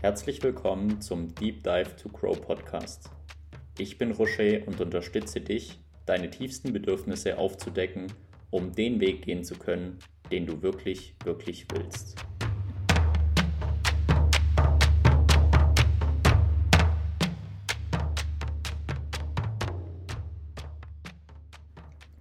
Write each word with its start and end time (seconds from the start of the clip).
Herzlich 0.00 0.40
willkommen 0.44 1.00
zum 1.00 1.34
Deep 1.34 1.64
Dive 1.64 1.96
to 1.96 2.08
Grow 2.08 2.40
Podcast. 2.40 3.10
Ich 3.78 3.98
bin 3.98 4.12
Rocher 4.12 4.64
und 4.64 4.80
unterstütze 4.80 5.40
dich, 5.40 5.80
deine 6.06 6.30
tiefsten 6.30 6.72
Bedürfnisse 6.72 7.36
aufzudecken, 7.36 8.06
um 8.50 8.70
den 8.70 9.00
Weg 9.00 9.22
gehen 9.22 9.42
zu 9.42 9.56
können, 9.56 9.98
den 10.30 10.46
du 10.46 10.62
wirklich, 10.62 11.16
wirklich 11.24 11.66
willst. 11.72 12.14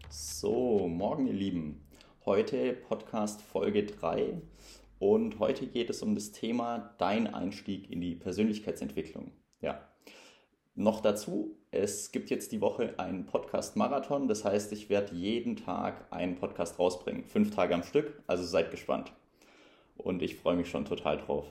So, 0.10 0.88
morgen 0.88 1.28
ihr 1.28 1.34
Lieben. 1.34 1.86
Heute 2.26 2.74
Podcast 2.74 3.44
Folge 3.44 3.84
3 3.84 4.42
und 5.00 5.40
heute 5.40 5.68
geht 5.68 5.90
es 5.90 6.02
um 6.02 6.16
das 6.16 6.32
Thema 6.32 6.96
dein 6.98 7.34
Einstieg 7.34 7.92
in 7.92 8.02
die 8.02 8.16
Persönlichkeitsentwicklung. 8.16 9.32
Ja. 9.62 9.82
Noch 10.76 11.02
dazu, 11.02 11.58
es 11.72 12.12
gibt 12.12 12.30
jetzt 12.30 12.52
die 12.52 12.62
Woche 12.62 13.00
einen 13.00 13.26
Podcast-Marathon. 13.26 14.28
Das 14.28 14.46
heißt, 14.46 14.72
ich 14.74 14.90
werde 14.90 15.16
jeden 15.16 15.56
Tag 15.56 16.06
einen 16.12 16.36
Podcast 16.36 16.78
rausbringen. 16.78 17.24
Fünf 17.24 17.50
Tage 17.50 17.74
am 17.74 17.84
Stück, 17.84 18.22
also 18.28 18.44
seid 18.44 18.70
gespannt. 18.72 19.12
Und 19.98 20.22
ich 20.22 20.36
freue 20.36 20.56
mich 20.56 20.70
schon 20.70 20.86
total 20.86 21.18
drauf. 21.18 21.46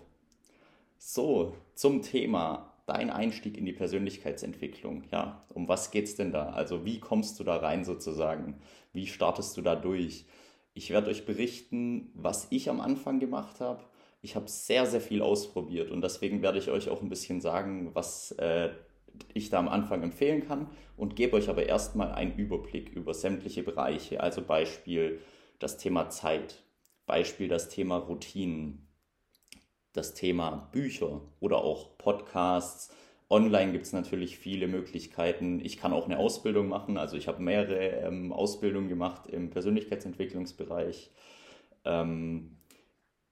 So, 0.99 1.55
zum 1.75 2.03
Thema 2.03 2.73
dein 2.87 3.11
Einstieg 3.11 3.59
in 3.59 3.67
die 3.67 3.73
Persönlichkeitsentwicklung. 3.73 5.05
Ja, 5.11 5.45
um 5.53 5.69
was 5.69 5.91
geht 5.91 6.05
es 6.05 6.15
denn 6.15 6.33
da? 6.33 6.51
Also, 6.51 6.85
wie 6.85 7.01
kommst 7.01 7.39
du 7.41 7.45
da 7.45 7.57
rein 7.57 7.85
sozusagen? 7.85 8.61
Wie 8.93 9.07
startest 9.07 9.57
du 9.57 9.63
da 9.63 9.75
durch? 9.75 10.25
Ich 10.77 10.91
werde 10.91 11.09
euch 11.09 11.25
berichten, 11.25 12.11
was 12.15 12.49
ich 12.51 12.69
am 12.69 12.83
Anfang 12.83 13.19
gemacht 13.19 13.61
habe. 13.61 13.83
Ich 14.21 14.37
habe 14.37 14.47
sehr, 14.47 14.85
sehr 14.85 15.01
viel 15.01 15.23
ausprobiert 15.23 15.91
und 15.91 16.03
deswegen 16.03 16.43
werde 16.43 16.59
ich 16.59 16.71
euch 16.71 16.91
auch 16.91 17.01
ein 17.01 17.09
bisschen 17.09 17.41
sagen, 17.41 17.95
was 17.95 18.33
äh, 18.33 18.69
ich 19.33 19.49
da 19.49 19.59
am 19.59 19.69
Anfang 19.69 20.03
empfehlen 20.03 20.47
kann 20.47 20.69
und 20.99 21.17
gebe 21.17 21.35
euch 21.39 21.49
aber 21.49 21.65
erstmal 21.65 22.13
einen 22.13 22.37
Überblick 22.37 22.91
über 22.91 23.15
sämtliche 23.15 23.63
Bereiche. 23.63 24.21
Also 24.21 24.43
Beispiel 24.43 25.23
das 25.61 25.79
Thema 25.79 26.11
Zeit, 26.11 26.63
Beispiel 27.07 27.49
das 27.49 27.71
Thema 27.71 27.97
Routinen, 27.97 28.87
das 29.95 30.13
Thema 30.13 30.69
Bücher 30.73 31.23
oder 31.41 31.65
auch 31.65 31.97
Podcasts, 31.97 32.95
Online 33.29 33.73
gibt 33.73 33.87
es 33.87 33.93
natürlich 33.93 34.39
viele 34.39 34.69
Möglichkeiten. 34.69 35.61
Ich 35.65 35.79
kann 35.79 35.93
auch 35.93 36.05
eine 36.07 36.19
Ausbildung 36.19 36.69
machen. 36.69 36.97
Also 36.97 37.17
ich 37.17 37.27
habe 37.27 37.43
mehrere 37.43 38.07
ähm, 38.07 38.33
Ausbildungen 38.33 38.89
gemacht 38.89 39.27
im 39.27 39.51
Persönlichkeitsentwicklungsbereich. 39.51 41.11
Ähm, 41.85 42.57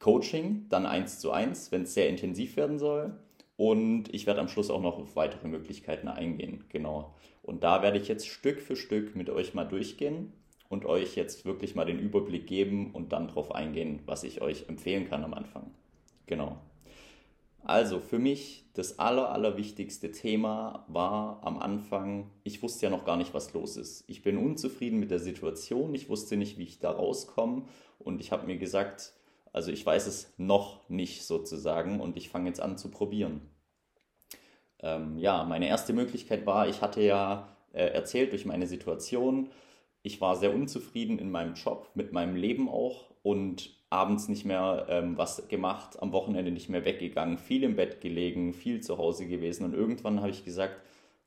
Coaching, 0.00 0.66
dann 0.68 0.84
eins 0.84 1.20
zu 1.20 1.30
eins, 1.30 1.70
wenn 1.70 1.82
es 1.82 1.94
sehr 1.94 2.08
intensiv 2.08 2.56
werden 2.56 2.78
soll. 2.78 3.18
Und 3.56 4.12
ich 4.12 4.26
werde 4.26 4.40
am 4.40 4.48
Schluss 4.48 4.68
auch 4.68 4.82
noch 4.82 4.98
auf 4.98 5.14
weitere 5.14 5.46
Möglichkeiten 5.46 6.08
eingehen. 6.08 6.64
Genau. 6.70 7.14
Und 7.42 7.62
da 7.62 7.82
werde 7.82 7.98
ich 7.98 8.08
jetzt 8.08 8.26
Stück 8.26 8.60
für 8.60 8.74
Stück 8.74 9.14
mit 9.14 9.30
euch 9.30 9.54
mal 9.54 9.64
durchgehen 9.64 10.32
und 10.68 10.86
euch 10.86 11.14
jetzt 11.14 11.44
wirklich 11.44 11.76
mal 11.76 11.84
den 11.84 12.00
Überblick 12.00 12.48
geben 12.48 12.90
und 12.92 13.12
dann 13.12 13.28
darauf 13.28 13.54
eingehen, 13.54 14.00
was 14.06 14.24
ich 14.24 14.42
euch 14.42 14.68
empfehlen 14.68 15.08
kann 15.08 15.22
am 15.22 15.34
Anfang. 15.34 15.70
Genau. 16.26 16.58
Also 17.64 17.98
für 17.98 18.18
mich 18.18 18.66
das 18.74 18.98
aller, 18.98 19.30
allerwichtigste 19.30 20.12
Thema 20.12 20.84
war 20.86 21.40
am 21.42 21.58
Anfang, 21.58 22.30
ich 22.42 22.62
wusste 22.62 22.86
ja 22.86 22.90
noch 22.90 23.06
gar 23.06 23.16
nicht, 23.16 23.32
was 23.32 23.54
los 23.54 23.78
ist. 23.78 24.04
Ich 24.06 24.22
bin 24.22 24.36
unzufrieden 24.36 25.00
mit 25.00 25.10
der 25.10 25.18
Situation, 25.18 25.94
ich 25.94 26.10
wusste 26.10 26.36
nicht, 26.36 26.58
wie 26.58 26.64
ich 26.64 26.78
da 26.78 26.90
rauskomme 26.90 27.62
und 27.98 28.20
ich 28.20 28.32
habe 28.32 28.46
mir 28.46 28.58
gesagt, 28.58 29.14
also 29.52 29.72
ich 29.72 29.84
weiß 29.86 30.06
es 30.06 30.34
noch 30.36 30.86
nicht 30.90 31.24
sozusagen 31.24 32.00
und 32.00 32.18
ich 32.18 32.28
fange 32.28 32.48
jetzt 32.48 32.60
an 32.60 32.76
zu 32.76 32.90
probieren. 32.90 33.40
Ähm, 34.80 35.16
ja, 35.16 35.44
meine 35.44 35.68
erste 35.68 35.94
Möglichkeit 35.94 36.44
war, 36.44 36.68
ich 36.68 36.82
hatte 36.82 37.00
ja 37.00 37.56
äh, 37.72 37.86
erzählt 37.86 38.32
durch 38.32 38.44
meine 38.44 38.66
Situation, 38.66 39.48
ich 40.02 40.20
war 40.20 40.36
sehr 40.36 40.52
unzufrieden 40.52 41.18
in 41.18 41.30
meinem 41.30 41.54
Job, 41.54 41.88
mit 41.94 42.12
meinem 42.12 42.36
Leben 42.36 42.68
auch 42.68 43.06
und 43.22 43.70
abends 43.94 44.28
nicht 44.28 44.44
mehr 44.44 44.86
ähm, 44.88 45.16
was 45.16 45.46
gemacht, 45.48 46.02
am 46.02 46.12
Wochenende 46.12 46.50
nicht 46.50 46.68
mehr 46.68 46.84
weggegangen, 46.84 47.38
viel 47.38 47.62
im 47.62 47.76
Bett 47.76 48.00
gelegen, 48.00 48.52
viel 48.52 48.80
zu 48.80 48.98
Hause 48.98 49.26
gewesen. 49.26 49.64
Und 49.64 49.72
irgendwann 49.72 50.20
habe 50.20 50.30
ich 50.30 50.44
gesagt, 50.44 50.80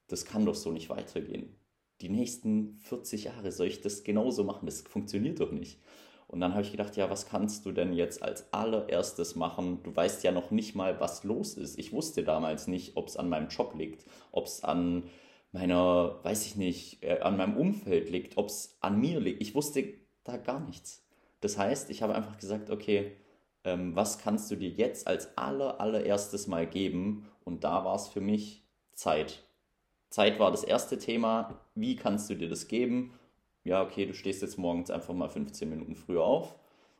das 0.07 0.25
kann 0.25 0.45
doch 0.45 0.55
so 0.55 0.71
nicht 0.71 0.89
weitergehen. 0.89 1.55
Die 2.01 2.09
nächsten 2.09 2.77
40 2.79 3.23
Jahre 3.25 3.51
soll 3.51 3.67
ich 3.67 3.81
das 3.81 4.03
genauso 4.03 4.43
machen, 4.43 4.65
das 4.65 4.81
funktioniert 4.81 5.39
doch 5.39 5.51
nicht. 5.51 5.79
Und 6.27 6.41
dann 6.41 6.51
habe 6.51 6.61
ich 6.61 6.71
gedacht, 6.71 6.97
ja, 6.97 7.09
was 7.09 7.29
kannst 7.29 7.65
du 7.65 7.71
denn 7.71 7.93
jetzt 7.93 8.21
als 8.21 8.51
allererstes 8.51 9.37
machen? 9.37 9.81
Du 9.83 9.95
weißt 9.95 10.25
ja 10.25 10.33
noch 10.33 10.51
nicht 10.51 10.75
mal, 10.75 10.99
was 10.99 11.23
los 11.23 11.53
ist. 11.53 11.79
Ich 11.79 11.93
wusste 11.93 12.23
damals 12.23 12.67
nicht, 12.67 12.97
ob 12.97 13.07
es 13.07 13.15
an 13.15 13.29
meinem 13.29 13.47
Job 13.47 13.75
liegt, 13.77 14.05
ob 14.33 14.45
es 14.45 14.61
an 14.61 15.03
meiner, 15.53 16.19
weiß 16.23 16.45
ich 16.45 16.57
nicht, 16.57 17.01
äh, 17.01 17.19
an 17.19 17.37
meinem 17.37 17.55
Umfeld 17.55 18.09
liegt, 18.09 18.37
ob 18.37 18.47
es 18.47 18.77
an 18.81 18.99
mir 18.99 19.21
liegt. 19.21 19.41
Ich 19.41 19.55
wusste 19.55 19.85
da 20.25 20.35
gar 20.35 20.59
nichts. 20.59 21.06
Das 21.41 21.57
heißt, 21.57 21.89
ich 21.89 22.01
habe 22.01 22.15
einfach 22.15 22.37
gesagt, 22.37 22.69
okay, 22.69 23.11
ähm, 23.63 23.95
was 23.95 24.17
kannst 24.17 24.49
du 24.49 24.55
dir 24.55 24.69
jetzt 24.69 25.07
als 25.07 25.37
aller, 25.37 25.79
allererstes 25.79 26.47
mal 26.47 26.67
geben? 26.67 27.27
Und 27.43 27.63
da 27.63 27.85
war 27.85 27.95
es 27.95 28.07
für 28.07 28.21
mich 28.21 28.63
Zeit. 28.93 29.43
Zeit 30.09 30.39
war 30.39 30.51
das 30.51 30.63
erste 30.63 30.97
Thema. 30.97 31.61
Wie 31.75 31.95
kannst 31.95 32.29
du 32.29 32.35
dir 32.35 32.49
das 32.49 32.67
geben? 32.67 33.13
Ja, 33.63 33.83
okay, 33.83 34.05
du 34.05 34.13
stehst 34.13 34.41
jetzt 34.41 34.57
morgens 34.57 34.89
einfach 34.89 35.13
mal 35.13 35.29
15 35.29 35.69
Minuten 35.69 35.95
früher 35.95 36.23
auf 36.23 36.55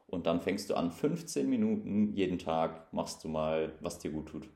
und 0.07 0.27
dann 0.27 0.41
fängst 0.41 0.69
du 0.69 0.75
an, 0.75 0.91
15 0.91 1.49
Minuten 1.49 2.13
jeden 2.13 2.39
Tag 2.39 2.91
machst 2.93 3.23
du 3.23 3.29
mal, 3.29 3.73
was 3.79 3.99
dir 3.99 4.11
gut 4.11 4.27
tut. 4.27 4.49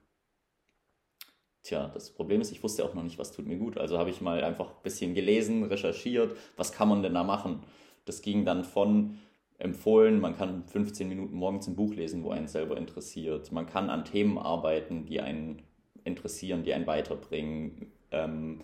Tja, 1.63 1.89
das 1.93 2.09
Problem 2.09 2.41
ist, 2.41 2.51
ich 2.51 2.63
wusste 2.63 2.83
auch 2.83 2.93
noch 2.93 3.03
nicht, 3.03 3.19
was 3.19 3.31
tut 3.31 3.45
mir 3.45 3.57
gut. 3.57 3.77
Also 3.77 3.97
habe 3.99 4.09
ich 4.09 4.19
mal 4.19 4.43
einfach 4.43 4.69
ein 4.69 4.83
bisschen 4.83 5.13
gelesen, 5.13 5.63
recherchiert, 5.63 6.35
was 6.57 6.71
kann 6.71 6.89
man 6.89 7.03
denn 7.03 7.13
da 7.13 7.23
machen. 7.23 7.63
Das 8.05 8.21
ging 8.21 8.45
dann 8.45 8.63
von 8.63 9.19
empfohlen. 9.61 10.19
Man 10.19 10.35
kann 10.35 10.63
15 10.65 11.07
Minuten 11.07 11.35
morgens 11.35 11.67
ein 11.67 11.75
Buch 11.75 11.93
lesen, 11.93 12.23
wo 12.23 12.31
einen 12.31 12.47
selber 12.47 12.77
interessiert. 12.77 13.51
Man 13.51 13.67
kann 13.67 13.89
an 13.89 14.05
Themen 14.05 14.37
arbeiten, 14.37 15.05
die 15.05 15.21
einen 15.21 15.61
interessieren, 16.03 16.63
die 16.63 16.73
einen 16.73 16.87
weiterbringen. 16.87 17.91
Ähm, 18.11 18.61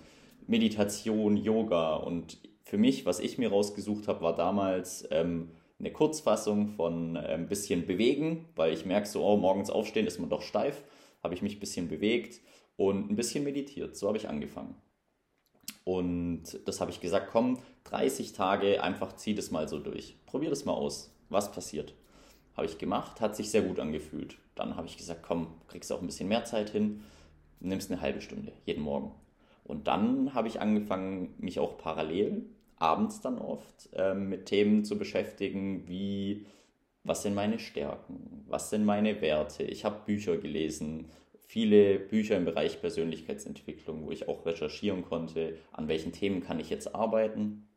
Meditation, 0.47 1.37
Yoga 1.37 1.95
und 1.95 2.39
für 2.63 2.77
mich, 2.77 3.05
was 3.05 3.19
ich 3.19 3.37
mir 3.37 3.49
rausgesucht 3.49 4.07
habe, 4.07 4.21
war 4.21 4.35
damals 4.35 5.07
ähm, 5.11 5.51
eine 5.79 5.91
Kurzfassung 5.91 6.67
von 6.69 7.15
äh, 7.15 7.19
ein 7.19 7.47
bisschen 7.47 7.85
bewegen, 7.85 8.45
weil 8.55 8.73
ich 8.73 8.85
merke 8.85 9.07
so, 9.07 9.23
oh, 9.23 9.37
morgens 9.37 9.69
aufstehen 9.69 10.07
ist 10.07 10.19
man 10.19 10.29
doch 10.29 10.41
steif, 10.41 10.83
habe 11.23 11.33
ich 11.33 11.41
mich 11.41 11.57
ein 11.57 11.59
bisschen 11.59 11.87
bewegt 11.87 12.41
und 12.75 13.11
ein 13.11 13.15
bisschen 13.15 13.43
meditiert. 13.43 13.95
So 13.95 14.07
habe 14.07 14.17
ich 14.17 14.27
angefangen. 14.27 14.75
Und 15.87 16.43
das 16.65 16.81
habe 16.81 16.91
ich 16.91 16.99
gesagt, 16.99 17.29
komm, 17.31 17.59
30 17.85 18.33
Tage, 18.33 18.83
einfach 18.83 19.15
zieh 19.15 19.33
das 19.33 19.51
mal 19.51 19.69
so 19.69 19.79
durch. 19.79 20.17
Probier 20.25 20.49
das 20.49 20.65
mal 20.65 20.73
aus. 20.73 21.15
Was 21.29 21.49
passiert? 21.53 21.93
Habe 22.57 22.67
ich 22.67 22.77
gemacht, 22.77 23.21
hat 23.21 23.37
sich 23.37 23.49
sehr 23.49 23.61
gut 23.61 23.79
angefühlt. 23.79 24.37
Dann 24.55 24.75
habe 24.75 24.87
ich 24.87 24.97
gesagt, 24.97 25.23
komm, 25.23 25.47
kriegst 25.69 25.89
du 25.89 25.95
auch 25.95 26.01
ein 26.01 26.07
bisschen 26.07 26.27
mehr 26.27 26.43
Zeit 26.43 26.71
hin, 26.71 27.05
nimmst 27.61 27.89
eine 27.89 28.01
halbe 28.01 28.19
Stunde 28.19 28.51
jeden 28.65 28.83
Morgen. 28.83 29.13
Und 29.63 29.87
dann 29.87 30.33
habe 30.33 30.49
ich 30.49 30.59
angefangen, 30.59 31.33
mich 31.37 31.57
auch 31.57 31.77
parallel, 31.77 32.43
abends 32.75 33.21
dann 33.21 33.37
oft, 33.37 33.87
äh, 33.93 34.13
mit 34.13 34.47
Themen 34.47 34.83
zu 34.83 34.97
beschäftigen, 34.97 35.87
wie 35.87 36.45
was 37.05 37.23
sind 37.23 37.33
meine 37.33 37.59
Stärken, 37.59 38.43
was 38.49 38.71
sind 38.71 38.83
meine 38.83 39.21
Werte. 39.21 39.63
Ich 39.63 39.85
habe 39.85 40.03
Bücher 40.05 40.35
gelesen, 40.35 41.09
viele 41.47 41.97
Bücher 41.97 42.35
im 42.35 42.45
Bereich 42.45 42.81
Persönlichkeitsentwicklung, 42.81 44.05
wo 44.05 44.11
ich 44.11 44.27
auch 44.27 44.45
recherchieren 44.45 45.03
konnte, 45.03 45.57
an 45.71 45.87
welchen 45.87 46.11
Themen 46.11 46.41
kann 46.43 46.59
ich 46.59 46.69
jetzt 46.69 46.93
arbeiten. 46.93 47.69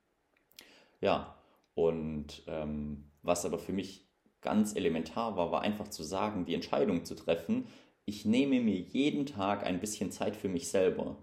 Ja, 1.01 1.37
und 1.75 2.43
ähm, 2.49 3.05
was 3.22 3.47
aber 3.47 3.59
für 3.59 3.72
mich 3.72 4.07
ganz 4.41 4.75
elementar 4.75 5.37
war, 5.37 5.53
war 5.53 5.63
einfach 5.63 5.89
zu 5.89 6.03
sagen, 6.03 6.45
die 6.45 6.55
Entscheidung 6.55 7.05
zu 7.05 7.15
treffen, 7.15 7.67
ich 8.07 8.25
nehme 8.25 8.61
mir 8.61 8.77
jeden 8.77 9.25
Tag 9.25 9.65
ein 9.65 9.78
bisschen 9.78 10.11
Zeit 10.11 10.34
für 10.34 10.49
mich 10.49 10.69
selber. 10.69 11.16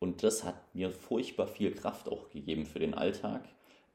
Und 0.00 0.24
das 0.24 0.42
hat 0.42 0.74
mir 0.74 0.90
furchtbar 0.90 1.46
viel 1.46 1.72
Kraft 1.72 2.08
auch 2.08 2.30
gegeben 2.30 2.66
für 2.66 2.80
den 2.80 2.94
Alltag. 2.94 3.44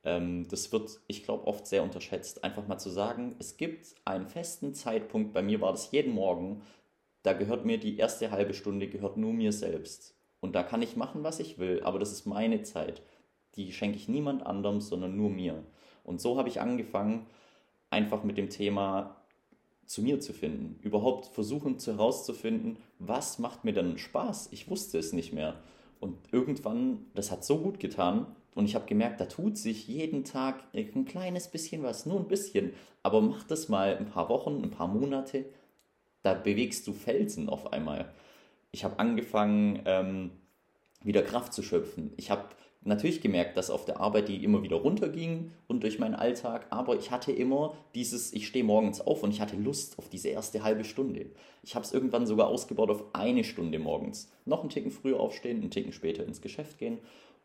Ähm, 0.06 0.48
das 0.48 0.72
wird, 0.72 1.02
ich 1.08 1.24
glaube, 1.24 1.46
oft 1.46 1.68
sehr 1.68 1.84
unterschätzt. 1.84 2.44
Einfach 2.46 2.68
mal 2.68 2.78
zu 2.78 2.90
sagen, 2.90 3.36
es 3.40 3.58
gibt 3.58 3.96
einen 4.06 4.28
festen 4.28 4.74
Zeitpunkt, 4.74 5.34
bei 5.34 5.42
mir 5.42 5.60
war 5.60 5.72
das 5.72 5.92
jeden 5.92 6.14
Morgen, 6.14 6.62
da 7.26 7.34
gehört 7.34 7.66
mir 7.66 7.80
die 7.80 7.98
erste 7.98 8.32
halbe 8.32 8.54
Stunde, 8.54 8.88
gehört 8.88 9.18
nur 9.18 9.34
mir 9.34 9.52
selbst. 9.52 10.16
Und 10.40 10.54
da 10.54 10.64
kann 10.64 10.82
ich 10.82 10.96
machen, 10.96 11.24
was 11.24 11.40
ich 11.40 11.58
will, 11.58 11.82
aber 11.84 11.98
das 11.98 12.12
ist 12.12 12.26
meine 12.26 12.62
Zeit. 12.62 13.02
Die 13.56 13.72
schenke 13.72 13.98
ich 13.98 14.08
niemand 14.08 14.46
anderem, 14.46 14.80
sondern 14.82 15.16
nur 15.16 15.30
mir. 15.30 15.64
Und 16.04 16.22
so 16.22 16.38
habe 16.38 16.50
ich 16.50 16.62
angefangen, 16.62 17.26
einfach 17.90 18.24
mit 18.24 18.38
dem 18.38 18.50
Thema 18.50 19.16
zu 19.86 20.02
mir 20.02 20.20
zu 20.20 20.34
finden. 20.34 20.80
Überhaupt 20.82 21.28
versuchen 21.28 21.78
herauszufinden, 21.80 22.78
was 23.00 23.40
macht 23.40 23.64
mir 23.66 23.74
denn 23.74 23.98
Spaß? 23.98 24.50
Ich 24.52 24.70
wusste 24.70 25.00
es 25.00 25.14
nicht 25.14 25.34
mehr. 25.34 25.56
Und 26.00 26.18
irgendwann, 26.32 27.06
das 27.16 27.32
hat 27.32 27.44
so 27.44 27.60
gut 27.60 27.80
getan. 27.80 28.28
Und 28.54 28.66
ich 28.66 28.76
habe 28.76 28.86
gemerkt, 28.86 29.20
da 29.20 29.26
tut 29.26 29.58
sich 29.58 29.88
jeden 29.88 30.24
Tag 30.24 30.64
ein 30.74 31.06
kleines 31.06 31.48
bisschen 31.48 31.84
was, 31.84 32.06
nur 32.06 32.20
ein 32.20 32.28
bisschen. 32.28 32.74
Aber 33.04 33.22
mach 33.22 33.44
das 33.44 33.70
mal 33.70 33.98
ein 33.98 34.06
paar 34.06 34.30
Wochen, 34.30 34.62
ein 34.64 34.72
paar 34.72 34.88
Monate 34.88 35.46
da 36.26 36.34
bewegst 36.34 36.88
du 36.88 36.94
Felsen 36.94 37.50
auf 37.50 37.72
einmal. 37.72 38.12
Ich 38.72 38.84
habe 38.84 38.98
angefangen, 38.98 39.82
ähm, 39.86 40.32
wieder 41.04 41.22
Kraft 41.22 41.54
zu 41.54 41.62
schöpfen. 41.62 42.14
Ich 42.18 42.32
habe 42.32 42.46
natürlich 42.82 43.22
gemerkt, 43.22 43.58
dass 43.58 43.70
auf 43.70 43.86
der 43.86 44.00
Arbeit 44.00 44.28
die 44.28 44.44
immer 44.44 44.64
wieder 44.64 44.78
runterging 44.78 45.52
und 45.68 45.84
durch 45.84 46.00
meinen 46.00 46.16
Alltag, 46.16 46.66
aber 46.72 46.96
ich 46.96 47.12
hatte 47.12 47.32
immer 47.32 47.76
dieses, 47.94 48.34
ich 48.34 48.48
stehe 48.48 48.66
morgens 48.66 49.02
auf 49.02 49.22
und 49.22 49.32
ich 49.32 49.40
hatte 49.40 49.56
Lust 49.56 50.00
auf 50.00 50.10
diese 50.10 50.30
erste 50.30 50.64
halbe 50.64 50.84
Stunde. 50.84 51.28
Ich 51.62 51.76
habe 51.76 51.86
es 51.86 51.94
irgendwann 51.94 52.26
sogar 52.26 52.48
ausgebaut 52.48 52.90
auf 52.90 53.04
eine 53.14 53.44
Stunde 53.44 53.78
morgens. 53.78 54.32
Noch 54.46 54.62
einen 54.62 54.70
Ticken 54.70 54.92
früher 54.92 55.20
aufstehen, 55.20 55.62
einen 55.62 55.72
Ticken 55.72 55.94
später 55.94 56.26
ins 56.26 56.42
Geschäft 56.42 56.80
gehen 56.80 56.98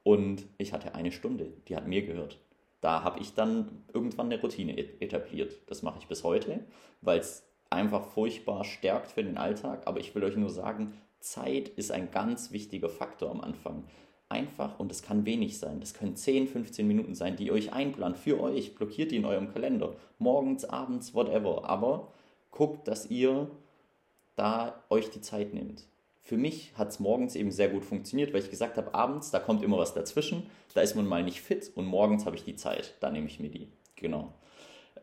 und 0.04 0.46
ich 0.56 0.72
hatte 0.72 0.94
eine 0.94 1.12
Stunde, 1.12 1.52
die 1.68 1.76
hat 1.76 1.86
mir 1.86 2.06
gehört. 2.06 2.38
Da 2.80 3.02
habe 3.02 3.20
ich 3.20 3.34
dann 3.34 3.84
irgendwann 3.92 4.32
eine 4.32 4.40
Routine 4.40 4.78
etabliert. 4.78 5.58
Das 5.66 5.82
mache 5.82 5.98
ich 5.98 6.06
bis 6.06 6.24
heute, 6.24 6.64
weil 7.02 7.18
es 7.20 7.49
einfach 7.70 8.04
furchtbar 8.04 8.64
stärkt 8.64 9.12
für 9.12 9.22
den 9.22 9.38
Alltag. 9.38 9.86
Aber 9.86 10.00
ich 10.00 10.14
will 10.14 10.24
euch 10.24 10.36
nur 10.36 10.50
sagen, 10.50 10.92
Zeit 11.20 11.68
ist 11.68 11.92
ein 11.92 12.10
ganz 12.10 12.50
wichtiger 12.50 12.88
Faktor 12.88 13.30
am 13.30 13.40
Anfang. 13.40 13.84
Einfach, 14.28 14.78
und 14.78 14.92
es 14.92 15.02
kann 15.02 15.26
wenig 15.26 15.58
sein, 15.58 15.80
das 15.80 15.92
können 15.92 16.14
10, 16.14 16.46
15 16.46 16.86
Minuten 16.86 17.16
sein, 17.16 17.34
die 17.34 17.46
ihr 17.46 17.52
euch 17.52 17.72
einplant 17.72 18.16
für 18.16 18.40
euch, 18.40 18.76
blockiert 18.76 19.10
die 19.10 19.16
in 19.16 19.24
eurem 19.24 19.52
Kalender, 19.52 19.96
morgens, 20.18 20.64
abends, 20.64 21.14
whatever. 21.14 21.68
Aber 21.68 22.12
guckt, 22.52 22.86
dass 22.86 23.10
ihr 23.10 23.50
da 24.36 24.84
euch 24.88 25.10
die 25.10 25.20
Zeit 25.20 25.52
nehmt. 25.52 25.84
Für 26.22 26.36
mich 26.36 26.72
hat 26.76 26.90
es 26.90 27.00
morgens 27.00 27.34
eben 27.34 27.50
sehr 27.50 27.70
gut 27.70 27.84
funktioniert, 27.84 28.32
weil 28.32 28.40
ich 28.40 28.50
gesagt 28.50 28.76
habe, 28.76 28.94
abends, 28.94 29.30
da 29.30 29.40
kommt 29.40 29.64
immer 29.64 29.78
was 29.78 29.94
dazwischen, 29.94 30.46
da 30.74 30.80
ist 30.80 30.94
man 30.94 31.06
mal 31.06 31.24
nicht 31.24 31.40
fit 31.40 31.72
und 31.74 31.86
morgens 31.86 32.24
habe 32.24 32.36
ich 32.36 32.44
die 32.44 32.54
Zeit, 32.54 32.94
da 33.00 33.10
nehme 33.10 33.26
ich 33.26 33.40
mir 33.40 33.50
die. 33.50 33.68
Genau. 33.96 34.32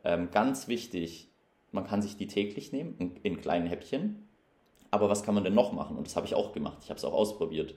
Ähm, 0.05 0.29
ganz 0.31 0.69
wichtig, 0.69 1.26
man 1.71 1.85
kann 1.85 2.01
sich 2.01 2.17
die 2.17 2.27
täglich 2.27 2.71
nehmen, 2.71 2.95
in, 2.99 3.15
in 3.23 3.41
kleinen 3.41 3.67
Häppchen. 3.67 4.27
Aber 4.91 5.09
was 5.09 5.23
kann 5.23 5.35
man 5.35 5.43
denn 5.43 5.53
noch 5.53 5.73
machen? 5.73 5.97
Und 5.97 6.07
das 6.07 6.15
habe 6.15 6.25
ich 6.25 6.35
auch 6.35 6.53
gemacht. 6.53 6.77
Ich 6.81 6.89
habe 6.89 6.97
es 6.97 7.05
auch 7.05 7.13
ausprobiert. 7.13 7.75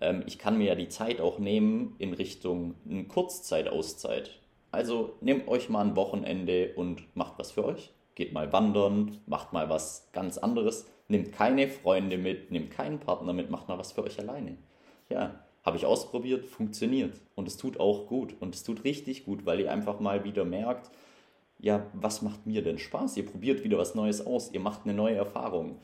Ähm, 0.00 0.22
ich 0.26 0.38
kann 0.38 0.58
mir 0.58 0.68
ja 0.68 0.74
die 0.74 0.88
Zeit 0.88 1.20
auch 1.20 1.38
nehmen 1.38 1.94
in 1.98 2.12
Richtung 2.12 2.74
eine 2.88 3.04
Kurzzeitauszeit. 3.04 4.38
Also 4.70 5.14
nehmt 5.20 5.48
euch 5.48 5.68
mal 5.68 5.84
ein 5.84 5.96
Wochenende 5.96 6.72
und 6.76 7.14
macht 7.16 7.38
was 7.38 7.52
für 7.52 7.64
euch. 7.64 7.92
Geht 8.14 8.32
mal 8.32 8.52
wandern, 8.52 9.18
macht 9.26 9.52
mal 9.52 9.68
was 9.68 10.08
ganz 10.12 10.38
anderes. 10.38 10.86
Nehmt 11.08 11.32
keine 11.32 11.68
Freunde 11.68 12.16
mit, 12.18 12.50
nehmt 12.50 12.70
keinen 12.70 13.00
Partner 13.00 13.32
mit, 13.32 13.50
macht 13.50 13.68
mal 13.68 13.78
was 13.78 13.92
für 13.92 14.02
euch 14.02 14.18
alleine. 14.18 14.56
Ja, 15.08 15.40
habe 15.62 15.76
ich 15.76 15.86
ausprobiert, 15.86 16.46
funktioniert. 16.46 17.20
Und 17.34 17.48
es 17.48 17.56
tut 17.56 17.78
auch 17.78 18.06
gut. 18.06 18.34
Und 18.40 18.54
es 18.54 18.64
tut 18.64 18.84
richtig 18.84 19.24
gut, 19.24 19.46
weil 19.46 19.60
ihr 19.60 19.72
einfach 19.72 20.00
mal 20.00 20.24
wieder 20.24 20.44
merkt, 20.44 20.90
ja, 21.62 21.86
was 21.94 22.22
macht 22.22 22.44
mir 22.44 22.62
denn 22.62 22.78
Spaß? 22.78 23.16
Ihr 23.16 23.24
probiert 23.24 23.64
wieder 23.64 23.78
was 23.78 23.94
Neues 23.94 24.26
aus, 24.26 24.52
ihr 24.52 24.60
macht 24.60 24.80
eine 24.84 24.94
neue 24.94 25.14
Erfahrung. 25.14 25.78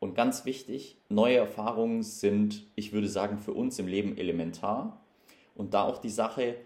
Und 0.00 0.16
ganz 0.16 0.44
wichtig, 0.44 0.98
neue 1.08 1.36
Erfahrungen 1.36 2.02
sind, 2.02 2.66
ich 2.74 2.92
würde 2.92 3.08
sagen, 3.08 3.38
für 3.38 3.52
uns 3.52 3.78
im 3.78 3.86
Leben 3.86 4.18
elementar. 4.18 5.00
Und 5.54 5.72
da 5.72 5.84
auch 5.84 5.98
die 5.98 6.10
Sache, 6.10 6.56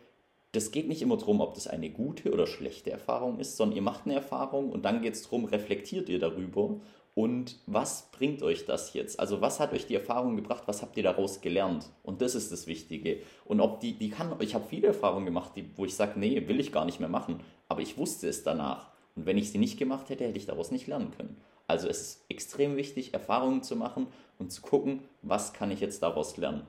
das 0.52 0.70
geht 0.70 0.88
nicht 0.88 1.02
immer 1.02 1.18
darum, 1.18 1.42
ob 1.42 1.54
das 1.54 1.68
eine 1.68 1.90
gute 1.90 2.32
oder 2.32 2.46
schlechte 2.46 2.90
Erfahrung 2.90 3.38
ist, 3.38 3.58
sondern 3.58 3.76
ihr 3.76 3.82
macht 3.82 4.06
eine 4.06 4.14
Erfahrung 4.14 4.72
und 4.72 4.86
dann 4.86 5.02
geht 5.02 5.12
es 5.12 5.22
darum, 5.22 5.44
reflektiert 5.44 6.08
ihr 6.08 6.18
darüber 6.18 6.80
und 7.18 7.56
was 7.66 8.12
bringt 8.12 8.44
euch 8.44 8.64
das 8.64 8.94
jetzt? 8.94 9.18
Also 9.18 9.40
was 9.40 9.58
hat 9.58 9.72
euch 9.72 9.88
die 9.88 9.96
Erfahrung 9.96 10.36
gebracht? 10.36 10.62
Was 10.66 10.82
habt 10.82 10.96
ihr 10.96 11.02
daraus 11.02 11.40
gelernt? 11.40 11.90
Und 12.04 12.22
das 12.22 12.36
ist 12.36 12.52
das 12.52 12.68
Wichtige. 12.68 13.18
Und 13.44 13.60
ob 13.60 13.80
die, 13.80 13.94
die 13.94 14.08
kann, 14.08 14.32
ich 14.38 14.54
habe 14.54 14.64
viele 14.68 14.86
Erfahrungen 14.86 15.24
gemacht, 15.24 15.50
die, 15.56 15.68
wo 15.76 15.84
ich 15.84 15.96
sage, 15.96 16.12
nee, 16.16 16.46
will 16.46 16.60
ich 16.60 16.70
gar 16.70 16.84
nicht 16.84 17.00
mehr 17.00 17.08
machen. 17.08 17.40
Aber 17.66 17.80
ich 17.80 17.98
wusste 17.98 18.28
es 18.28 18.44
danach. 18.44 18.92
Und 19.16 19.26
wenn 19.26 19.36
ich 19.36 19.50
sie 19.50 19.58
nicht 19.58 19.80
gemacht 19.80 20.10
hätte, 20.10 20.26
hätte 20.26 20.38
ich 20.38 20.46
daraus 20.46 20.70
nicht 20.70 20.86
lernen 20.86 21.10
können. 21.10 21.36
Also 21.66 21.88
es 21.88 22.02
ist 22.02 22.24
extrem 22.28 22.76
wichtig, 22.76 23.14
Erfahrungen 23.14 23.64
zu 23.64 23.74
machen 23.74 24.06
und 24.38 24.52
zu 24.52 24.62
gucken, 24.62 25.02
was 25.22 25.52
kann 25.52 25.72
ich 25.72 25.80
jetzt 25.80 26.04
daraus 26.04 26.36
lernen. 26.36 26.68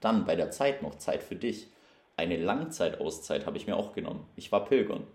Dann 0.00 0.24
bei 0.24 0.36
der 0.36 0.50
Zeit 0.52 0.80
noch 0.80 0.94
Zeit 0.94 1.22
für 1.22 1.36
dich. 1.36 1.66
Eine 2.16 2.38
Langzeitauszeit 2.38 3.44
habe 3.44 3.58
ich 3.58 3.66
mir 3.66 3.76
auch 3.76 3.92
genommen. 3.92 4.26
Ich 4.36 4.52
war 4.52 4.64
Pilgern. 4.64 5.06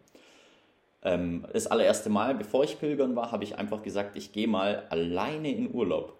Ähm, 1.05 1.45
das 1.53 1.67
allererste 1.67 2.09
Mal, 2.09 2.33
bevor 2.33 2.63
ich 2.63 2.79
pilgern 2.79 3.15
war, 3.15 3.31
habe 3.31 3.43
ich 3.43 3.57
einfach 3.57 3.83
gesagt, 3.83 4.17
ich 4.17 4.33
gehe 4.33 4.47
mal 4.47 4.87
alleine 4.89 5.53
in 5.53 5.73
Urlaub. 5.73 6.19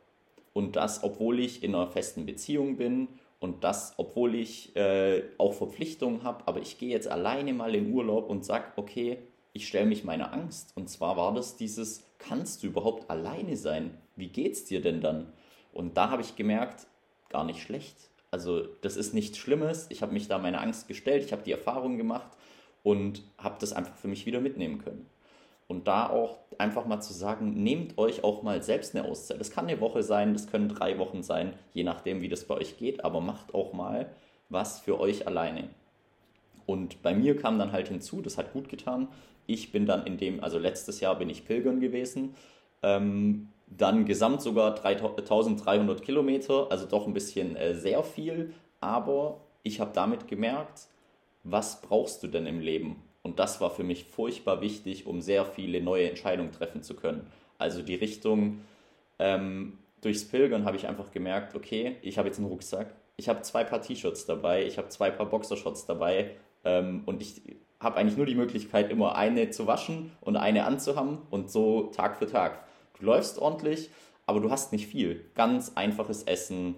Und 0.53 0.77
das, 0.77 1.03
obwohl 1.03 1.39
ich 1.39 1.63
in 1.63 1.75
einer 1.75 1.87
festen 1.87 2.25
Beziehung 2.25 2.77
bin 2.77 3.09
und 3.39 3.63
das, 3.63 3.95
obwohl 3.97 4.35
ich 4.35 4.75
äh, 4.75 5.23
auch 5.37 5.53
Verpflichtungen 5.53 6.23
habe. 6.23 6.47
Aber 6.47 6.61
ich 6.61 6.77
gehe 6.77 6.89
jetzt 6.89 7.07
alleine 7.09 7.51
mal 7.51 7.75
in 7.75 7.91
Urlaub 7.91 8.29
und 8.29 8.45
sage, 8.45 8.65
okay, 8.77 9.17
ich 9.53 9.67
stelle 9.67 9.87
mich 9.87 10.03
meiner 10.03 10.31
Angst. 10.31 10.71
Und 10.75 10.87
zwar 10.89 11.17
war 11.17 11.33
das 11.33 11.57
dieses, 11.57 12.05
kannst 12.19 12.61
du 12.61 12.67
überhaupt 12.67 13.09
alleine 13.09 13.57
sein? 13.57 13.97
Wie 14.15 14.27
geht's 14.27 14.65
dir 14.65 14.81
denn 14.81 15.01
dann? 15.01 15.33
Und 15.73 15.97
da 15.97 16.09
habe 16.09 16.21
ich 16.21 16.35
gemerkt, 16.35 16.87
gar 17.29 17.43
nicht 17.43 17.61
schlecht. 17.61 17.95
Also 18.31 18.61
das 18.81 18.97
ist 18.97 19.13
nichts 19.13 19.37
Schlimmes. 19.37 19.87
Ich 19.89 20.01
habe 20.01 20.13
mich 20.13 20.27
da 20.27 20.37
meiner 20.37 20.61
Angst 20.61 20.87
gestellt, 20.87 21.23
ich 21.25 21.31
habe 21.31 21.43
die 21.43 21.51
Erfahrung 21.51 21.97
gemacht 21.97 22.31
und 22.85 23.23
habe 23.39 23.55
das 23.59 23.73
einfach 23.73 23.95
für 23.95 24.07
mich 24.07 24.27
wieder 24.27 24.39
mitnehmen 24.39 24.77
können. 24.77 25.07
Und 25.67 25.87
da 25.87 26.07
auch 26.07 26.37
einfach 26.59 26.85
mal 26.85 27.01
zu 27.01 27.13
sagen, 27.13 27.63
nehmt 27.63 27.97
euch 27.97 28.23
auch 28.23 28.43
mal 28.43 28.61
selbst 28.61 28.95
eine 28.95 29.07
Auszeit. 29.09 29.39
Das 29.39 29.49
kann 29.49 29.67
eine 29.67 29.81
Woche 29.81 30.03
sein, 30.03 30.33
das 30.33 30.45
können 30.45 30.69
drei 30.69 30.99
Wochen 30.99 31.23
sein, 31.23 31.53
je 31.73 31.83
nachdem, 31.83 32.21
wie 32.21 32.29
das 32.29 32.45
bei 32.45 32.53
euch 32.53 32.77
geht, 32.77 33.03
aber 33.03 33.21
macht 33.21 33.55
auch 33.55 33.73
mal 33.73 34.11
was 34.49 34.79
für 34.79 34.99
euch 34.99 35.25
alleine. 35.25 35.69
Und 36.67 37.01
bei 37.01 37.15
mir 37.15 37.35
kam 37.35 37.57
dann 37.57 37.71
halt 37.71 37.87
hinzu, 37.87 38.21
das 38.21 38.37
hat 38.37 38.53
gut 38.53 38.69
getan. 38.69 39.07
Ich 39.47 39.71
bin 39.71 39.87
dann 39.87 40.05
in 40.05 40.17
dem, 40.17 40.43
also 40.43 40.59
letztes 40.59 40.99
Jahr 40.99 41.15
bin 41.17 41.31
ich 41.31 41.43
Pilgern 41.43 41.79
gewesen, 41.79 42.35
ähm, 42.83 43.49
dann 43.65 44.05
gesamt 44.05 44.43
sogar 44.43 44.75
3300 44.75 46.03
Kilometer, 46.03 46.67
also 46.69 46.85
doch 46.85 47.07
ein 47.07 47.13
bisschen 47.13 47.55
äh, 47.55 47.73
sehr 47.73 48.03
viel, 48.03 48.53
aber 48.79 49.41
ich 49.63 49.79
habe 49.79 49.89
damit 49.91 50.27
gemerkt, 50.27 50.87
was 51.45 51.81
brauchst 51.81 52.23
du 52.23 52.27
denn 52.27 52.47
im 52.47 52.59
Leben? 52.59 53.01
Und 53.21 53.39
das 53.39 53.61
war 53.61 53.69
für 53.69 53.83
mich 53.83 54.05
furchtbar 54.05 54.61
wichtig, 54.61 55.05
um 55.07 55.21
sehr 55.21 55.45
viele 55.45 55.81
neue 55.81 56.09
Entscheidungen 56.09 56.51
treffen 56.51 56.83
zu 56.83 56.95
können. 56.95 57.27
Also 57.57 57.81
die 57.81 57.95
Richtung, 57.95 58.61
ähm, 59.19 59.77
durchs 60.01 60.25
Pilgern 60.25 60.65
habe 60.65 60.75
ich 60.75 60.87
einfach 60.87 61.11
gemerkt, 61.11 61.55
okay, 61.55 61.95
ich 62.01 62.17
habe 62.17 62.27
jetzt 62.27 62.37
einen 62.37 62.47
Rucksack, 62.47 62.93
ich 63.17 63.29
habe 63.29 63.41
zwei 63.43 63.63
Paar 63.63 63.81
T-Shirts 63.81 64.25
dabei, 64.25 64.65
ich 64.65 64.77
habe 64.77 64.89
zwei 64.89 65.09
Paar 65.09 65.27
Boxershorts 65.27 65.85
dabei 65.85 66.31
ähm, 66.63 67.03
und 67.05 67.21
ich 67.21 67.41
habe 67.79 67.97
eigentlich 67.97 68.17
nur 68.17 68.25
die 68.25 68.35
Möglichkeit, 68.35 68.91
immer 68.91 69.15
eine 69.15 69.49
zu 69.51 69.67
waschen 69.67 70.11
und 70.21 70.35
eine 70.35 70.65
anzuhaben 70.65 71.19
und 71.29 71.49
so 71.49 71.91
Tag 71.95 72.17
für 72.17 72.27
Tag. 72.27 72.65
Du 72.99 73.05
läufst 73.05 73.39
ordentlich, 73.39 73.89
aber 74.25 74.39
du 74.39 74.49
hast 74.49 74.71
nicht 74.71 74.87
viel. 74.87 75.25
Ganz 75.35 75.73
einfaches 75.75 76.23
Essen, 76.23 76.75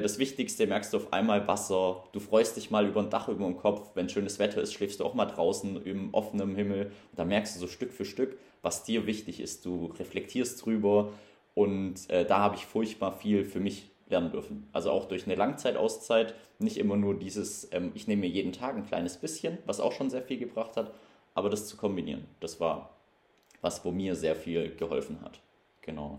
das 0.00 0.18
Wichtigste 0.18 0.66
merkst 0.66 0.92
du 0.92 0.98
auf 0.98 1.12
einmal 1.12 1.46
Wasser. 1.48 2.04
Du 2.12 2.20
freust 2.20 2.56
dich 2.56 2.70
mal 2.70 2.86
über 2.86 3.00
ein 3.00 3.10
Dach 3.10 3.28
über 3.28 3.44
dem 3.44 3.56
Kopf. 3.56 3.90
Wenn 3.94 4.08
schönes 4.08 4.38
Wetter 4.38 4.60
ist, 4.62 4.72
schläfst 4.72 5.00
du 5.00 5.04
auch 5.04 5.14
mal 5.14 5.26
draußen 5.26 5.82
im 5.84 6.14
offenen 6.14 6.54
Himmel. 6.54 6.86
Und 6.86 7.18
da 7.18 7.24
merkst 7.24 7.56
du 7.56 7.60
so 7.60 7.66
Stück 7.66 7.92
für 7.92 8.04
Stück, 8.04 8.38
was 8.62 8.84
dir 8.84 9.06
wichtig 9.06 9.40
ist. 9.40 9.64
Du 9.64 9.86
reflektierst 9.98 10.64
drüber. 10.64 11.12
Und 11.54 12.08
äh, 12.10 12.24
da 12.24 12.38
habe 12.38 12.56
ich 12.56 12.66
furchtbar 12.66 13.12
viel 13.12 13.44
für 13.44 13.60
mich 13.60 13.90
lernen 14.08 14.30
dürfen. 14.30 14.68
Also 14.72 14.90
auch 14.90 15.06
durch 15.06 15.26
eine 15.26 15.34
Langzeitauszeit. 15.34 16.34
Nicht 16.58 16.78
immer 16.78 16.96
nur 16.96 17.18
dieses, 17.18 17.68
ähm, 17.72 17.90
ich 17.94 18.06
nehme 18.06 18.20
mir 18.20 18.28
jeden 18.28 18.52
Tag 18.52 18.76
ein 18.76 18.86
kleines 18.86 19.16
bisschen, 19.16 19.58
was 19.66 19.80
auch 19.80 19.92
schon 19.92 20.10
sehr 20.10 20.22
viel 20.22 20.38
gebracht 20.38 20.76
hat. 20.76 20.94
Aber 21.34 21.50
das 21.50 21.66
zu 21.66 21.76
kombinieren, 21.76 22.26
das 22.40 22.60
war 22.60 22.96
was, 23.62 23.84
wo 23.84 23.90
mir 23.90 24.14
sehr 24.14 24.36
viel 24.36 24.76
geholfen 24.76 25.20
hat. 25.22 25.40
Genau. 25.80 26.18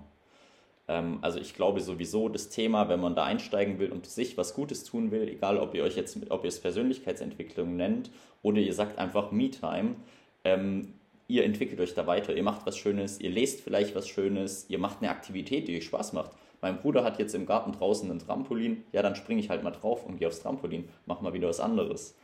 Ähm, 0.87 1.19
also 1.21 1.39
ich 1.39 1.53
glaube 1.53 1.81
sowieso 1.81 2.29
das 2.29 2.49
Thema, 2.49 2.89
wenn 2.89 2.99
man 2.99 3.15
da 3.15 3.23
einsteigen 3.23 3.79
will 3.79 3.91
und 3.91 4.05
sich 4.05 4.37
was 4.37 4.53
Gutes 4.53 4.83
tun 4.83 5.11
will, 5.11 5.27
egal 5.27 5.57
ob 5.57 5.73
ihr 5.73 5.83
euch 5.83 5.95
jetzt, 5.95 6.17
ob 6.29 6.43
ihr 6.43 6.49
es 6.49 6.59
Persönlichkeitsentwicklung 6.59 7.75
nennt 7.75 8.11
oder 8.41 8.59
ihr 8.59 8.73
sagt 8.73 8.99
einfach 8.99 9.31
Me-Time, 9.31 9.95
ähm, 10.43 10.93
ihr 11.27 11.45
entwickelt 11.45 11.79
euch 11.79 11.93
da 11.93 12.05
weiter, 12.05 12.35
ihr 12.35 12.43
macht 12.43 12.65
was 12.65 12.77
Schönes, 12.77 13.19
ihr 13.19 13.29
lest 13.29 13.61
vielleicht 13.61 13.95
was 13.95 14.07
Schönes, 14.07 14.65
ihr 14.69 14.79
macht 14.79 15.01
eine 15.01 15.09
Aktivität, 15.09 15.67
die 15.67 15.77
euch 15.77 15.85
Spaß 15.85 16.13
macht. 16.13 16.31
Mein 16.61 16.77
Bruder 16.77 17.03
hat 17.03 17.19
jetzt 17.19 17.35
im 17.35 17.45
Garten 17.45 17.71
draußen 17.73 18.09
ein 18.09 18.19
Trampolin, 18.19 18.83
ja, 18.91 19.01
dann 19.01 19.15
springe 19.15 19.39
ich 19.39 19.49
halt 19.49 19.63
mal 19.63 19.71
drauf 19.71 20.05
und 20.05 20.17
gehe 20.17 20.27
aufs 20.27 20.41
Trampolin, 20.41 20.87
mach 21.05 21.21
mal 21.21 21.33
wieder 21.33 21.49
was 21.49 21.59
anderes. 21.59 22.15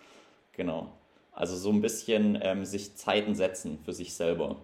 Genau. 0.54 0.92
Also 1.32 1.56
so 1.56 1.72
ein 1.72 1.82
bisschen 1.82 2.38
ähm, 2.42 2.66
sich 2.66 2.96
Zeiten 2.96 3.36
setzen 3.36 3.80
für 3.84 3.94
sich 3.94 4.14
selber 4.14 4.58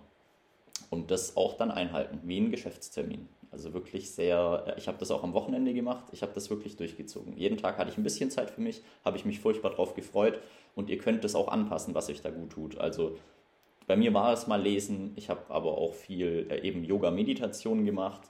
und 0.90 1.12
das 1.12 1.38
auch 1.38 1.58
dann 1.58 1.72
einhalten, 1.72 2.20
wie 2.24 2.40
ein 2.40 2.52
Geschäftstermin. 2.52 3.28
Also 3.52 3.74
wirklich 3.74 4.12
sehr, 4.12 4.66
äh, 4.68 4.78
ich 4.78 4.88
habe 4.88 4.98
das 4.98 5.12
auch 5.12 5.24
am 5.24 5.34
Wochenende 5.34 5.74
gemacht, 5.74 6.06
ich 6.12 6.22
habe 6.22 6.34
das 6.34 6.50
wirklich 6.50 6.76
durchgezogen. 6.76 7.38
Jeden 7.38 7.58
Tag 7.58 7.78
hatte 7.78 7.90
ich 7.90 7.98
ein 7.98 8.04
bisschen 8.04 8.32
Zeit 8.32 8.52
für 8.52 8.62
mich, 8.62 8.82
habe 9.04 9.18
ich 9.18 9.26
mich 9.26 9.40
furchtbar 9.40 9.72
drauf 9.72 9.94
gefreut 9.94 10.40
und 10.76 10.90
ihr 10.90 10.98
könnt 10.98 11.24
das 11.24 11.36
auch 11.36 11.48
anpassen, 11.48 11.96
was 11.96 12.10
euch 12.10 12.22
da 12.22 12.30
gut 12.30 12.52
tut. 12.52 12.78
Also 12.78 13.18
bei 13.88 13.96
mir 13.96 14.14
war 14.14 14.34
es 14.34 14.48
mal 14.48 14.62
lesen, 14.62 15.14
ich 15.16 15.30
habe 15.30 15.42
aber 15.50 15.78
auch 15.78 15.94
viel 15.94 16.48
äh, 16.50 16.68
eben 16.68 16.84
Yoga-Meditation 16.84 17.86
gemacht, 17.86 18.22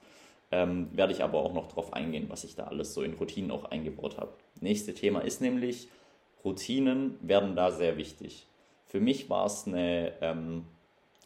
ähm, 0.51 0.89
werde 0.91 1.13
ich 1.13 1.23
aber 1.23 1.39
auch 1.39 1.53
noch 1.53 1.67
darauf 1.67 1.93
eingehen, 1.93 2.25
was 2.29 2.43
ich 2.43 2.55
da 2.55 2.65
alles 2.65 2.93
so 2.93 3.01
in 3.01 3.13
Routinen 3.13 3.51
auch 3.51 3.65
eingebaut 3.65 4.17
habe. 4.17 4.33
Nächste 4.61 4.93
Thema 4.93 5.21
ist 5.21 5.41
nämlich, 5.41 5.87
Routinen 6.43 7.17
werden 7.21 7.55
da 7.55 7.71
sehr 7.71 7.97
wichtig. 7.97 8.45
Für 8.85 8.99
mich 8.99 9.29
war 9.29 9.47
es 9.47 9.65
eine, 9.65 10.13
ähm, 10.21 10.65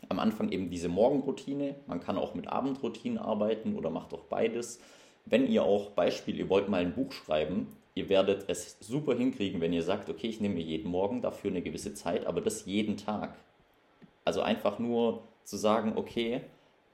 am 0.08 0.20
Anfang 0.20 0.51
eben 0.51 0.70
diese 0.70 0.89
Morgenroutine. 0.89 1.75
Man 1.88 2.00
kann 2.00 2.18
auch 2.18 2.36
mit 2.36 2.48
Abendroutinen 2.48 3.18
arbeiten 3.18 3.75
oder 3.75 3.89
macht 3.89 4.13
auch 4.13 4.24
beides. 4.24 4.79
Wenn 5.25 5.48
ihr 5.48 5.63
auch, 5.63 5.91
Beispiel, 5.91 6.38
ihr 6.38 6.50
wollt 6.50 6.70
mal 6.70 6.82
ein 6.82 6.94
Buch 6.94 7.12
schreiben, 7.12 7.68
ihr 7.94 8.10
werdet 8.10 8.46
es 8.48 8.77
super 8.79 9.15
hinkriegen, 9.15 9.62
wenn 9.62 9.74
ihr 9.74 9.84
sagt, 9.84 10.10
okay, 10.10 10.27
ich 10.27 10.39
nehme 10.39 10.56
mir 10.56 10.63
jeden 10.63 10.89
Morgen 10.89 11.22
dafür 11.22 11.51
eine 11.51 11.62
gewisse 11.62 11.94
Zeit, 11.94 12.25
aber 12.25 12.41
das 12.41 12.65
jeden 12.65 12.98
Tag. 12.98 13.36
Also 14.25 14.41
einfach 14.41 14.79
nur 14.79 15.24
zu 15.44 15.58
sagen, 15.58 15.94
okay, 15.96 16.41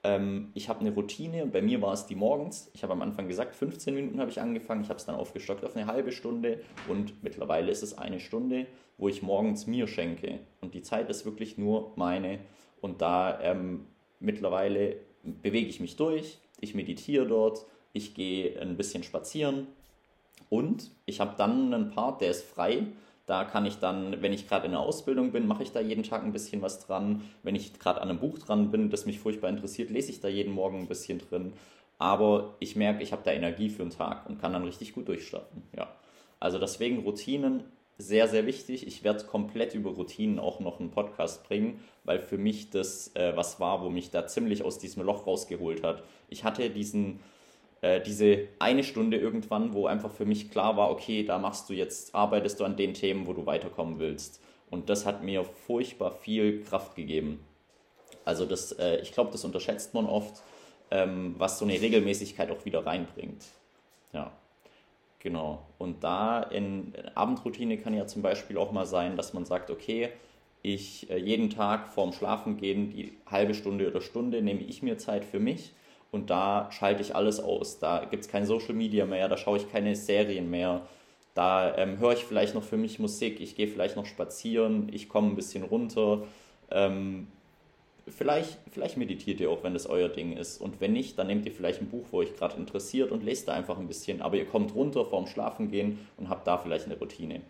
ähm, 0.05 0.51
ich 0.53 0.69
habe 0.69 0.81
eine 0.81 0.93
Routine 0.93 1.43
und 1.43 1.51
bei 1.51 1.62
mir 1.62 1.81
war 1.81 1.93
es 1.93 2.05
die 2.05 2.15
morgens. 2.15 2.69
Ich 2.74 2.83
habe 2.83 2.93
am 2.93 3.01
Anfang 3.01 3.27
gesagt, 3.27 3.55
15 3.55 3.95
Minuten 3.95 4.19
habe 4.19 4.29
ich 4.29 4.39
angefangen, 4.39 4.81
ich 4.81 4.89
habe 4.89 5.00
es 5.00 5.05
dann 5.05 5.15
aufgestockt 5.15 5.65
auf 5.65 5.75
eine 5.75 5.88
halbe 5.88 6.12
Stunde 6.12 6.62
und 6.88 7.24
mittlerweile 7.24 7.71
ist 7.71 7.81
es 7.81 7.97
eine 7.97 8.19
Stunde, 8.19 8.67
wo 8.97 9.09
ich 9.09 9.24
morgens 9.24 9.65
mir 9.65 9.88
schenke. 9.88 10.39
Und 10.62 10.75
die 10.75 10.83
Zeit 10.83 11.09
ist 11.09 11.25
wirklich 11.25 11.57
nur 11.57 11.93
meine. 11.95 12.39
Und 12.81 13.01
da 13.01 13.39
ähm, 13.41 13.88
mittlerweile 14.19 14.97
bewege 15.24 15.67
ich 15.67 15.79
mich 15.79 15.95
durch, 15.95 16.39
ich 16.62 16.75
meditiere 16.75 17.25
dort, 17.25 17.65
ich 17.91 18.13
gehe 18.13 18.62
ein 18.62 18.77
bisschen 18.77 19.01
spazieren 19.01 19.67
und 20.50 20.91
ich 21.05 21.19
habe 21.19 21.35
dann 21.38 21.74
einen 21.74 21.89
Part, 21.89 22.21
der 22.21 22.29
ist 22.29 22.43
frei. 22.43 22.83
Da 23.25 23.44
kann 23.44 23.65
ich 23.65 23.77
dann, 23.77 24.22
wenn 24.22 24.34
ich 24.34 24.48
gerade 24.48 24.65
in 24.65 24.72
der 24.72 24.82
Ausbildung 24.82 25.32
bin, 25.32 25.48
mache 25.48 25.63
ich 25.63 25.72
da 25.72 25.79
jeden 25.79 26.03
Tag 26.03 26.24
ein 26.24 26.32
bisschen 26.32 26.62
was 26.62 26.86
dran. 26.86 27.22
Wenn 27.41 27.55
ich 27.55 27.77
gerade 27.79 28.01
an 28.01 28.10
einem 28.10 28.20
Buch 28.20 28.38
dran 28.38 28.70
bin, 28.70 28.89
das 28.89 29.05
mich 29.05 29.20
furchtbar 29.20 29.50
interessiert, 29.50 29.89
lese 29.89 30.12
ich 30.12 30.20
da 30.20 30.27
jeden 30.27 30.53
Morgen 30.53 30.79
ein 30.79 30.88
bisschen 30.88 31.20
drin. 31.20 31.53
Aber 31.98 32.55
ich 32.60 32.75
merke, 32.75 33.01
ich 33.01 33.12
habe 33.12 33.24
da 33.24 33.32
Energie 33.32 33.70
für 33.70 33.84
den 33.84 33.89
Tag 33.89 34.29
und 34.29 34.39
kann 34.39 34.53
dann 34.53 34.63
richtig 34.63 34.94
gut 34.94 35.08
durchstarten. 35.08 35.63
Ja. 35.75 35.88
Also 36.39 36.60
deswegen 36.60 37.00
Routinen 37.00 37.63
sehr, 37.98 38.27
sehr 38.27 38.46
wichtig. 38.46 38.86
Ich 38.86 39.03
werde 39.03 39.24
komplett 39.24 39.74
über 39.74 39.91
Routinen 39.91 40.38
auch 40.38 40.60
noch 40.60 40.79
einen 40.79 40.91
Podcast 40.91 41.48
bringen, 41.48 41.79
weil 42.03 42.20
für 42.20 42.38
mich 42.38 42.70
das 42.70 43.15
äh, 43.15 43.36
was 43.36 43.60
war, 43.60 43.82
wo 43.84 43.89
mich 43.89 44.12
da 44.12 44.27
ziemlich 44.27 44.63
aus 44.63 44.77
diesem 44.79 45.03
Loch 45.03 45.25
rausgeholt 45.25 45.84
hat. 45.84 46.03
Ich 46.27 46.44
hatte 46.44 46.70
diesen, 46.70 47.22
äh, 47.85 48.01
diese 48.01 48.47
eine 48.57 48.83
Stunde 48.83 49.17
irgendwann, 49.17 49.75
wo 49.75 49.85
einfach 49.85 50.09
für 50.09 50.25
mich 50.25 50.49
klar 50.49 50.75
war, 50.75 50.89
okay, 50.89 51.23
da 51.23 51.37
machst 51.37 51.69
du 51.69 51.73
jetzt, 51.73 52.15
arbeitest 52.15 52.59
du 52.59 52.63
an 52.63 52.77
den 52.77 52.95
Themen, 52.95 53.27
wo 53.27 53.33
du 53.33 53.45
weiterkommen 53.45 53.99
willst. 53.99 54.41
Und 54.71 54.89
das 54.89 55.05
hat 55.05 55.23
mir 55.23 55.43
furchtbar 55.43 56.11
viel 56.11 56.63
Kraft 56.63 56.95
gegeben. 56.95 57.45
Also 58.23 58.47
das, 58.47 58.71
äh, 58.71 59.01
ich 59.01 59.11
glaube, 59.11 59.31
das 59.31 59.45
unterschätzt 59.45 59.93
man 59.93 60.07
oft, 60.07 60.41
ähm, 60.89 61.35
was 61.37 61.59
so 61.59 61.65
eine 61.65 61.79
Regelmäßigkeit 61.79 62.49
auch 62.49 62.65
wieder 62.65 62.87
reinbringt. 62.87 63.45
Ja. 64.13 64.31
Genau. 65.19 65.67
Und 65.77 66.03
da 66.03 66.41
in 66.41 66.93
Abendroutine 67.13 67.77
kann 67.77 67.93
ja 67.93 68.07
zum 68.07 68.23
Beispiel 68.23 68.57
auch 68.57 68.71
mal 68.71 68.87
sein, 68.87 69.15
dass 69.15 69.33
man 69.33 69.45
sagt, 69.45 69.69
okay, 69.69 70.09
ich 70.63 71.07
äh, 71.11 71.17
jeden 71.17 71.51
Tag 71.51 71.89
vorm 71.89 72.13
Schlafengehen 72.13 72.89
die 72.89 73.15
halbe 73.27 73.53
Stunde 73.53 73.87
oder 73.87 74.01
Stunde 74.01 74.41
nehme 74.41 74.61
ich 74.61 74.81
mir 74.81 74.97
Zeit 74.97 75.23
für 75.23 75.39
mich 75.39 75.71
und 76.15 76.29
da 76.29 76.69
schalte 76.72 77.01
ich 77.01 77.15
alles 77.15 77.39
aus. 77.39 77.79
Da 77.79 78.05
gibt 78.05 78.24
es 78.24 78.29
kein 78.29 78.45
Social 78.45 78.74
Media 78.74 79.05
mehr, 79.05 79.27
da 79.27 79.38
schaue 79.38 79.57
ich 79.57 79.72
keine 79.72 79.95
Serien 79.95 80.50
mehr. 80.50 80.81
Da 81.36 81.77
ähm, 81.77 82.00
höre 82.00 82.13
ich 82.13 82.24
vielleicht 82.24 82.55
noch 82.55 82.63
für 82.63 82.77
mich 82.77 82.98
Musik, 82.98 83.41
ich 83.41 83.55
gehe 83.55 83.67
vielleicht 83.67 83.98
noch 83.98 84.05
spazieren, 84.05 84.88
ich 84.91 85.10
komme 85.10 85.27
ein 85.27 85.36
bisschen 85.36 85.63
runter. 85.63 86.24
Ähm, 86.72 87.27
vielleicht, 88.07 88.57
vielleicht 88.72 88.95
meditiert 88.98 89.41
ihr 89.41 89.50
auch, 89.50 89.63
wenn 89.63 89.74
das 89.74 89.88
euer 89.88 90.07
Ding 90.07 90.38
ist. 90.38 90.62
Und 90.62 90.79
wenn 90.79 90.93
nicht, 90.93 91.19
dann 91.19 91.27
nehmt 91.27 91.45
ihr 91.45 91.51
vielleicht 91.51 91.81
ein 91.81 91.89
Buch, 91.89 92.05
wo 92.12 92.19
euch 92.19 92.36
gerade 92.36 92.55
interessiert 92.55 93.12
und 93.12 93.24
lest 93.24 93.50
da 93.50 93.53
einfach 93.53 93.77
ein 93.77 93.88
bisschen. 93.88 94.22
Aber 94.22 94.38
ihr 94.38 94.45
kommt 94.45 94.74
runter 94.74 95.05
vorm 95.05 95.27
Schlafengehen 95.27 96.00
und 96.17 96.29
habt 96.29 96.48
da 96.48 96.57
vielleicht 96.57 96.86
eine 96.86 96.98
Routine. 96.98 97.41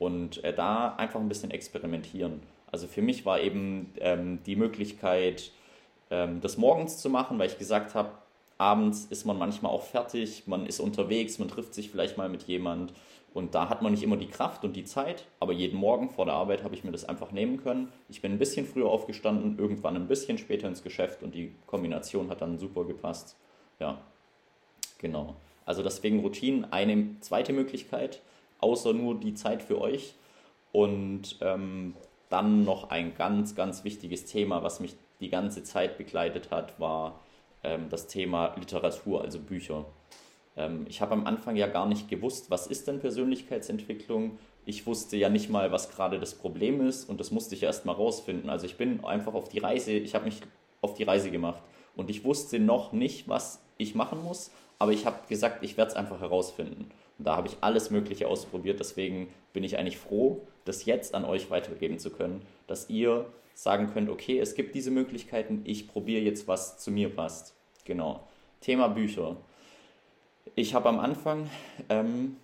Und 0.00 0.42
äh, 0.42 0.52
da 0.52 0.96
einfach 0.96 1.20
ein 1.20 1.28
bisschen 1.28 1.52
experimentieren. 1.52 2.40
Also 2.72 2.86
für 2.86 3.02
mich 3.02 3.24
war 3.24 3.40
eben 3.40 3.92
ähm, 4.00 4.40
die 4.44 4.56
Möglichkeit, 4.56 5.52
ähm, 6.10 6.40
das 6.40 6.56
morgens 6.56 6.98
zu 6.98 7.08
machen, 7.08 7.38
weil 7.38 7.48
ich 7.48 7.58
gesagt 7.58 7.94
habe, 7.94 8.10
abends 8.58 9.06
ist 9.06 9.24
man 9.24 9.38
manchmal 9.38 9.72
auch 9.72 9.82
fertig, 9.82 10.44
man 10.46 10.66
ist 10.66 10.80
unterwegs, 10.80 11.38
man 11.38 11.48
trifft 11.48 11.74
sich 11.74 11.90
vielleicht 11.90 12.18
mal 12.18 12.28
mit 12.28 12.42
jemand 12.44 12.92
und 13.32 13.54
da 13.54 13.68
hat 13.68 13.80
man 13.80 13.92
nicht 13.92 14.02
immer 14.02 14.16
die 14.16 14.26
Kraft 14.26 14.64
und 14.64 14.74
die 14.74 14.84
Zeit, 14.84 15.24
aber 15.38 15.52
jeden 15.52 15.78
Morgen 15.78 16.10
vor 16.10 16.24
der 16.26 16.34
Arbeit 16.34 16.64
habe 16.64 16.74
ich 16.74 16.84
mir 16.84 16.92
das 16.92 17.04
einfach 17.04 17.30
nehmen 17.30 17.62
können. 17.62 17.92
Ich 18.08 18.20
bin 18.20 18.32
ein 18.32 18.38
bisschen 18.38 18.66
früher 18.66 18.88
aufgestanden, 18.88 19.58
irgendwann 19.58 19.96
ein 19.96 20.08
bisschen 20.08 20.36
später 20.36 20.68
ins 20.68 20.82
Geschäft 20.82 21.22
und 21.22 21.34
die 21.34 21.54
Kombination 21.66 22.28
hat 22.28 22.42
dann 22.42 22.58
super 22.58 22.84
gepasst. 22.84 23.36
Ja, 23.78 23.98
genau. 24.98 25.36
Also 25.64 25.82
deswegen 25.82 26.20
Routinen 26.20 26.72
eine 26.72 27.20
zweite 27.20 27.52
Möglichkeit, 27.52 28.20
außer 28.58 28.92
nur 28.92 29.14
die 29.14 29.34
Zeit 29.34 29.62
für 29.62 29.80
euch. 29.80 30.14
Und 30.72 31.36
ähm, 31.40 31.94
dann 32.28 32.64
noch 32.64 32.90
ein 32.90 33.14
ganz, 33.14 33.54
ganz 33.54 33.84
wichtiges 33.84 34.24
Thema, 34.24 34.62
was 34.62 34.80
mich 34.80 34.96
die 35.20 35.28
ganze 35.28 35.62
Zeit 35.62 35.98
begleitet 35.98 36.50
hat, 36.50 36.78
war 36.80 37.20
ähm, 37.62 37.88
das 37.90 38.06
Thema 38.06 38.54
Literatur, 38.56 39.22
also 39.22 39.38
Bücher. 39.38 39.84
Ähm, 40.56 40.86
ich 40.88 41.00
habe 41.00 41.12
am 41.12 41.26
Anfang 41.26 41.56
ja 41.56 41.66
gar 41.66 41.86
nicht 41.86 42.08
gewusst, 42.08 42.50
was 42.50 42.66
ist 42.66 42.88
denn 42.88 43.00
Persönlichkeitsentwicklung. 43.00 44.38
Ich 44.64 44.86
wusste 44.86 45.16
ja 45.16 45.28
nicht 45.28 45.50
mal, 45.50 45.72
was 45.72 45.90
gerade 45.90 46.18
das 46.18 46.34
Problem 46.34 46.86
ist 46.86 47.08
und 47.08 47.20
das 47.20 47.30
musste 47.30 47.54
ich 47.54 47.62
erst 47.62 47.86
mal 47.86 47.92
rausfinden. 47.92 48.50
Also 48.50 48.66
ich 48.66 48.76
bin 48.76 49.04
einfach 49.04 49.34
auf 49.34 49.48
die 49.48 49.58
Reise, 49.58 49.92
ich 49.92 50.14
habe 50.14 50.26
mich 50.26 50.40
auf 50.80 50.94
die 50.94 51.04
Reise 51.04 51.30
gemacht 51.30 51.62
und 51.96 52.10
ich 52.10 52.24
wusste 52.24 52.58
noch 52.58 52.92
nicht, 52.92 53.28
was 53.28 53.62
ich 53.78 53.94
machen 53.94 54.22
muss, 54.22 54.50
aber 54.78 54.92
ich 54.92 55.06
habe 55.06 55.18
gesagt, 55.28 55.62
ich 55.62 55.76
werde 55.76 55.90
es 55.90 55.96
einfach 55.96 56.20
herausfinden. 56.20 56.90
Und 57.18 57.26
da 57.26 57.36
habe 57.36 57.48
ich 57.48 57.56
alles 57.60 57.90
Mögliche 57.90 58.28
ausprobiert, 58.28 58.80
deswegen 58.80 59.28
bin 59.52 59.64
ich 59.64 59.78
eigentlich 59.78 59.98
froh, 59.98 60.46
das 60.64 60.84
jetzt 60.84 61.14
an 61.14 61.24
euch 61.24 61.50
weitergeben 61.50 61.98
zu 61.98 62.10
können, 62.10 62.42
dass 62.66 62.88
ihr 62.88 63.26
sagen 63.54 63.90
könnt, 63.92 64.08
okay, 64.08 64.38
es 64.38 64.54
gibt 64.54 64.74
diese 64.74 64.90
Möglichkeiten, 64.90 65.62
ich 65.64 65.88
probiere 65.88 66.22
jetzt, 66.22 66.48
was 66.48 66.78
zu 66.78 66.90
mir 66.90 67.08
passt. 67.08 67.54
Genau. 67.84 68.26
Thema 68.60 68.88
Bücher. 68.88 69.36
Ich 70.54 70.74
habe 70.74 70.88
am 70.88 70.98
Anfang, 70.98 71.48
ähm, 71.88 72.36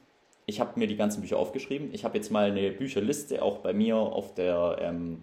ich 0.46 0.60
habe 0.60 0.78
mir 0.78 0.86
die 0.86 0.96
ganzen 0.96 1.20
Bücher 1.20 1.38
aufgeschrieben. 1.38 1.90
Ich 1.92 2.04
habe 2.04 2.16
jetzt 2.16 2.30
mal 2.30 2.50
eine 2.50 2.70
Bücherliste 2.70 3.42
auch 3.42 3.58
bei 3.58 3.72
mir 3.72 3.96
auf 3.96 4.34
der 4.34 4.78
ähm, 4.80 5.22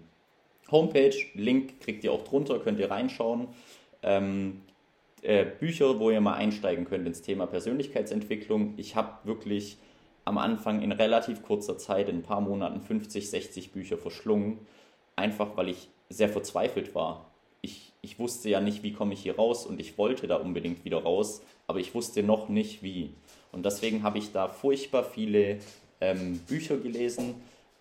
Homepage. 0.71 1.15
Link 1.33 1.79
kriegt 1.79 2.03
ihr 2.03 2.11
auch 2.11 2.23
drunter, 2.23 2.59
könnt 2.59 2.79
ihr 2.79 2.91
reinschauen. 2.91 3.47
Ähm, 4.01 4.61
äh, 5.21 5.45
Bücher, 5.45 5.99
wo 5.99 6.11
ihr 6.11 6.19
mal 6.19 6.33
einsteigen 6.33 6.85
könnt 6.85 7.07
ins 7.07 7.21
Thema 7.21 7.47
Persönlichkeitsentwicklung. 7.47 8.73
Ich 8.77 8.95
habe 8.95 9.17
wirklich 9.23 9.77
am 10.25 10.37
Anfang 10.37 10.81
in 10.81 10.91
relativ 10.91 11.43
kurzer 11.43 11.77
Zeit, 11.77 12.09
in 12.09 12.17
ein 12.17 12.23
paar 12.23 12.41
Monaten, 12.41 12.81
50, 12.81 13.29
60 13.29 13.71
Bücher 13.71 13.97
verschlungen. 13.97 14.59
Einfach 15.15 15.55
weil 15.55 15.69
ich 15.69 15.89
sehr 16.09 16.29
verzweifelt 16.29 16.95
war 16.95 17.33
ich, 17.63 17.93
ich 18.01 18.19
wusste 18.19 18.49
ja 18.49 18.61
nicht, 18.61 18.83
wie 18.83 18.93
komme 18.93 19.13
ich 19.13 19.21
hier 19.21 19.37
raus 19.37 19.65
und 19.65 19.79
ich 19.79 19.97
wollte 19.97 20.27
da 20.27 20.35
unbedingt 20.35 20.85
wieder 20.85 21.01
raus, 21.01 21.41
aber 21.65 21.79
ich 21.79 21.95
wusste 21.95 22.21
noch 22.21 22.49
nicht 22.49 22.83
wie. 22.83 23.15
Und 23.51 23.65
deswegen 23.65 24.03
habe 24.03 24.19
ich 24.19 24.31
da 24.31 24.49
furchtbar 24.49 25.03
viele 25.03 25.59
ähm, 26.01 26.39
Bücher 26.39 26.77
gelesen, 26.77 27.35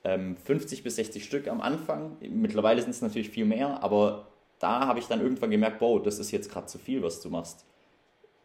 ähm, 0.05 0.37
50 0.37 0.85
bis 0.85 0.97
60 0.97 1.25
Stück 1.25 1.49
am 1.49 1.61
Anfang. 1.61 2.17
Mittlerweile 2.21 2.81
sind 2.81 2.93
es 2.93 3.03
natürlich 3.03 3.31
viel 3.31 3.45
mehr, 3.45 3.83
aber 3.83 4.29
da 4.61 4.87
habe 4.87 5.01
ich 5.01 5.07
dann 5.07 5.21
irgendwann 5.21 5.51
gemerkt, 5.51 5.81
wow, 5.81 6.01
das 6.01 6.21
ist 6.21 6.31
jetzt 6.31 6.51
gerade 6.51 6.67
zu 6.67 6.79
viel, 6.79 7.03
was 7.03 7.21
du 7.21 7.29
machst. 7.29 7.65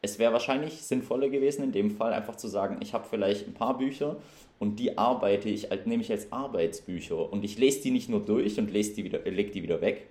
Es 0.01 0.17
wäre 0.17 0.34
wahrscheinlich 0.34 0.82
sinnvoller 0.82 1.29
gewesen, 1.29 1.63
in 1.63 1.72
dem 1.72 1.91
Fall 1.91 2.13
einfach 2.13 2.36
zu 2.36 2.48
sagen, 2.48 2.77
ich 2.82 2.94
habe 2.94 3.06
vielleicht 3.08 3.48
ein 3.48 3.53
paar 3.53 3.77
Bücher 3.77 4.15
und 4.60 4.80
die 4.80 4.98
arbeite 4.98 5.50
ich, 5.50 5.70
nehme 5.86 6.02
ich 6.02 6.12
als 6.12 6.32
Arbeitsbücher. 6.32 7.32
Und 7.32 7.44
ich 7.44 7.58
lese 7.58 7.82
die 7.82 7.92
nicht 7.92 8.10
nur 8.10 8.22
durch 8.22 8.58
und 8.58 8.72
lese 8.72 8.96
die 8.96 9.04
wieder, 9.04 9.20
leg 9.20 9.52
die 9.52 9.64
wieder 9.64 9.82
weg, 9.82 10.08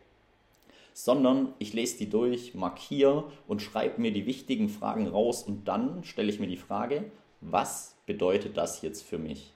sondern 0.92 1.52
ich 1.58 1.72
lese 1.72 1.98
die 1.98 2.08
durch, 2.08 2.54
markiere 2.54 3.24
und 3.48 3.60
schreibe 3.60 4.00
mir 4.00 4.12
die 4.12 4.26
wichtigen 4.26 4.68
Fragen 4.68 5.08
raus. 5.08 5.42
Und 5.42 5.66
dann 5.66 6.04
stelle 6.04 6.30
ich 6.30 6.40
mir 6.40 6.46
die 6.46 6.56
Frage, 6.56 7.10
was 7.40 7.96
bedeutet 8.06 8.56
das 8.56 8.82
jetzt 8.82 9.02
für 9.02 9.18
mich? 9.18 9.52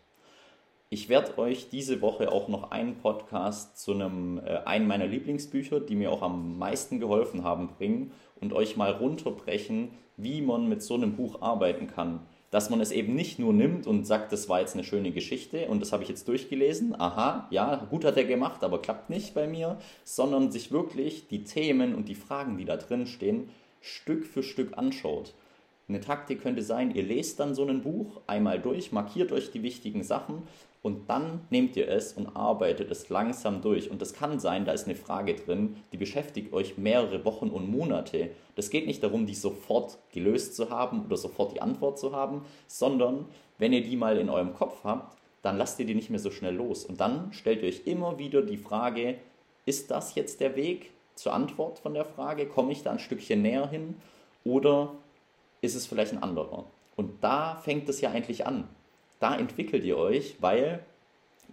Ich 0.92 1.08
werde 1.08 1.38
euch 1.38 1.68
diese 1.68 2.02
Woche 2.02 2.32
auch 2.32 2.48
noch 2.48 2.72
einen 2.72 2.96
Podcast 2.96 3.78
zu 3.78 3.92
einem, 3.92 4.38
äh, 4.38 4.56
einem 4.64 4.88
meiner 4.88 5.06
Lieblingsbücher, 5.06 5.78
die 5.78 5.94
mir 5.94 6.10
auch 6.10 6.22
am 6.22 6.58
meisten 6.58 6.98
geholfen 6.98 7.44
haben, 7.44 7.68
bringen 7.68 8.10
und 8.40 8.52
euch 8.52 8.76
mal 8.76 8.90
runterbrechen, 8.90 9.92
wie 10.16 10.42
man 10.42 10.68
mit 10.68 10.82
so 10.82 10.94
einem 10.94 11.14
Buch 11.14 11.42
arbeiten 11.42 11.86
kann 11.86 12.26
dass 12.50 12.68
man 12.68 12.80
es 12.80 12.90
eben 12.90 13.14
nicht 13.14 13.38
nur 13.38 13.52
nimmt 13.52 13.86
und 13.86 14.06
sagt, 14.06 14.32
das 14.32 14.48
war 14.48 14.60
jetzt 14.60 14.74
eine 14.74 14.84
schöne 14.84 15.12
Geschichte 15.12 15.68
und 15.68 15.80
das 15.80 15.92
habe 15.92 16.02
ich 16.02 16.08
jetzt 16.08 16.26
durchgelesen, 16.26 17.00
aha, 17.00 17.46
ja, 17.50 17.76
gut 17.90 18.04
hat 18.04 18.16
er 18.16 18.24
gemacht, 18.24 18.64
aber 18.64 18.82
klappt 18.82 19.08
nicht 19.08 19.34
bei 19.34 19.46
mir, 19.46 19.78
sondern 20.04 20.50
sich 20.50 20.72
wirklich 20.72 21.28
die 21.28 21.44
Themen 21.44 21.94
und 21.94 22.08
die 22.08 22.14
Fragen, 22.14 22.58
die 22.58 22.64
da 22.64 22.76
drin 22.76 23.06
stehen, 23.06 23.48
Stück 23.80 24.26
für 24.26 24.42
Stück 24.42 24.76
anschaut. 24.76 25.32
Eine 25.88 26.00
Taktik 26.00 26.42
könnte 26.42 26.62
sein, 26.62 26.94
ihr 26.94 27.02
lest 27.02 27.40
dann 27.40 27.54
so 27.54 27.64
ein 27.64 27.82
Buch 27.82 28.20
einmal 28.26 28.60
durch, 28.60 28.92
markiert 28.92 29.32
euch 29.32 29.50
die 29.50 29.62
wichtigen 29.62 30.02
Sachen 30.02 30.42
und 30.82 31.10
dann 31.10 31.46
nehmt 31.50 31.76
ihr 31.76 31.88
es 31.88 32.14
und 32.14 32.34
arbeitet 32.36 32.90
es 32.90 33.10
langsam 33.10 33.60
durch. 33.60 33.90
Und 33.90 34.00
das 34.00 34.14
kann 34.14 34.40
sein, 34.40 34.64
da 34.64 34.72
ist 34.72 34.86
eine 34.86 34.96
Frage 34.96 35.34
drin, 35.34 35.76
die 35.92 35.98
beschäftigt 35.98 36.54
euch 36.54 36.78
mehrere 36.78 37.24
Wochen 37.24 37.50
und 37.50 37.70
Monate. 37.70 38.30
Das 38.54 38.70
geht 38.70 38.86
nicht 38.86 39.02
darum, 39.02 39.26
die 39.26 39.34
sofort 39.34 39.98
gelöst 40.12 40.56
zu 40.56 40.70
haben 40.70 41.04
oder 41.04 41.18
sofort 41.18 41.54
die 41.54 41.60
Antwort 41.60 41.98
zu 41.98 42.12
haben, 42.12 42.46
sondern 42.66 43.26
wenn 43.58 43.74
ihr 43.74 43.82
die 43.82 43.96
mal 43.96 44.16
in 44.16 44.30
eurem 44.30 44.54
Kopf 44.54 44.82
habt, 44.84 45.18
dann 45.42 45.58
lasst 45.58 45.78
ihr 45.80 45.86
die 45.86 45.94
nicht 45.94 46.10
mehr 46.10 46.18
so 46.18 46.30
schnell 46.30 46.54
los. 46.54 46.86
Und 46.86 47.00
dann 47.00 47.32
stellt 47.32 47.62
ihr 47.62 47.68
euch 47.68 47.82
immer 47.86 48.18
wieder 48.18 48.40
die 48.40 48.56
Frage, 48.56 49.18
ist 49.66 49.90
das 49.90 50.14
jetzt 50.14 50.40
der 50.40 50.56
Weg 50.56 50.92
zur 51.14 51.34
Antwort 51.34 51.78
von 51.78 51.92
der 51.92 52.06
Frage? 52.06 52.46
Komme 52.46 52.72
ich 52.72 52.82
da 52.82 52.92
ein 52.92 52.98
Stückchen 52.98 53.42
näher 53.42 53.68
hin? 53.68 53.96
Oder 54.44 54.94
ist 55.60 55.74
es 55.74 55.86
vielleicht 55.86 56.12
ein 56.12 56.22
anderer? 56.22 56.64
Und 56.96 57.22
da 57.22 57.56
fängt 57.56 57.88
es 57.90 58.00
ja 58.00 58.10
eigentlich 58.10 58.46
an. 58.46 58.66
Da 59.20 59.36
entwickelt 59.36 59.84
ihr 59.84 59.96
euch, 59.96 60.36
weil 60.40 60.80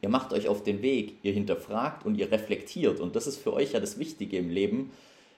ihr 0.01 0.09
macht 0.09 0.33
euch 0.33 0.47
auf 0.47 0.63
den 0.63 0.81
Weg, 0.81 1.17
ihr 1.21 1.33
hinterfragt 1.33 2.05
und 2.05 2.15
ihr 2.15 2.31
reflektiert. 2.31 2.99
Und 2.99 3.15
das 3.15 3.27
ist 3.27 3.37
für 3.37 3.53
euch 3.53 3.73
ja 3.73 3.79
das 3.79 3.99
Wichtige 3.99 4.37
im 4.37 4.49
Leben, 4.49 4.91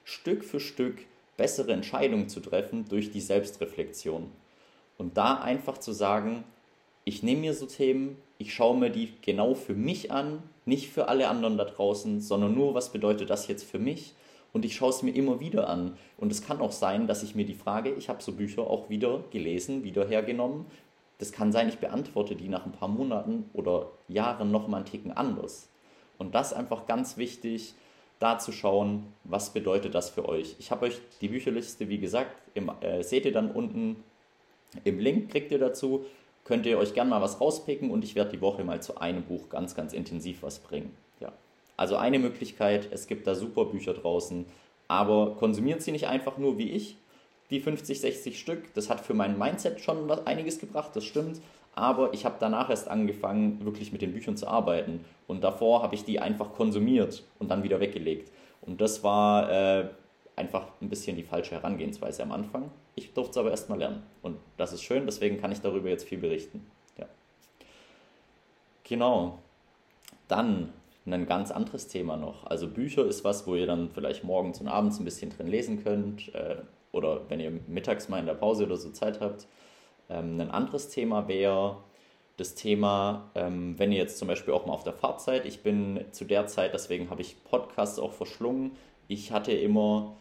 Stück 0.06 0.46
für 0.46 0.60
Stück 0.60 1.00
bessere 1.36 1.74
Entscheidungen 1.74 2.30
zu 2.30 2.40
treffen 2.40 2.86
durch 2.88 3.12
die 3.12 3.22
Selbstreflexion. 3.22 4.32
Und 4.98 5.18
da 5.18 5.36
einfach 5.36 5.78
zu 5.78 5.92
sagen, 5.92 6.44
ich 7.06 7.24
nehme 7.24 7.42
mir 7.42 7.54
so 7.54 7.66
Themen, 7.66 8.18
ich 8.38 8.54
schaue 8.54 8.78
mir 8.78 8.90
die 8.90 9.14
genau 9.22 9.56
für 9.56 9.74
mich 9.74 10.12
an, 10.12 10.44
nicht 10.66 10.90
für 10.90 11.08
alle 11.08 11.30
anderen 11.30 11.58
da 11.58 11.66
draußen, 11.66 12.22
sondern 12.22 12.54
nur, 12.54 12.74
was 12.74 12.92
bedeutet 12.92 13.30
das 13.30 13.48
jetzt 13.48 13.64
für 13.64 13.80
mich? 13.80 14.14
Und 14.52 14.66
ich 14.66 14.76
schaue 14.76 14.90
es 14.90 15.04
mir 15.04 15.16
immer 15.16 15.40
wieder 15.40 15.70
an. 15.70 15.98
Und 16.18 16.32
es 16.32 16.42
kann 16.42 16.60
auch 16.60 16.72
sein, 16.72 17.08
dass 17.08 17.24
ich 17.24 17.36
mir 17.36 17.46
die 17.46 17.54
Frage, 17.54 17.94
ich 17.94 18.10
habe 18.10 18.22
so 18.22 18.34
Bücher 18.34 18.68
auch 18.68 18.90
wieder 18.90 19.24
gelesen, 19.32 19.84
wieder 19.84 20.08
hergenommen. 20.08 20.66
Das 21.20 21.32
kann 21.32 21.52
sein, 21.52 21.70
ich 21.70 21.78
beantworte 21.78 22.36
die 22.36 22.48
nach 22.50 22.66
ein 22.66 22.72
paar 22.72 22.88
Monaten 22.88 23.50
oder 23.54 23.92
Jahren 24.08 24.52
nochmal 24.52 24.80
einen 24.80 24.90
Ticken 24.90 25.12
anders. 25.12 25.70
Und 26.18 26.34
das 26.34 26.54
einfach 26.54 26.86
ganz 26.88 27.18
wichtig, 27.18 27.76
da 28.20 28.38
zu 28.40 28.52
schauen, 28.52 29.06
was 29.24 29.52
bedeutet 29.52 29.96
das 29.96 30.10
für 30.10 30.28
euch. 30.28 30.56
Ich 30.60 30.72
habe 30.72 30.86
euch 30.86 31.00
die 31.22 31.30
Bücherliste, 31.30 31.88
wie 31.88 32.00
gesagt, 32.00 32.36
im, 32.54 32.72
äh, 32.82 33.04
seht 33.04 33.26
ihr 33.26 33.32
dann 33.32 33.52
unten 33.52 34.04
im 34.84 35.00
Link, 35.00 35.30
kriegt 35.32 35.52
ihr 35.52 35.60
dazu. 35.60 36.06
Könnt 36.46 36.66
ihr 36.66 36.78
euch 36.78 36.94
gerne 36.94 37.10
mal 37.10 37.22
was 37.22 37.40
rauspicken 37.40 37.92
und 37.92 38.04
ich 38.04 38.16
werde 38.16 38.32
die 38.32 38.42
Woche 38.42 38.64
mal 38.64 38.82
zu 38.82 38.98
einem 38.98 39.24
Buch 39.24 39.50
ganz, 39.50 39.76
ganz 39.76 39.94
intensiv 39.94 40.42
was 40.42 40.60
bringen. 40.60 40.96
Ja. 41.20 41.32
Also 41.78 41.96
eine 41.96 42.20
Möglichkeit, 42.20 42.90
es 42.92 43.08
gibt 43.08 43.28
da 43.28 43.36
super 43.36 43.66
Bücher 43.66 43.94
draußen, 43.94 44.46
aber 44.88 45.36
konsumiert 45.36 45.82
sie 45.82 45.92
nicht 45.92 46.08
einfach 46.08 46.38
nur 46.38 46.58
wie 46.58 46.72
ich, 46.72 46.98
die 47.50 47.60
50, 47.60 48.00
60 48.00 48.40
Stück. 48.40 48.74
Das 48.74 48.90
hat 48.90 49.02
für 49.02 49.14
mein 49.14 49.38
Mindset 49.38 49.82
schon 49.82 50.08
was, 50.08 50.26
einiges 50.28 50.60
gebracht, 50.60 50.96
das 50.96 51.06
stimmt. 51.06 51.42
Aber 51.76 52.14
ich 52.14 52.26
habe 52.26 52.36
danach 52.40 52.70
erst 52.70 52.88
angefangen, 52.88 53.64
wirklich 53.64 53.92
mit 53.92 54.02
den 54.02 54.14
Büchern 54.14 54.38
zu 54.38 54.48
arbeiten. 54.48 55.06
Und 55.28 55.44
davor 55.44 55.82
habe 55.82 55.96
ich 55.96 56.04
die 56.04 56.20
einfach 56.20 56.54
konsumiert 56.54 57.24
und 57.40 57.50
dann 57.50 57.64
wieder 57.64 57.80
weggelegt. 57.80 58.32
Und 58.62 58.82
das 58.82 59.04
war 59.04 59.50
äh, 59.52 59.90
einfach 60.36 60.68
ein 60.82 60.90
bisschen 60.90 61.16
die 61.16 61.24
falsche 61.24 61.56
Herangehensweise 61.56 62.24
am 62.24 62.32
Anfang. 62.32 62.72
Ich 62.96 63.14
durfte 63.14 63.32
es 63.32 63.38
aber 63.38 63.52
erst 63.52 63.70
mal 63.70 63.80
lernen. 63.80 64.04
Und 64.22 64.38
das 64.58 64.74
ist 64.74 64.84
schön, 64.84 65.06
deswegen 65.06 65.40
kann 65.40 65.52
ich 65.52 65.62
darüber 65.62 65.90
jetzt 65.90 66.08
viel 66.08 66.18
berichten. 66.18 66.66
Ja. 66.98 67.06
Genau. 68.84 69.40
Dann 70.28 70.74
ein 71.06 71.26
ganz 71.26 71.50
anderes 71.52 71.88
Thema 71.88 72.18
noch. 72.18 72.46
Also 72.46 72.68
Bücher 72.68 73.06
ist 73.06 73.24
was, 73.24 73.48
wo 73.48 73.56
ihr 73.56 73.66
dann 73.66 73.90
vielleicht 73.90 74.24
morgens 74.24 74.60
und 74.62 74.68
abends 74.68 75.00
ein 75.00 75.06
bisschen 75.06 75.32
drin 75.32 75.48
lesen 75.48 75.84
könnt. 75.84 76.34
Äh, 76.36 76.58
oder 76.92 77.22
wenn 77.30 77.40
ihr 77.40 77.52
mittags 77.68 78.10
mal 78.10 78.20
in 78.20 78.26
der 78.26 78.34
Pause 78.34 78.66
oder 78.66 78.78
so 78.78 78.90
Zeit 78.92 79.20
habt. 79.20 79.48
Ähm, 80.10 80.40
ein 80.40 80.52
anderes 80.52 80.90
Thema 80.90 81.28
wäre 81.28 81.78
das 82.38 82.56
Thema, 82.56 83.30
ähm, 83.36 83.78
wenn 83.78 83.92
ihr 83.92 83.98
jetzt 83.98 84.18
zum 84.18 84.28
Beispiel 84.28 84.54
auch 84.54 84.66
mal 84.66 84.74
auf 84.74 84.84
der 84.84 84.94
Fahrt 84.94 85.22
seid. 85.22 85.46
Ich 85.46 85.62
bin 85.62 86.06
zu 86.12 86.26
der 86.26 86.48
Zeit, 86.48 86.74
deswegen 86.74 87.10
habe 87.10 87.22
ich 87.22 87.44
Podcasts 87.44 88.00
auch 88.00 88.14
verschlungen. 88.14 88.72
Ich 89.08 89.32
hatte 89.32 89.52
immer 89.52 90.16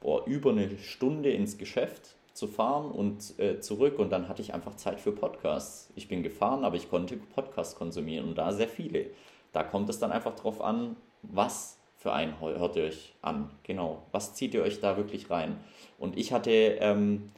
boah, 0.00 0.26
über 0.26 0.50
eine 0.50 0.78
Stunde 0.78 1.30
ins 1.30 1.58
Geschäft 1.58 2.16
zu 2.34 2.46
fahren 2.46 2.90
und 2.90 3.38
äh, 3.38 3.60
zurück 3.60 3.98
und 3.98 4.10
dann 4.10 4.28
hatte 4.28 4.42
ich 4.42 4.54
einfach 4.54 4.74
Zeit 4.76 5.00
für 5.00 5.12
Podcasts. 5.12 5.90
Ich 5.96 6.08
bin 6.08 6.22
gefahren, 6.22 6.64
aber 6.64 6.76
ich 6.76 6.90
konnte 6.90 7.16
Podcasts 7.16 7.74
konsumieren 7.74 8.28
und 8.28 8.38
da 8.38 8.52
sehr 8.52 8.68
viele. 8.68 9.06
Da 9.52 9.62
kommt 9.62 9.88
es 9.88 9.98
dann 9.98 10.12
einfach 10.12 10.34
drauf 10.34 10.60
an, 10.60 10.96
was 11.22 11.78
für 11.96 12.12
einen 12.12 12.40
hört 12.40 12.76
ihr 12.76 12.84
euch 12.84 13.14
an. 13.22 13.50
Genau, 13.62 14.02
was 14.10 14.34
zieht 14.34 14.54
ihr 14.54 14.62
euch 14.62 14.80
da 14.80 14.96
wirklich 14.96 15.30
rein? 15.30 15.58
Und 16.02 16.18
ich 16.18 16.32
hatte, 16.32 16.50
ähm, 16.50 17.30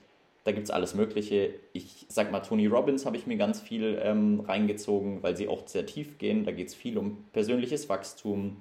da 0.44 0.53
gibt 0.53 0.64
es 0.64 0.70
alles 0.70 0.94
Mögliche. 0.94 1.50
Ich 1.74 2.07
sag 2.09 2.33
mal, 2.33 2.40
Tony 2.40 2.66
Robbins 2.66 3.05
habe 3.05 3.18
ich 3.18 3.27
mir 3.27 3.37
ganz 3.37 3.61
viel 3.61 4.00
ähm, 4.03 4.40
reingezogen, 4.40 5.22
weil 5.22 5.37
sie 5.37 5.48
auch 5.48 5.68
sehr 5.68 5.85
tief 5.85 6.16
gehen. 6.16 6.44
Da 6.44 6.50
geht 6.50 6.68
es 6.68 6.74
viel 6.74 6.96
um 6.96 7.24
persönliches 7.35 7.90
Wachstum, 7.90 8.57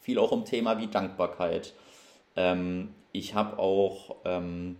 viel 0.00 0.20
auch 0.20 0.30
um 0.30 0.44
Thema 0.44 0.78
wie 0.78 0.86
Dankbarkeit. 0.86 1.74
Ähm, 2.36 2.90
ich 3.10 3.34
habe 3.34 3.58
auch 3.58 4.16
ähm, 4.24 4.76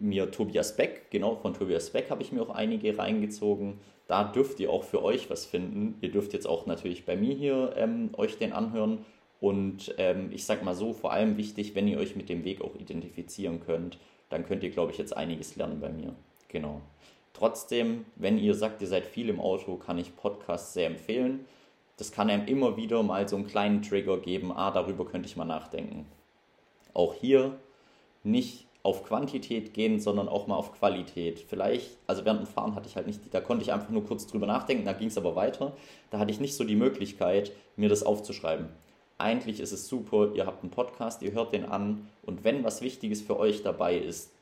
mir 0.00 0.30
Tobias 0.30 0.76
Beck, 0.76 1.10
genau 1.10 1.34
von 1.34 1.52
Tobias 1.52 1.90
Beck 1.90 2.10
habe 2.10 2.22
ich 2.22 2.30
mir 2.30 2.42
auch 2.42 2.50
einige 2.50 2.96
reingezogen. 2.96 3.80
Da 4.06 4.22
dürft 4.22 4.60
ihr 4.60 4.70
auch 4.70 4.84
für 4.84 5.02
euch 5.02 5.30
was 5.30 5.46
finden. 5.46 5.96
Ihr 6.00 6.12
dürft 6.12 6.32
jetzt 6.32 6.46
auch 6.46 6.66
natürlich 6.66 7.06
bei 7.06 7.16
mir 7.16 7.34
hier 7.34 7.74
ähm, 7.76 8.10
euch 8.16 8.38
den 8.38 8.52
anhören. 8.52 9.04
Und 9.42 9.92
ähm, 9.98 10.30
ich 10.30 10.44
sag 10.44 10.62
mal 10.62 10.76
so, 10.76 10.92
vor 10.92 11.12
allem 11.12 11.36
wichtig, 11.36 11.74
wenn 11.74 11.88
ihr 11.88 11.98
euch 11.98 12.14
mit 12.14 12.28
dem 12.28 12.44
Weg 12.44 12.60
auch 12.60 12.76
identifizieren 12.76 13.58
könnt, 13.58 13.98
dann 14.28 14.46
könnt 14.46 14.62
ihr, 14.62 14.70
glaube 14.70 14.92
ich, 14.92 14.98
jetzt 14.98 15.16
einiges 15.16 15.56
lernen 15.56 15.80
bei 15.80 15.88
mir. 15.88 16.14
Genau. 16.46 16.80
Trotzdem, 17.32 18.04
wenn 18.14 18.38
ihr 18.38 18.54
sagt, 18.54 18.82
ihr 18.82 18.86
seid 18.86 19.04
viel 19.04 19.28
im 19.28 19.40
Auto, 19.40 19.74
kann 19.74 19.98
ich 19.98 20.14
Podcasts 20.14 20.74
sehr 20.74 20.86
empfehlen. 20.86 21.44
Das 21.96 22.12
kann 22.12 22.30
einem 22.30 22.46
immer 22.46 22.76
wieder 22.76 23.02
mal 23.02 23.28
so 23.28 23.34
einen 23.34 23.48
kleinen 23.48 23.82
Trigger 23.82 24.18
geben, 24.18 24.52
ah, 24.52 24.70
darüber 24.70 25.04
könnte 25.04 25.28
ich 25.28 25.36
mal 25.36 25.44
nachdenken. 25.44 26.06
Auch 26.94 27.12
hier 27.12 27.58
nicht 28.22 28.68
auf 28.84 29.02
Quantität 29.02 29.74
gehen, 29.74 29.98
sondern 29.98 30.28
auch 30.28 30.46
mal 30.46 30.54
auf 30.54 30.70
Qualität. 30.70 31.40
Vielleicht, 31.40 31.98
also 32.06 32.24
während 32.24 32.42
dem 32.42 32.46
Fahren 32.46 32.76
hatte 32.76 32.88
ich 32.88 32.94
halt 32.94 33.08
nicht, 33.08 33.20
da 33.34 33.40
konnte 33.40 33.64
ich 33.64 33.72
einfach 33.72 33.90
nur 33.90 34.04
kurz 34.04 34.28
drüber 34.28 34.46
nachdenken, 34.46 34.84
da 34.84 34.92
ging 34.92 35.08
es 35.08 35.18
aber 35.18 35.34
weiter. 35.34 35.76
Da 36.10 36.20
hatte 36.20 36.30
ich 36.30 36.38
nicht 36.38 36.54
so 36.54 36.62
die 36.62 36.76
Möglichkeit, 36.76 37.50
mir 37.74 37.88
das 37.88 38.04
aufzuschreiben. 38.04 38.68
Eigentlich 39.22 39.60
ist 39.60 39.72
es 39.72 39.88
super, 39.88 40.32
ihr 40.34 40.46
habt 40.46 40.62
einen 40.62 40.70
Podcast, 40.70 41.22
ihr 41.22 41.32
hört 41.32 41.52
den 41.52 41.64
an 41.64 42.08
und 42.22 42.44
wenn 42.44 42.64
was 42.64 42.82
Wichtiges 42.82 43.22
für 43.22 43.38
euch 43.38 43.62
dabei 43.62 43.96
ist, 43.96 44.32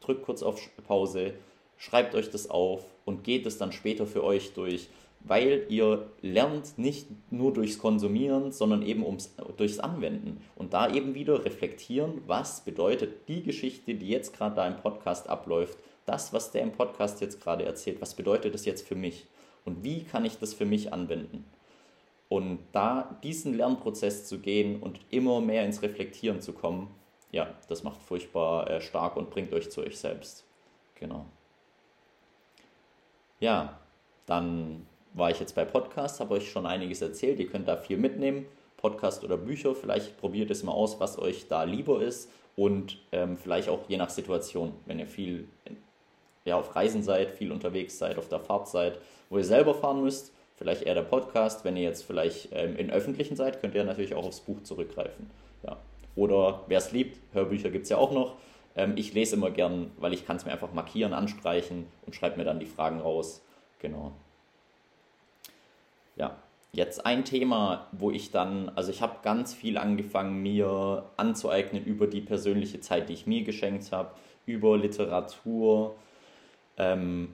drückt 0.00 0.24
kurz 0.24 0.42
auf 0.42 0.58
Pause, 0.86 1.34
schreibt 1.76 2.14
euch 2.14 2.30
das 2.30 2.48
auf 2.48 2.84
und 3.04 3.22
geht 3.22 3.46
es 3.46 3.58
dann 3.58 3.72
später 3.72 4.06
für 4.06 4.24
euch 4.24 4.52
durch 4.54 4.88
weil 5.22 5.66
ihr 5.68 6.06
lernt 6.22 6.78
nicht 6.78 7.06
nur 7.30 7.52
durchs 7.52 7.78
Konsumieren, 7.78 8.52
sondern 8.52 8.82
eben 8.82 9.04
ums, 9.04 9.34
durchs 9.56 9.78
Anwenden. 9.78 10.42
Und 10.56 10.72
da 10.72 10.90
eben 10.92 11.14
wieder 11.14 11.44
reflektieren, 11.44 12.22
was 12.26 12.62
bedeutet 12.62 13.28
die 13.28 13.42
Geschichte, 13.42 13.94
die 13.94 14.08
jetzt 14.08 14.36
gerade 14.36 14.56
da 14.56 14.66
im 14.66 14.76
Podcast 14.76 15.28
abläuft, 15.28 15.78
das, 16.06 16.32
was 16.32 16.50
der 16.50 16.62
im 16.62 16.72
Podcast 16.72 17.20
jetzt 17.20 17.40
gerade 17.40 17.64
erzählt, 17.64 18.00
was 18.00 18.14
bedeutet 18.14 18.54
das 18.54 18.64
jetzt 18.64 18.86
für 18.86 18.94
mich? 18.94 19.26
Und 19.64 19.84
wie 19.84 20.02
kann 20.02 20.24
ich 20.24 20.38
das 20.38 20.54
für 20.54 20.64
mich 20.64 20.92
anwenden? 20.92 21.44
Und 22.30 22.60
da 22.70 23.18
diesen 23.24 23.54
Lernprozess 23.54 24.26
zu 24.26 24.38
gehen 24.38 24.80
und 24.80 25.00
immer 25.10 25.40
mehr 25.40 25.64
ins 25.64 25.82
Reflektieren 25.82 26.40
zu 26.40 26.52
kommen, 26.52 26.88
ja, 27.32 27.52
das 27.68 27.82
macht 27.82 28.00
furchtbar 28.00 28.70
äh, 28.70 28.80
stark 28.80 29.16
und 29.16 29.30
bringt 29.30 29.52
euch 29.52 29.68
zu 29.70 29.82
euch 29.82 29.98
selbst. 29.98 30.44
Genau. 30.94 31.26
Ja, 33.40 33.80
dann 34.26 34.86
war 35.12 35.30
ich 35.30 35.40
jetzt 35.40 35.56
bei 35.56 35.64
Podcasts, 35.64 36.20
habe 36.20 36.34
euch 36.34 36.50
schon 36.50 36.66
einiges 36.66 37.02
erzählt. 37.02 37.40
Ihr 37.40 37.48
könnt 37.48 37.66
da 37.66 37.76
viel 37.76 37.96
mitnehmen, 37.96 38.46
Podcast 38.76 39.24
oder 39.24 39.36
Bücher. 39.36 39.74
Vielleicht 39.74 40.16
probiert 40.18 40.52
es 40.52 40.62
mal 40.62 40.72
aus, 40.72 41.00
was 41.00 41.18
euch 41.18 41.48
da 41.48 41.64
lieber 41.64 42.00
ist 42.00 42.30
und 42.54 42.98
ähm, 43.10 43.38
vielleicht 43.38 43.68
auch 43.68 43.80
je 43.88 43.96
nach 43.96 44.10
Situation, 44.10 44.72
wenn 44.86 45.00
ihr 45.00 45.08
viel 45.08 45.48
ja, 46.44 46.56
auf 46.56 46.76
Reisen 46.76 47.02
seid, 47.02 47.32
viel 47.32 47.50
unterwegs 47.50 47.98
seid, 47.98 48.18
auf 48.18 48.28
der 48.28 48.38
Fahrt 48.38 48.68
seid, 48.68 49.00
wo 49.30 49.38
ihr 49.38 49.44
selber 49.44 49.74
fahren 49.74 50.02
müsst, 50.02 50.32
vielleicht 50.60 50.82
eher 50.82 50.94
der 50.94 51.02
Podcast. 51.02 51.64
Wenn 51.64 51.76
ihr 51.76 51.84
jetzt 51.84 52.04
vielleicht 52.04 52.50
ähm, 52.52 52.76
in 52.76 52.90
öffentlichen 52.90 53.34
seid, 53.34 53.60
könnt 53.60 53.74
ihr 53.74 53.82
natürlich 53.82 54.14
auch 54.14 54.26
aufs 54.26 54.40
Buch 54.40 54.62
zurückgreifen. 54.62 55.30
Ja. 55.66 55.78
Oder 56.16 56.64
wer 56.66 56.78
es 56.78 56.92
liebt, 56.92 57.18
Hörbücher 57.32 57.70
gibt 57.70 57.84
es 57.84 57.88
ja 57.88 57.96
auch 57.96 58.12
noch. 58.12 58.36
Ähm, 58.76 58.92
ich 58.96 59.14
lese 59.14 59.36
immer 59.36 59.50
gern, 59.50 59.90
weil 59.96 60.12
ich 60.12 60.26
kann 60.26 60.36
es 60.36 60.44
mir 60.44 60.52
einfach 60.52 60.74
markieren, 60.74 61.14
anstreichen 61.14 61.86
und 62.04 62.14
schreibe 62.14 62.36
mir 62.36 62.44
dann 62.44 62.60
die 62.60 62.66
Fragen 62.66 63.00
raus. 63.00 63.42
Genau. 63.78 64.12
Ja, 66.16 66.36
jetzt 66.72 67.06
ein 67.06 67.24
Thema, 67.24 67.86
wo 67.92 68.10
ich 68.10 68.30
dann, 68.30 68.70
also 68.76 68.90
ich 68.90 69.00
habe 69.00 69.16
ganz 69.22 69.54
viel 69.54 69.78
angefangen, 69.78 70.42
mir 70.42 71.04
anzueignen 71.16 71.82
über 71.86 72.06
die 72.06 72.20
persönliche 72.20 72.80
Zeit, 72.80 73.08
die 73.08 73.14
ich 73.14 73.26
mir 73.26 73.44
geschenkt 73.44 73.90
habe, 73.92 74.10
über 74.44 74.76
Literatur, 74.76 75.94
ähm, 76.76 77.32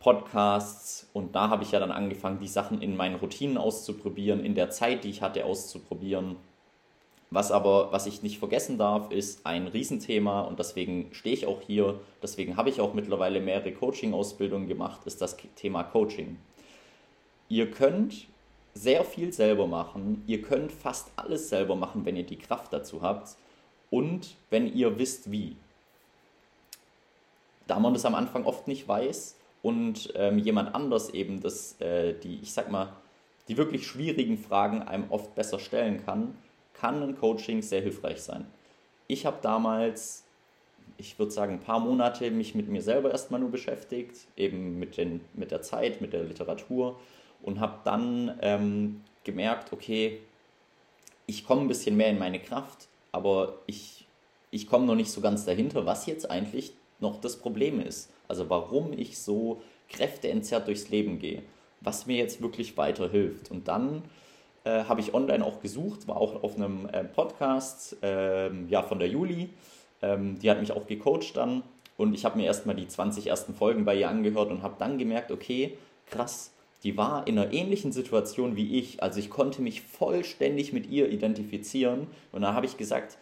Podcasts 0.00 1.08
und 1.12 1.34
da 1.34 1.48
habe 1.48 1.64
ich 1.64 1.72
ja 1.72 1.80
dann 1.80 1.90
angefangen, 1.90 2.40
die 2.40 2.48
Sachen 2.48 2.80
in 2.80 2.96
meinen 2.96 3.16
Routinen 3.16 3.58
auszuprobieren, 3.58 4.44
in 4.44 4.54
der 4.54 4.70
Zeit, 4.70 5.04
die 5.04 5.10
ich 5.10 5.22
hatte, 5.22 5.44
auszuprobieren. 5.44 6.36
Was 7.30 7.52
aber, 7.52 7.92
was 7.92 8.06
ich 8.06 8.22
nicht 8.22 8.38
vergessen 8.38 8.78
darf, 8.78 9.10
ist 9.10 9.44
ein 9.44 9.66
Riesenthema 9.66 10.42
und 10.42 10.58
deswegen 10.58 11.08
stehe 11.12 11.34
ich 11.34 11.46
auch 11.46 11.60
hier, 11.60 12.00
deswegen 12.22 12.56
habe 12.56 12.70
ich 12.70 12.80
auch 12.80 12.94
mittlerweile 12.94 13.40
mehrere 13.40 13.72
Coaching-Ausbildungen 13.72 14.66
gemacht, 14.66 15.00
ist 15.04 15.20
das 15.20 15.36
Thema 15.56 15.82
Coaching. 15.82 16.38
Ihr 17.48 17.70
könnt 17.70 18.28
sehr 18.78 19.04
viel 19.04 19.32
selber 19.32 19.66
machen. 19.66 20.22
Ihr 20.26 20.42
könnt 20.42 20.72
fast 20.72 21.10
alles 21.16 21.48
selber 21.48 21.76
machen, 21.76 22.04
wenn 22.04 22.16
ihr 22.16 22.26
die 22.26 22.38
Kraft 22.38 22.72
dazu 22.72 23.02
habt 23.02 23.36
und 23.90 24.36
wenn 24.50 24.72
ihr 24.72 24.98
wisst, 24.98 25.30
wie. 25.30 25.56
Da 27.66 27.78
man 27.78 27.92
das 27.92 28.04
am 28.04 28.14
Anfang 28.14 28.46
oft 28.46 28.68
nicht 28.68 28.86
weiß 28.86 29.36
und 29.68 30.14
ähm, 30.14 30.38
jemand 30.38 30.74
anders 30.74 31.10
eben 31.10 31.40
das, 31.40 31.78
äh, 31.82 32.14
die, 32.14 32.38
ich 32.40 32.54
sag 32.54 32.70
mal, 32.70 32.88
die 33.48 33.58
wirklich 33.58 33.86
schwierigen 33.86 34.38
Fragen 34.38 34.82
einem 34.82 35.04
oft 35.10 35.34
besser 35.34 35.58
stellen 35.58 36.02
kann, 36.06 36.34
kann 36.72 37.02
ein 37.02 37.18
Coaching 37.18 37.60
sehr 37.60 37.82
hilfreich 37.82 38.22
sein. 38.22 38.46
Ich 39.08 39.26
habe 39.26 39.36
damals, 39.42 40.24
ich 40.96 41.18
würde 41.18 41.32
sagen, 41.32 41.54
ein 41.54 41.60
paar 41.60 41.80
Monate 41.80 42.30
mich 42.30 42.54
mit 42.54 42.68
mir 42.68 42.80
selber 42.80 43.10
erstmal 43.10 43.40
nur 43.40 43.50
beschäftigt, 43.50 44.16
eben 44.38 44.78
mit, 44.78 44.96
den, 44.96 45.20
mit 45.34 45.50
der 45.50 45.60
Zeit, 45.60 46.00
mit 46.00 46.14
der 46.14 46.24
Literatur 46.24 46.98
und 47.42 47.60
habe 47.60 47.80
dann 47.84 48.38
ähm, 48.40 49.02
gemerkt, 49.24 49.74
okay, 49.74 50.18
ich 51.26 51.46
komme 51.46 51.60
ein 51.60 51.68
bisschen 51.68 51.94
mehr 51.98 52.08
in 52.08 52.18
meine 52.18 52.40
Kraft, 52.40 52.88
aber 53.12 53.58
ich, 53.66 54.06
ich 54.50 54.66
komme 54.66 54.86
noch 54.86 54.94
nicht 54.94 55.10
so 55.10 55.20
ganz 55.20 55.44
dahinter, 55.44 55.84
was 55.84 56.06
jetzt 56.06 56.30
eigentlich 56.30 56.72
noch 57.00 57.20
das 57.20 57.36
Problem 57.36 57.82
ist. 57.82 58.10
Also 58.28 58.48
warum 58.48 58.92
ich 58.92 59.18
so 59.18 59.62
kräfteentzerrt 59.88 60.66
durchs 60.66 60.90
Leben 60.90 61.18
gehe, 61.18 61.42
was 61.80 62.06
mir 62.06 62.16
jetzt 62.16 62.42
wirklich 62.42 62.76
weiterhilft. 62.76 63.50
Und 63.50 63.68
dann 63.68 64.02
äh, 64.64 64.84
habe 64.84 65.00
ich 65.00 65.14
online 65.14 65.44
auch 65.44 65.60
gesucht, 65.60 66.06
war 66.08 66.18
auch 66.18 66.42
auf 66.42 66.56
einem 66.56 66.86
äh, 66.92 67.04
Podcast 67.04 67.96
äh, 68.02 68.50
ja, 68.66 68.82
von 68.82 68.98
der 68.98 69.08
Juli. 69.08 69.50
Ähm, 70.02 70.38
die 70.38 70.50
hat 70.50 70.60
mich 70.60 70.72
auch 70.72 70.86
gecoacht 70.86 71.36
dann 71.36 71.62
und 71.96 72.14
ich 72.14 72.24
habe 72.24 72.38
mir 72.38 72.44
erstmal 72.44 72.76
die 72.76 72.86
20 72.86 73.26
ersten 73.26 73.54
Folgen 73.54 73.84
bei 73.84 73.96
ihr 73.96 74.08
angehört 74.08 74.50
und 74.50 74.62
habe 74.62 74.76
dann 74.78 74.98
gemerkt, 74.98 75.32
okay, 75.32 75.76
krass, 76.06 76.52
die 76.84 76.96
war 76.96 77.26
in 77.26 77.38
einer 77.38 77.52
ähnlichen 77.52 77.90
Situation 77.90 78.54
wie 78.54 78.78
ich. 78.78 79.02
Also 79.02 79.18
ich 79.18 79.30
konnte 79.30 79.62
mich 79.62 79.82
vollständig 79.82 80.72
mit 80.72 80.88
ihr 80.88 81.10
identifizieren 81.10 82.06
und 82.30 82.42
da 82.42 82.54
habe 82.54 82.66
ich 82.66 82.76
gesagt, 82.76 83.18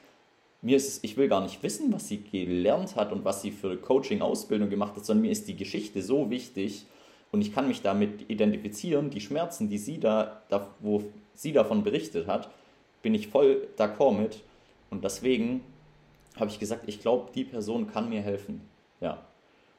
mir 0.66 0.76
ist 0.76 1.04
ich 1.04 1.16
will 1.16 1.28
gar 1.28 1.42
nicht 1.42 1.62
wissen, 1.62 1.92
was 1.92 2.08
sie 2.08 2.24
gelernt 2.24 2.96
hat 2.96 3.12
und 3.12 3.24
was 3.24 3.40
sie 3.40 3.52
für 3.52 3.76
Coaching-Ausbildung 3.76 4.68
gemacht 4.68 4.96
hat, 4.96 5.06
sondern 5.06 5.22
mir 5.22 5.30
ist 5.30 5.46
die 5.46 5.56
Geschichte 5.56 6.02
so 6.02 6.28
wichtig 6.28 6.86
und 7.30 7.40
ich 7.40 7.54
kann 7.54 7.68
mich 7.68 7.82
damit 7.82 8.28
identifizieren, 8.28 9.10
die 9.10 9.20
Schmerzen, 9.20 9.68
die 9.68 9.78
sie 9.78 10.00
da, 10.00 10.42
da 10.48 10.68
wo 10.80 11.04
sie 11.34 11.52
davon 11.52 11.84
berichtet 11.84 12.26
hat, 12.26 12.50
bin 13.00 13.14
ich 13.14 13.28
voll 13.28 13.68
d'accord 13.78 14.18
mit 14.18 14.42
und 14.90 15.04
deswegen 15.04 15.60
habe 16.34 16.50
ich 16.50 16.58
gesagt, 16.58 16.88
ich 16.88 17.00
glaube, 17.00 17.30
die 17.32 17.44
Person 17.44 17.86
kann 17.86 18.08
mir 18.08 18.20
helfen. 18.20 18.60
Ja. 19.00 19.24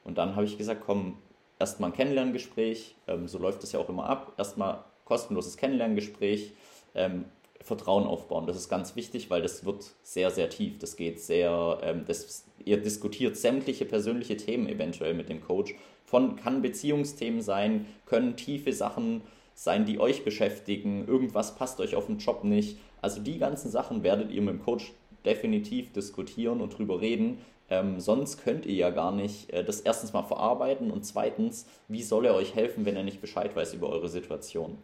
Und 0.04 0.16
dann 0.16 0.36
habe 0.36 0.46
ich 0.46 0.56
gesagt, 0.56 0.82
komm, 0.86 1.18
erstmal 1.58 1.90
ein 1.90 1.96
Kennenlerngespräch, 1.96 2.94
ähm, 3.06 3.28
so 3.28 3.38
läuft 3.38 3.62
es 3.62 3.72
ja 3.72 3.78
auch 3.78 3.90
immer 3.90 4.08
ab, 4.08 4.32
erstmal 4.38 4.84
kostenloses 5.04 5.58
Kennenlerngespräch, 5.58 6.52
ähm, 6.94 7.26
Vertrauen 7.62 8.06
aufbauen. 8.06 8.46
Das 8.46 8.56
ist 8.56 8.68
ganz 8.68 8.96
wichtig, 8.96 9.30
weil 9.30 9.42
das 9.42 9.64
wird 9.64 9.92
sehr, 10.02 10.30
sehr 10.30 10.48
tief. 10.48 10.78
Das 10.78 10.96
geht 10.96 11.20
sehr, 11.20 11.78
ähm, 11.82 12.04
das, 12.06 12.44
ihr 12.64 12.78
diskutiert 12.78 13.36
sämtliche 13.36 13.84
persönliche 13.84 14.36
Themen 14.36 14.68
eventuell 14.68 15.14
mit 15.14 15.28
dem 15.28 15.40
Coach. 15.40 15.74
Von 16.04 16.36
kann 16.36 16.62
Beziehungsthemen 16.62 17.42
sein, 17.42 17.86
können 18.06 18.36
tiefe 18.36 18.72
Sachen 18.72 19.22
sein, 19.54 19.84
die 19.84 19.98
euch 19.98 20.24
beschäftigen. 20.24 21.06
Irgendwas 21.06 21.56
passt 21.56 21.80
euch 21.80 21.94
auf 21.94 22.06
den 22.06 22.18
Job 22.18 22.44
nicht. 22.44 22.78
Also 23.02 23.20
die 23.20 23.38
ganzen 23.38 23.70
Sachen 23.70 24.02
werdet 24.02 24.30
ihr 24.30 24.40
mit 24.40 24.54
dem 24.54 24.62
Coach 24.62 24.92
definitiv 25.24 25.92
diskutieren 25.92 26.60
und 26.60 26.78
drüber 26.78 27.00
reden. 27.00 27.38
Ähm, 27.70 28.00
sonst 28.00 28.42
könnt 28.42 28.64
ihr 28.64 28.74
ja 28.74 28.90
gar 28.90 29.12
nicht 29.12 29.50
äh, 29.50 29.62
das 29.62 29.80
erstens 29.80 30.12
mal 30.12 30.22
verarbeiten 30.22 30.90
und 30.90 31.04
zweitens, 31.04 31.66
wie 31.88 32.02
soll 32.02 32.24
er 32.24 32.34
euch 32.34 32.54
helfen, 32.54 32.86
wenn 32.86 32.96
er 32.96 33.02
nicht 33.02 33.20
Bescheid 33.20 33.54
weiß 33.54 33.74
über 33.74 33.90
eure 33.90 34.08
Situation? 34.08 34.78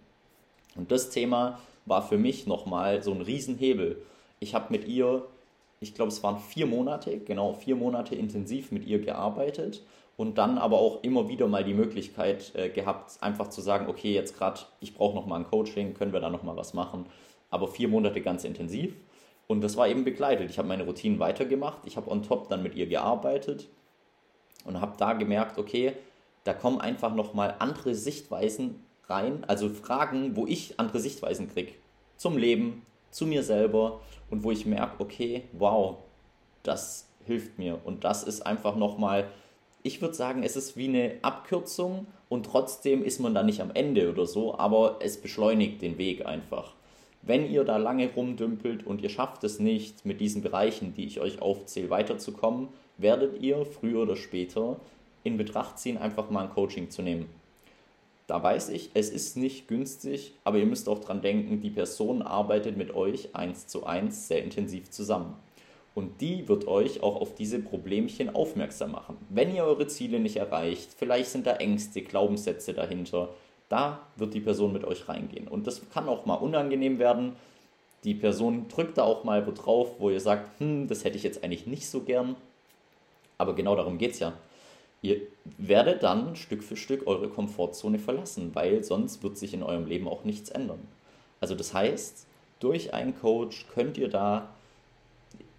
Und 0.76 0.90
das 0.90 1.08
Thema 1.10 1.60
war 1.86 2.02
für 2.02 2.18
mich 2.18 2.46
nochmal 2.46 3.02
so 3.02 3.12
ein 3.12 3.20
Riesenhebel. 3.20 4.02
Ich 4.40 4.54
habe 4.54 4.66
mit 4.70 4.86
ihr, 4.86 5.24
ich 5.80 5.94
glaube, 5.94 6.10
es 6.10 6.22
waren 6.22 6.38
vier 6.38 6.66
Monate, 6.66 7.18
genau 7.18 7.52
vier 7.52 7.76
Monate 7.76 8.14
intensiv 8.14 8.72
mit 8.72 8.86
ihr 8.86 9.00
gearbeitet 9.00 9.82
und 10.16 10.38
dann 10.38 10.58
aber 10.58 10.78
auch 10.78 11.02
immer 11.02 11.28
wieder 11.28 11.46
mal 11.46 11.64
die 11.64 11.74
Möglichkeit 11.74 12.54
äh, 12.54 12.68
gehabt, 12.68 13.18
einfach 13.20 13.48
zu 13.48 13.60
sagen, 13.60 13.88
okay, 13.88 14.14
jetzt 14.14 14.36
gerade, 14.36 14.60
ich 14.80 14.94
brauche 14.94 15.14
nochmal 15.14 15.40
ein 15.40 15.46
Coaching, 15.46 15.94
können 15.94 16.12
wir 16.12 16.20
da 16.20 16.30
nochmal 16.30 16.56
was 16.56 16.74
machen. 16.74 17.06
Aber 17.50 17.68
vier 17.68 17.88
Monate 17.88 18.20
ganz 18.20 18.44
intensiv. 18.44 18.94
Und 19.46 19.60
das 19.60 19.76
war 19.76 19.88
eben 19.88 20.04
begleitet. 20.04 20.50
Ich 20.50 20.58
habe 20.58 20.68
meine 20.68 20.84
Routinen 20.84 21.18
weitergemacht, 21.18 21.78
ich 21.84 21.96
habe 21.96 22.10
on 22.10 22.22
top 22.22 22.48
dann 22.48 22.62
mit 22.62 22.74
ihr 22.74 22.86
gearbeitet 22.86 23.68
und 24.64 24.80
habe 24.80 24.94
da 24.96 25.12
gemerkt, 25.12 25.58
okay, 25.58 25.92
da 26.44 26.54
kommen 26.54 26.80
einfach 26.80 27.14
nochmal 27.14 27.56
andere 27.58 27.94
Sichtweisen 27.94 28.83
rein, 29.08 29.44
also 29.46 29.68
Fragen, 29.68 30.36
wo 30.36 30.46
ich 30.46 30.78
andere 30.78 31.00
Sichtweisen 31.00 31.48
kriege 31.48 31.72
zum 32.16 32.36
Leben, 32.38 32.82
zu 33.10 33.26
mir 33.26 33.42
selber 33.42 34.00
und 34.30 34.44
wo 34.44 34.50
ich 34.50 34.66
merke, 34.66 35.02
okay, 35.02 35.42
wow, 35.52 35.96
das 36.62 37.08
hilft 37.26 37.58
mir 37.58 37.78
und 37.84 38.04
das 38.04 38.22
ist 38.22 38.42
einfach 38.42 38.76
nochmal, 38.76 39.28
ich 39.82 40.00
würde 40.00 40.14
sagen, 40.14 40.42
es 40.42 40.56
ist 40.56 40.76
wie 40.76 40.88
eine 40.88 41.16
Abkürzung 41.22 42.06
und 42.28 42.46
trotzdem 42.46 43.04
ist 43.04 43.20
man 43.20 43.34
da 43.34 43.42
nicht 43.42 43.60
am 43.60 43.70
Ende 43.72 44.10
oder 44.10 44.26
so, 44.26 44.58
aber 44.58 44.98
es 45.00 45.20
beschleunigt 45.20 45.82
den 45.82 45.98
Weg 45.98 46.26
einfach. 46.26 46.74
Wenn 47.22 47.50
ihr 47.50 47.64
da 47.64 47.78
lange 47.78 48.12
rumdümpelt 48.12 48.86
und 48.86 49.00
ihr 49.00 49.08
schafft 49.08 49.44
es 49.44 49.58
nicht, 49.58 50.04
mit 50.04 50.20
diesen 50.20 50.42
Bereichen, 50.42 50.94
die 50.94 51.06
ich 51.06 51.20
euch 51.20 51.40
aufzähle, 51.40 51.90
weiterzukommen, 51.90 52.68
werdet 52.98 53.40
ihr 53.40 53.64
früher 53.64 54.02
oder 54.02 54.16
später 54.16 54.76
in 55.22 55.38
Betracht 55.38 55.78
ziehen, 55.78 55.96
einfach 55.96 56.30
mal 56.30 56.44
ein 56.44 56.50
Coaching 56.50 56.90
zu 56.90 57.02
nehmen. 57.02 57.28
Da 58.26 58.42
weiß 58.42 58.70
ich, 58.70 58.90
es 58.94 59.10
ist 59.10 59.36
nicht 59.36 59.68
günstig, 59.68 60.32
aber 60.44 60.58
ihr 60.58 60.66
müsst 60.66 60.88
auch 60.88 60.98
dran 60.98 61.20
denken, 61.20 61.60
die 61.60 61.70
Person 61.70 62.22
arbeitet 62.22 62.76
mit 62.76 62.94
euch 62.94 63.34
eins 63.34 63.66
zu 63.66 63.84
eins 63.84 64.28
sehr 64.28 64.42
intensiv 64.42 64.90
zusammen. 64.90 65.34
Und 65.94 66.20
die 66.20 66.48
wird 66.48 66.66
euch 66.66 67.02
auch 67.02 67.20
auf 67.20 67.34
diese 67.34 67.60
Problemchen 67.60 68.34
aufmerksam 68.34 68.92
machen. 68.92 69.16
Wenn 69.28 69.54
ihr 69.54 69.64
eure 69.64 69.86
Ziele 69.86 70.18
nicht 70.18 70.36
erreicht, 70.36 70.90
vielleicht 70.96 71.30
sind 71.30 71.46
da 71.46 71.56
Ängste, 71.56 72.02
Glaubenssätze 72.02 72.72
dahinter, 72.72 73.28
da 73.68 74.00
wird 74.16 74.34
die 74.34 74.40
Person 74.40 74.72
mit 74.72 74.84
euch 74.84 75.08
reingehen. 75.08 75.46
Und 75.46 75.66
das 75.66 75.82
kann 75.90 76.08
auch 76.08 76.26
mal 76.26 76.34
unangenehm 76.34 76.98
werden. 76.98 77.36
Die 78.02 78.14
Person 78.14 78.66
drückt 78.68 78.98
da 78.98 79.04
auch 79.04 79.24
mal 79.24 79.46
wo 79.46 79.52
drauf, 79.52 79.96
wo 79.98 80.10
ihr 80.10 80.20
sagt, 80.20 80.60
hm, 80.60 80.88
das 80.88 81.04
hätte 81.04 81.16
ich 81.16 81.22
jetzt 81.22 81.44
eigentlich 81.44 81.66
nicht 81.66 81.88
so 81.88 82.00
gern. 82.00 82.36
Aber 83.38 83.54
genau 83.54 83.76
darum 83.76 83.98
geht 83.98 84.12
es 84.12 84.18
ja. 84.18 84.32
Ihr 85.04 85.20
werdet 85.58 86.02
dann 86.02 86.34
Stück 86.34 86.64
für 86.64 86.78
Stück 86.78 87.06
eure 87.06 87.28
Komfortzone 87.28 87.98
verlassen, 87.98 88.52
weil 88.54 88.82
sonst 88.82 89.22
wird 89.22 89.36
sich 89.36 89.52
in 89.52 89.62
eurem 89.62 89.84
Leben 89.84 90.08
auch 90.08 90.24
nichts 90.24 90.48
ändern. 90.48 90.80
Also 91.42 91.54
das 91.54 91.74
heißt, 91.74 92.26
durch 92.58 92.94
einen 92.94 93.14
Coach 93.14 93.66
könnt 93.74 93.98
ihr 93.98 94.08
da 94.08 94.48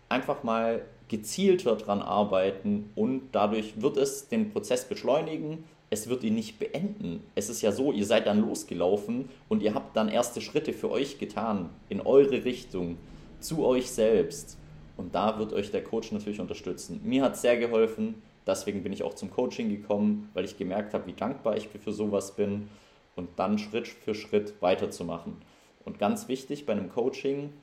einfach 0.10 0.42
mal 0.42 0.82
gezielter 1.10 1.76
dran 1.76 2.02
arbeiten 2.02 2.90
und 2.96 3.22
dadurch 3.34 3.80
wird 3.80 3.98
es 3.98 4.30
den 4.30 4.50
Prozess 4.52 4.86
beschleunigen, 4.86 5.64
es 5.92 6.10
wird 6.10 6.24
ihn 6.24 6.34
nicht 6.34 6.58
beenden. 6.58 7.22
Es 7.36 7.48
ist 7.48 7.62
ja 7.62 7.72
so, 7.72 7.92
ihr 7.92 8.08
seid 8.08 8.26
dann 8.26 8.42
losgelaufen 8.42 9.30
und 9.48 9.62
ihr 9.62 9.76
habt 9.76 9.96
dann 9.96 10.10
erste 10.10 10.42
Schritte 10.42 10.74
für 10.74 10.90
euch 10.90 11.20
getan, 11.20 11.70
in 11.88 12.02
eure 12.02 12.46
Richtung, 12.46 12.98
zu 13.40 13.64
euch 13.64 13.92
selbst. 13.92 14.58
Und 14.98 15.14
da 15.14 15.38
wird 15.38 15.54
euch 15.54 15.70
der 15.70 15.84
Coach 15.84 16.12
natürlich 16.12 16.40
unterstützen. 16.40 17.00
Mir 17.04 17.22
hat 17.22 17.36
es 17.36 17.42
sehr 17.42 17.58
geholfen, 17.58 18.16
Deswegen 18.48 18.84
bin 18.84 18.94
ich 18.94 19.04
auch 19.04 19.16
zum 19.16 19.32
Coaching 19.32 19.70
gekommen, 19.70 20.30
weil 20.34 20.46
ich 20.46 20.58
gemerkt 20.58 20.94
habe, 20.94 21.08
wie 21.08 21.14
dankbar 21.14 21.58
ich 21.58 21.68
für 21.68 21.92
sowas 21.92 22.36
bin 22.36 22.70
und 23.16 23.30
dann 23.38 23.58
Schritt 23.58 23.88
für 23.88 24.14
Schritt 24.14 24.54
weiterzumachen. 24.62 25.38
Und 25.84 26.00
ganz 26.00 26.28
wichtig 26.28 26.66
bei 26.66 26.74
einem 26.74 26.90
Coaching, 26.90 27.54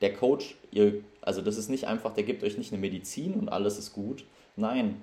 der 0.00 0.12
Coach, 0.12 0.56
ihr, 0.70 1.02
also 1.22 1.40
das 1.40 1.56
ist 1.56 1.70
nicht 1.70 1.86
einfach, 1.86 2.12
der 2.12 2.24
gibt 2.24 2.42
euch 2.42 2.58
nicht 2.58 2.72
eine 2.72 2.80
Medizin 2.80 3.34
und 3.34 3.48
alles 3.48 3.78
ist 3.78 3.92
gut. 3.92 4.24
Nein, 4.56 5.00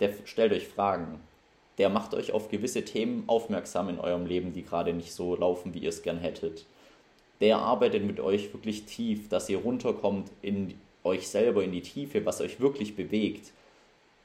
der 0.00 0.12
stellt 0.24 0.52
euch 0.52 0.68
Fragen. 0.68 1.20
Der 1.78 1.88
macht 1.88 2.14
euch 2.14 2.30
auf 2.30 2.50
gewisse 2.50 2.84
Themen 2.84 3.24
aufmerksam 3.26 3.88
in 3.88 3.98
eurem 3.98 4.26
Leben, 4.26 4.52
die 4.52 4.62
gerade 4.62 4.92
nicht 4.92 5.12
so 5.12 5.34
laufen, 5.34 5.74
wie 5.74 5.80
ihr 5.80 5.88
es 5.88 6.02
gern 6.02 6.18
hättet. 6.18 6.66
Der 7.40 7.58
arbeitet 7.58 8.04
mit 8.04 8.20
euch 8.20 8.52
wirklich 8.54 8.84
tief, 8.84 9.28
dass 9.28 9.48
ihr 9.48 9.58
runterkommt 9.58 10.30
in 10.40 10.74
euch 11.02 11.26
selber, 11.26 11.64
in 11.64 11.72
die 11.72 11.82
Tiefe, 11.82 12.24
was 12.24 12.40
euch 12.40 12.60
wirklich 12.60 12.94
bewegt 12.94 13.50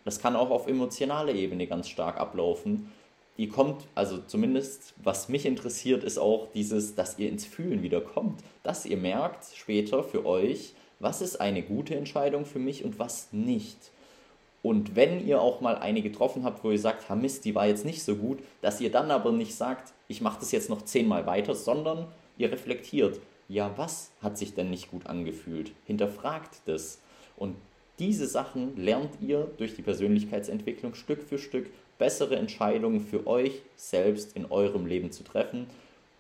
das 0.06 0.20
kann 0.20 0.36
auch 0.36 0.50
auf 0.50 0.68
emotionaler 0.68 1.34
Ebene 1.34 1.68
ganz 1.68 1.88
stark 1.90 2.20
ablaufen. 2.20 2.92
Ihr 3.38 3.50
kommt, 3.50 3.86
also 3.96 4.18
zumindest 4.18 4.94
was 5.02 5.30
mich 5.30 5.46
interessiert, 5.46 6.04
ist 6.04 6.18
auch 6.18 6.48
dieses, 6.54 6.96
dass 6.96 7.20
ihr 7.20 7.30
ins 7.30 7.46
Fühlen 7.46 7.84
wieder 7.84 8.02
kommt. 8.02 8.42
Dass 8.64 8.86
ihr 8.86 8.98
merkt 8.98 9.46
später 9.56 10.04
für 10.04 10.26
euch, 10.26 10.74
was 11.00 11.22
ist 11.22 11.40
eine 11.40 11.62
gute 11.62 11.96
Entscheidung 11.96 12.46
für 12.46 12.60
mich 12.60 12.84
und 12.84 13.00
was 13.00 13.32
nicht. 13.32 13.92
Und 14.62 14.96
wenn 14.96 15.26
ihr 15.26 15.42
auch 15.42 15.62
mal 15.62 15.78
eine 15.78 16.02
getroffen 16.02 16.44
habt, 16.44 16.64
wo 16.64 16.72
ihr 16.72 16.80
sagt, 16.80 17.08
ha 17.08 17.16
Mist, 17.16 17.46
die 17.46 17.56
war 17.56 17.68
jetzt 17.68 17.86
nicht 17.86 18.04
so 18.04 18.16
gut, 18.16 18.40
dass 18.62 18.82
ihr 18.82 18.92
dann 18.92 19.10
aber 19.10 19.32
nicht 19.32 19.56
sagt, 19.56 19.94
ich 20.10 20.22
mache 20.22 20.40
das 20.40 20.52
jetzt 20.52 20.70
noch 20.70 20.82
zehnmal 20.82 21.26
weiter, 21.26 21.56
sondern 21.56 22.08
ihr 22.38 22.52
reflektiert, 22.52 23.22
ja, 23.48 23.72
was 23.78 24.12
hat 24.22 24.38
sich 24.38 24.54
denn 24.54 24.70
nicht 24.70 24.92
gut 24.92 25.08
angefühlt? 25.08 25.72
Hinterfragt 25.86 26.62
das. 26.66 27.00
Und 27.38 27.56
diese 28.00 28.28
Sachen 28.28 28.76
lernt 28.78 29.12
ihr 29.22 29.50
durch 29.58 29.76
die 29.76 29.82
Persönlichkeitsentwicklung 29.82 30.96
Stück 30.96 31.22
für 31.22 31.38
Stück 31.38 31.70
bessere 31.98 32.38
Entscheidungen 32.38 33.02
für 33.02 33.28
euch 33.28 33.62
selbst 33.76 34.36
in 34.36 34.50
eurem 34.50 34.86
Leben 34.86 35.12
zu 35.12 35.24
treffen. 35.24 35.68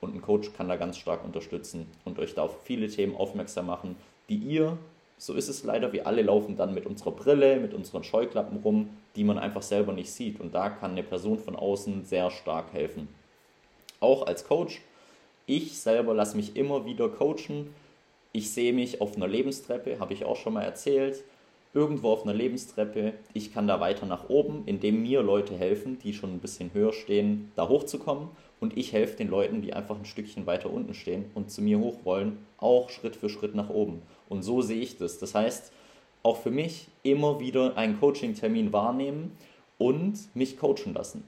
Und 0.02 0.16
ein 0.16 0.22
Coach 0.22 0.54
kann 0.54 0.68
da 0.68 0.76
ganz 0.76 0.98
stark 0.98 1.24
unterstützen 1.24 1.88
und 2.06 2.20
euch 2.20 2.36
da 2.36 2.44
auf 2.44 2.64
viele 2.64 2.88
Themen 2.88 3.16
aufmerksam 3.16 3.68
machen, 3.68 3.96
die 4.30 4.38
ihr, 4.38 4.78
so 5.18 5.34
ist 5.34 5.50
es 5.50 5.64
leider, 5.64 5.92
wir 5.92 6.08
alle 6.08 6.22
laufen 6.22 6.56
dann 6.56 6.74
mit 6.74 6.86
unserer 6.86 7.12
Brille, 7.12 7.60
mit 7.60 7.74
unseren 7.74 8.04
Scheuklappen 8.04 8.60
rum, 8.60 8.90
die 9.16 9.24
man 9.24 9.38
einfach 9.40 9.64
selber 9.64 9.94
nicht 9.94 10.12
sieht. 10.12 10.40
Und 10.40 10.54
da 10.54 10.70
kann 10.70 10.92
eine 10.92 11.04
Person 11.04 11.40
von 11.40 11.56
außen 11.56 12.06
sehr 12.06 12.30
stark 12.32 12.72
helfen. 12.74 13.10
Auch 14.00 14.28
als 14.28 14.46
Coach, 14.46 14.82
ich 15.46 15.80
selber 15.80 16.14
lasse 16.14 16.38
mich 16.38 16.56
immer 16.56 16.86
wieder 16.86 17.10
coachen 17.10 17.74
ich 18.32 18.52
sehe 18.52 18.74
mich 18.74 19.02
auf 19.02 19.16
einer 19.16 19.28
Lebenstreppe, 19.28 20.00
habe 20.00 20.14
ich 20.14 20.26
auch 20.26 20.36
schon 20.36 20.54
mal 20.54 20.64
erzählt, 20.64 21.24
irgendwo 21.74 22.10
auf 22.10 22.24
einer 22.24 22.34
Lebenstreppe. 22.34 23.14
Ich 23.34 23.54
kann 23.54 23.68
da 23.68 23.80
weiter 23.80 24.06
nach 24.06 24.30
oben, 24.30 24.64
indem 24.66 25.02
mir 25.02 25.22
Leute 25.22 25.56
helfen, 25.56 26.00
die 26.00 26.14
schon 26.14 26.34
ein 26.34 26.40
bisschen 26.40 26.74
höher 26.74 26.94
stehen, 26.94 27.52
da 27.56 27.68
hochzukommen. 27.68 28.30
Und 28.60 28.78
ich 28.78 28.92
helfe 28.92 29.16
den 29.16 29.30
Leuten, 29.30 29.62
die 29.62 29.74
einfach 29.74 29.98
ein 29.98 30.06
Stückchen 30.06 30.46
weiter 30.46 30.72
unten 30.72 30.94
stehen 30.94 31.26
und 31.34 31.50
zu 31.50 31.62
mir 31.62 31.80
hoch 31.80 32.00
wollen, 32.04 32.40
auch 32.58 32.90
Schritt 32.90 33.16
für 33.16 33.30
Schritt 33.30 33.56
nach 33.56 33.70
oben. 33.70 34.02
Und 34.28 34.44
so 34.44 34.62
sehe 34.62 34.82
ich 34.82 34.98
das. 34.98 35.18
Das 35.18 35.34
heißt, 35.34 35.72
auch 36.24 36.38
für 36.38 36.52
mich 36.52 36.88
immer 37.04 37.40
wieder 37.40 37.78
einen 37.78 38.00
Coaching-Termin 38.00 38.74
wahrnehmen 38.74 39.32
und 39.78 40.36
mich 40.36 40.58
coachen 40.58 40.94
lassen. 40.94 41.24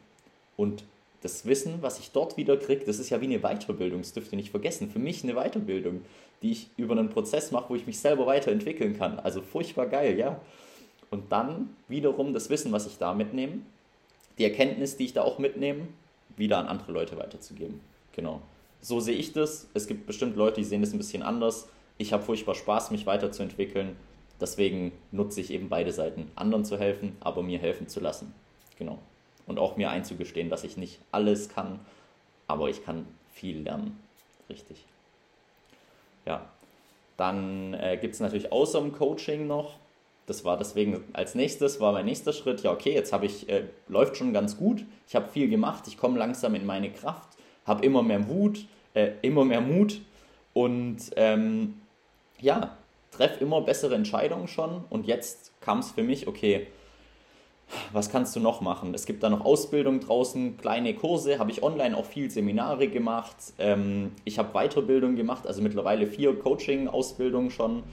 Und 0.58 0.84
das 1.22 1.46
Wissen, 1.46 1.76
was 1.82 2.00
ich 2.00 2.12
dort 2.12 2.36
wieder 2.36 2.58
kriege, 2.58 2.84
das 2.86 3.00
ist 3.00 3.10
ja 3.10 3.22
wie 3.22 3.26
eine 3.26 3.40
Weiterbildung, 3.40 4.02
das 4.02 4.14
dürft 4.14 4.34
ihr 4.34 4.38
nicht 4.38 4.52
vergessen. 4.52 4.90
Für 4.90 5.00
mich 5.00 5.24
eine 5.24 5.36
Weiterbildung, 5.36 6.02
die 6.42 6.52
ich 6.52 6.70
über 6.78 6.98
einen 6.98 7.10
Prozess 7.10 7.52
mache, 7.52 7.70
wo 7.70 7.76
ich 7.76 7.86
mich 7.86 8.00
selber 8.00 8.26
weiterentwickeln 8.26 8.98
kann. 8.98 9.20
Also 9.20 9.42
furchtbar 9.42 9.88
geil, 9.88 10.18
ja. 10.18 10.40
Und 11.10 11.32
dann 11.32 11.76
wiederum 11.88 12.34
das 12.34 12.50
Wissen, 12.50 12.72
was 12.72 12.88
ich 12.88 12.98
da 12.98 13.14
mitnehme, 13.14 13.60
die 14.38 14.46
Erkenntnis, 14.46 14.98
die 14.98 15.06
ich 15.06 15.14
da 15.14 15.24
auch 15.24 15.40
mitnehme, 15.40 15.88
wieder 16.38 16.58
an 16.58 16.68
andere 16.68 16.92
Leute 16.92 17.18
weiterzugeben. 17.18 17.82
Genau. 18.14 18.42
So 18.82 19.00
sehe 19.00 19.16
ich 19.16 19.34
das. 19.34 19.68
Es 19.74 19.88
gibt 19.88 20.08
bestimmt 20.08 20.36
Leute, 20.36 20.62
die 20.62 20.66
sehen 20.66 20.82
das 20.82 20.94
ein 20.94 20.98
bisschen 20.98 21.22
anders. 21.22 21.68
Ich 21.98 22.14
habe 22.14 22.24
furchtbar 22.24 22.56
Spaß, 22.56 22.92
mich 22.92 23.06
weiterzuentwickeln. 23.06 23.96
Deswegen 24.40 24.94
nutze 25.12 25.42
ich 25.42 25.52
eben 25.52 25.70
beide 25.70 25.92
Seiten, 25.92 26.32
anderen 26.36 26.66
zu 26.66 26.80
helfen, 26.80 27.16
aber 27.20 27.44
mir 27.44 27.60
helfen 27.60 27.88
zu 27.88 28.00
lassen. 28.00 28.34
Genau 28.80 28.98
und 29.52 29.60
auch 29.60 29.78
mir 29.78 29.90
einzugestehen, 29.90 30.50
dass 30.50 30.64
ich 30.64 30.78
nicht 30.78 31.00
alles 31.12 31.50
kann, 31.50 31.80
aber 32.48 32.70
ich 32.70 32.84
kann 32.84 33.06
viel 33.34 33.62
lernen. 33.62 34.00
Richtig. 34.50 34.86
Ja, 36.26 36.46
dann 37.18 37.74
äh, 37.74 37.98
gibt 38.00 38.14
es 38.14 38.20
natürlich 38.20 38.52
außer 38.52 38.80
dem 38.80 38.94
Coaching 38.94 39.48
noch, 39.48 39.76
das 40.26 40.46
war 40.46 40.58
deswegen 40.58 41.04
als 41.14 41.36
nächstes, 41.36 41.80
war 41.80 41.92
mein 41.92 42.06
nächster 42.06 42.34
Schritt, 42.34 42.64
ja 42.64 42.72
okay, 42.72 42.94
jetzt 42.94 43.12
habe 43.12 43.26
ich, 43.26 43.50
äh, 43.50 43.66
läuft 43.88 44.18
schon 44.18 44.34
ganz 44.34 44.58
gut, 44.58 44.86
ich 45.08 45.16
habe 45.16 45.28
viel 45.28 45.50
gemacht, 45.50 45.84
ich 45.88 45.98
komme 45.98 46.18
langsam 46.18 46.56
in 46.56 46.66
meine 46.66 46.92
Kraft, 46.92 47.30
habe 47.66 47.86
immer 47.86 48.04
mehr 48.04 48.20
Mut, 48.20 48.66
äh, 48.94 49.12
immer 49.22 49.46
mehr 49.46 49.62
Mut 49.62 50.02
und 50.54 50.98
ähm, 51.16 51.82
ja, 52.40 52.78
treffe 53.12 53.44
immer 53.44 53.62
bessere 53.62 53.96
Entscheidungen 53.96 54.48
schon 54.48 54.84
und 54.90 55.06
jetzt 55.06 55.52
kam 55.62 55.80
es 55.80 55.92
für 55.92 56.04
mich, 56.04 56.28
okay, 56.28 56.68
was 57.92 58.10
kannst 58.10 58.36
du 58.36 58.40
noch 58.40 58.62
machen? 58.62 58.94
Es 58.94 59.06
gibt 59.06 59.24
da 59.24 59.30
noch 59.30 59.46
Ausbildung 59.46 60.00
draußen, 60.00 60.58
kleine 60.58 60.94
Kurse, 60.94 61.40
habe 61.40 61.52
ich 61.52 61.64
online 61.64 61.96
auch 61.98 62.06
viel 62.06 62.30
Seminare 62.30 62.88
gemacht. 62.88 63.36
Ähm, 63.60 64.12
ich 64.26 64.40
habe 64.40 64.54
Weiterbildung 64.54 65.16
gemacht, 65.16 65.48
also 65.48 65.62
mittlerweile 65.62 66.08
vier 66.08 66.38
Coaching-Ausbildungen 66.38 67.52
schon. 67.52 67.84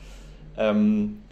Ähm, 0.56 1.22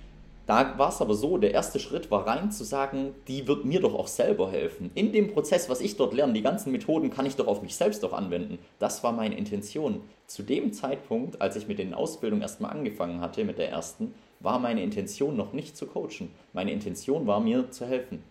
da 0.47 0.79
war 0.79 0.91
es 0.91 1.01
aber 1.01 1.15
so, 1.15 1.39
der 1.39 1.53
erste 1.53 1.81
Schritt 1.81 2.13
war 2.13 2.25
rein 2.25 2.53
zu 2.53 2.63
sagen, 2.63 3.15
die 3.27 3.49
wird 3.49 3.65
mir 3.65 3.81
doch 3.81 3.95
auch 3.95 4.07
selber 4.07 4.49
helfen. 4.53 4.93
In 4.95 5.13
dem 5.13 5.33
Prozess, 5.33 5.69
was 5.69 5.81
ich 5.81 5.97
dort 5.97 6.15
lerne, 6.15 6.35
die 6.35 6.43
ganzen 6.43 6.71
Methoden 6.71 7.11
kann 7.11 7.27
ich 7.27 7.35
doch 7.35 7.49
auf 7.49 7.63
mich 7.63 7.75
selbst 7.75 8.05
doch 8.05 8.13
anwenden. 8.13 8.61
Das 8.79 9.03
war 9.03 9.11
meine 9.11 9.37
Intention. 9.37 10.03
Zu 10.29 10.45
dem 10.45 10.73
Zeitpunkt, 10.73 11.43
als 11.43 11.57
ich 11.57 11.67
mit 11.67 11.81
den 11.81 11.95
Ausbildungen 11.95 12.43
erstmal 12.43 12.71
angefangen 12.71 13.21
hatte, 13.21 13.45
mit 13.45 13.59
der 13.59 13.71
ersten, 13.71 14.15
war 14.39 14.61
meine 14.61 14.85
Intention 14.85 15.37
noch 15.37 15.53
nicht 15.53 15.77
zu 15.77 15.87
coachen. 15.87 16.31
Meine 16.53 16.71
Intention 16.71 17.27
war 17.27 17.41
mir 17.41 17.73
zu 17.73 17.85
helfen. 17.85 18.23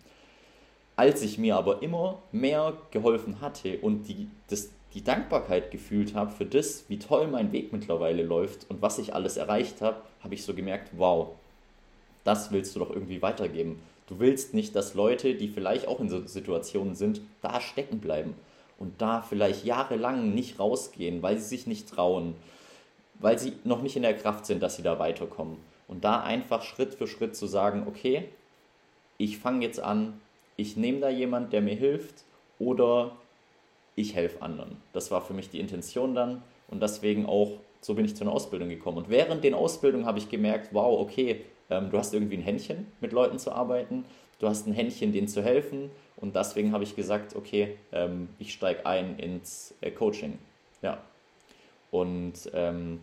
Als 0.95 1.21
ich 1.21 1.38
mir 1.38 1.58
aber 1.58 1.81
immer 1.81 2.19
mehr 2.31 2.73
geholfen 2.91 3.41
hatte 3.41 3.79
und 3.79 4.03
die, 4.08 4.29
das, 4.47 4.69
die 4.93 5.03
Dankbarkeit 5.03 5.71
gefühlt 5.71 6.15
habe 6.15 6.31
für 6.31 6.45
das, 6.45 6.86
wie 6.88 6.99
toll 6.99 7.27
mein 7.27 7.51
Weg 7.51 7.73
mittlerweile 7.73 8.23
läuft 8.23 8.69
und 8.69 8.81
was 8.81 8.97
ich 8.97 9.13
alles 9.13 9.36
erreicht 9.36 9.81
habe, 9.81 9.97
habe 10.23 10.36
ich 10.36 10.43
so 10.43 10.53
gemerkt, 10.53 10.91
wow, 10.95 11.29
das 12.23 12.51
willst 12.51 12.75
du 12.75 12.79
doch 12.79 12.89
irgendwie 12.89 13.21
weitergeben. 13.21 13.81
Du 14.08 14.19
willst 14.19 14.53
nicht, 14.53 14.75
dass 14.75 14.93
Leute, 14.93 15.36
die 15.36 15.47
vielleicht 15.47 15.88
auch 15.88 15.99
in 15.99 16.10
so 16.10 16.25
Situationen 16.25 16.95
sind, 16.95 17.21
da 17.41 17.60
stecken 17.60 17.99
bleiben 17.99 18.36
und 18.77 19.01
da 19.01 19.21
vielleicht 19.21 19.65
jahrelang 19.65 20.34
nicht 20.34 20.60
rausgehen, 20.60 21.21
weil 21.21 21.38
sie 21.39 21.47
sich 21.47 21.67
nicht 21.67 21.89
trauen, 21.89 22.36
weil 23.19 23.39
sie 23.39 23.53
noch 23.63 23.81
nicht 23.81 23.95
in 23.95 24.03
der 24.03 24.15
Kraft 24.15 24.45
sind, 24.45 24.62
dass 24.62 24.75
sie 24.75 24.84
da 24.84 24.99
weiterkommen. 24.99 25.58
Und 25.88 26.03
da 26.03 26.21
einfach 26.21 26.63
Schritt 26.63 26.95
für 26.95 27.08
Schritt 27.08 27.36
zu 27.36 27.47
sagen, 27.47 27.86
okay, 27.88 28.29
ich 29.17 29.38
fange 29.38 29.65
jetzt 29.65 29.79
an, 29.79 30.19
ich 30.57 30.77
nehme 30.77 30.99
da 30.99 31.09
jemand, 31.09 31.53
der 31.53 31.61
mir 31.61 31.75
hilft 31.75 32.23
oder 32.59 33.15
ich 33.95 34.15
helfe 34.15 34.41
anderen. 34.41 34.77
Das 34.93 35.11
war 35.11 35.21
für 35.21 35.33
mich 35.33 35.49
die 35.49 35.59
Intention 35.59 36.15
dann 36.15 36.41
und 36.67 36.81
deswegen 36.81 37.25
auch, 37.25 37.51
so 37.81 37.93
bin 37.93 38.05
ich 38.05 38.15
zu 38.15 38.23
einer 38.23 38.33
Ausbildung 38.33 38.69
gekommen. 38.69 38.97
Und 38.97 39.09
während 39.09 39.43
den 39.43 39.53
Ausbildungen 39.53 40.05
habe 40.05 40.17
ich 40.17 40.29
gemerkt, 40.29 40.69
wow, 40.71 40.99
okay, 40.99 41.41
ähm, 41.69 41.89
du 41.89 41.97
hast 41.97 42.13
irgendwie 42.13 42.37
ein 42.37 42.41
Händchen, 42.41 42.87
mit 42.99 43.11
Leuten 43.11 43.39
zu 43.39 43.51
arbeiten, 43.51 44.05
du 44.39 44.47
hast 44.47 44.67
ein 44.67 44.73
Händchen, 44.73 45.11
denen 45.11 45.27
zu 45.27 45.41
helfen 45.43 45.89
und 46.17 46.35
deswegen 46.35 46.71
habe 46.71 46.83
ich 46.83 46.95
gesagt, 46.95 47.35
okay, 47.35 47.77
ähm, 47.91 48.29
ich 48.39 48.53
steige 48.53 48.85
ein 48.85 49.17
ins 49.19 49.73
äh, 49.81 49.91
Coaching. 49.91 50.37
Ja. 50.81 51.01
Und 51.91 52.33
ähm, 52.53 52.99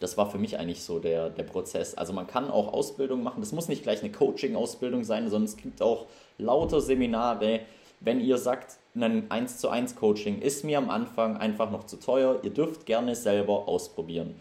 das 0.00 0.16
war 0.16 0.30
für 0.30 0.38
mich 0.38 0.58
eigentlich 0.58 0.82
so 0.82 0.98
der, 0.98 1.30
der 1.30 1.42
Prozess. 1.44 1.94
Also 1.94 2.12
man 2.12 2.26
kann 2.26 2.50
auch 2.50 2.72
Ausbildung 2.72 3.22
machen. 3.22 3.40
Das 3.40 3.52
muss 3.52 3.68
nicht 3.68 3.82
gleich 3.82 4.02
eine 4.02 4.12
Coaching-Ausbildung 4.12 5.04
sein, 5.04 5.28
sondern 5.28 5.44
es 5.44 5.56
gibt 5.56 5.80
auch 5.80 6.06
lauter 6.38 6.80
Seminare. 6.80 7.60
Wenn 8.00 8.20
ihr 8.20 8.38
sagt, 8.38 8.76
ein 8.94 9.30
1 9.30 9.58
zu 9.58 9.68
1 9.68 9.96
Coaching 9.96 10.40
ist 10.40 10.64
mir 10.64 10.78
am 10.78 10.90
Anfang 10.90 11.36
einfach 11.36 11.70
noch 11.70 11.84
zu 11.84 11.98
teuer, 11.98 12.40
ihr 12.42 12.50
dürft 12.50 12.86
gerne 12.86 13.14
selber 13.14 13.68
ausprobieren. 13.68 14.34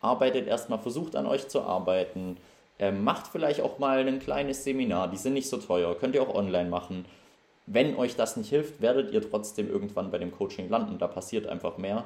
Arbeitet 0.00 0.46
erstmal, 0.46 0.78
versucht 0.78 1.16
an 1.16 1.26
euch 1.26 1.48
zu 1.48 1.62
arbeiten. 1.62 2.36
Ähm, 2.78 3.04
macht 3.04 3.28
vielleicht 3.28 3.60
auch 3.60 3.78
mal 3.78 4.06
ein 4.06 4.18
kleines 4.18 4.64
Seminar, 4.64 5.08
die 5.08 5.16
sind 5.16 5.34
nicht 5.34 5.48
so 5.48 5.58
teuer, 5.58 5.96
könnt 5.96 6.16
ihr 6.16 6.22
auch 6.22 6.34
online 6.34 6.68
machen. 6.68 7.04
Wenn 7.66 7.96
euch 7.96 8.16
das 8.16 8.36
nicht 8.36 8.50
hilft, 8.50 8.80
werdet 8.80 9.12
ihr 9.12 9.28
trotzdem 9.28 9.68
irgendwann 9.70 10.10
bei 10.10 10.18
dem 10.18 10.32
Coaching 10.32 10.68
landen. 10.68 10.98
Da 10.98 11.06
passiert 11.06 11.46
einfach 11.46 11.78
mehr. 11.78 12.04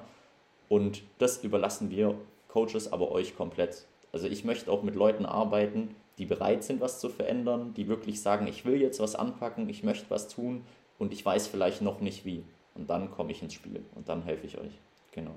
Und 0.68 1.02
das 1.18 1.42
überlassen 1.42 1.90
wir 1.90 2.14
Coaches, 2.48 2.92
aber 2.92 3.12
euch 3.12 3.36
komplett. 3.36 3.86
Also 4.12 4.26
ich 4.26 4.44
möchte 4.44 4.70
auch 4.70 4.82
mit 4.82 4.94
Leuten 4.94 5.26
arbeiten, 5.26 5.94
die 6.18 6.26
bereit 6.26 6.64
sind, 6.64 6.80
was 6.80 6.98
zu 6.98 7.08
verändern, 7.08 7.74
die 7.74 7.88
wirklich 7.88 8.20
sagen, 8.20 8.46
ich 8.46 8.64
will 8.64 8.80
jetzt 8.80 9.00
was 9.00 9.14
anpacken, 9.14 9.68
ich 9.68 9.84
möchte 9.84 10.10
was 10.10 10.28
tun 10.28 10.64
und 10.98 11.12
ich 11.12 11.24
weiß 11.24 11.46
vielleicht 11.46 11.82
noch 11.82 12.00
nicht 12.00 12.24
wie. 12.24 12.42
Und 12.74 12.90
dann 12.90 13.10
komme 13.10 13.30
ich 13.32 13.42
ins 13.42 13.54
Spiel 13.54 13.84
und 13.94 14.08
dann 14.08 14.22
helfe 14.22 14.46
ich 14.46 14.58
euch. 14.58 14.72
Genau. 15.12 15.34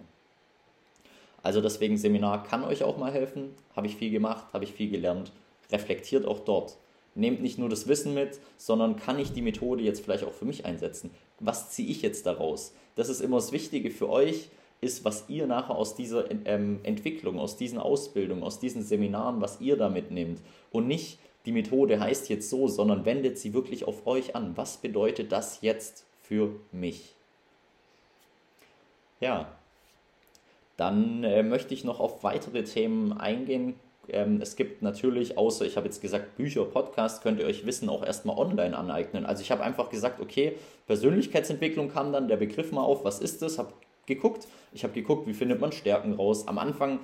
Also 1.43 1.61
deswegen 1.61 1.97
Seminar 1.97 2.43
kann 2.43 2.63
euch 2.63 2.83
auch 2.83 2.97
mal 2.97 3.11
helfen. 3.11 3.55
Habe 3.75 3.87
ich 3.87 3.95
viel 3.95 4.11
gemacht, 4.11 4.45
habe 4.53 4.63
ich 4.63 4.73
viel 4.73 4.89
gelernt. 4.89 5.31
Reflektiert 5.71 6.25
auch 6.25 6.39
dort. 6.39 6.77
Nehmt 7.15 7.41
nicht 7.41 7.57
nur 7.57 7.67
das 7.67 7.87
Wissen 7.87 8.13
mit, 8.13 8.39
sondern 8.57 8.95
kann 8.95 9.19
ich 9.19 9.33
die 9.33 9.41
Methode 9.41 9.83
jetzt 9.83 10.01
vielleicht 10.01 10.23
auch 10.23 10.33
für 10.33 10.45
mich 10.45 10.65
einsetzen? 10.65 11.11
Was 11.39 11.71
ziehe 11.71 11.89
ich 11.89 12.01
jetzt 12.01 12.25
daraus? 12.25 12.73
Das 12.95 13.09
ist 13.09 13.21
immer 13.21 13.37
das 13.37 13.51
Wichtige 13.51 13.91
für 13.91 14.09
euch, 14.09 14.49
ist, 14.81 15.05
was 15.05 15.25
ihr 15.27 15.45
nachher 15.45 15.75
aus 15.75 15.95
dieser 15.95 16.25
ähm, 16.45 16.79
Entwicklung, 16.83 17.39
aus 17.39 17.55
diesen 17.55 17.77
Ausbildungen, 17.77 18.43
aus 18.43 18.59
diesen 18.59 18.83
Seminaren, 18.83 19.39
was 19.39 19.61
ihr 19.61 19.77
da 19.77 19.89
mitnehmt. 19.89 20.41
Und 20.71 20.87
nicht, 20.87 21.19
die 21.45 21.51
Methode 21.51 21.99
heißt 21.99 22.29
jetzt 22.29 22.49
so, 22.49 22.67
sondern 22.67 23.05
wendet 23.05 23.37
sie 23.37 23.53
wirklich 23.53 23.85
auf 23.85 24.07
euch 24.07 24.35
an. 24.35 24.57
Was 24.57 24.77
bedeutet 24.77 25.31
das 25.31 25.61
jetzt 25.61 26.05
für 26.23 26.55
mich? 26.71 27.13
Ja, 29.19 29.51
dann 30.77 31.23
äh, 31.23 31.43
möchte 31.43 31.75
ich 31.75 31.83
noch 31.83 31.99
auf 31.99 32.23
weitere 32.23 32.63
Themen 32.63 33.13
eingehen. 33.13 33.75
Ähm, 34.09 34.39
es 34.41 34.55
gibt 34.55 34.81
natürlich, 34.81 35.37
außer 35.37 35.63
ich 35.63 35.77
habe 35.77 35.85
jetzt 35.85 36.01
gesagt, 36.01 36.37
Bücher, 36.37 36.65
Podcast, 36.65 37.21
könnt 37.21 37.39
ihr 37.39 37.45
euch 37.45 37.67
Wissen 37.67 37.87
auch 37.87 38.03
erstmal 38.03 38.35
online 38.35 38.75
aneignen. 38.75 39.27
Also 39.27 39.43
ich 39.43 39.51
habe 39.51 39.61
einfach 39.61 39.91
gesagt, 39.91 40.19
okay, 40.19 40.57
Persönlichkeitsentwicklung 40.87 41.89
kam 41.89 42.11
dann 42.11 42.27
der 42.27 42.37
Begriff 42.37 42.71
mal 42.71 42.81
auf, 42.81 43.03
was 43.03 43.19
ist 43.19 43.43
das? 43.43 43.59
Habe 43.59 43.73
geguckt. 44.15 44.47
Ich 44.73 44.83
habe 44.83 44.93
geguckt, 44.93 45.27
wie 45.27 45.33
findet 45.33 45.59
man 45.59 45.71
Stärken 45.71 46.13
raus. 46.13 46.47
Am 46.47 46.57
Anfang, 46.57 46.99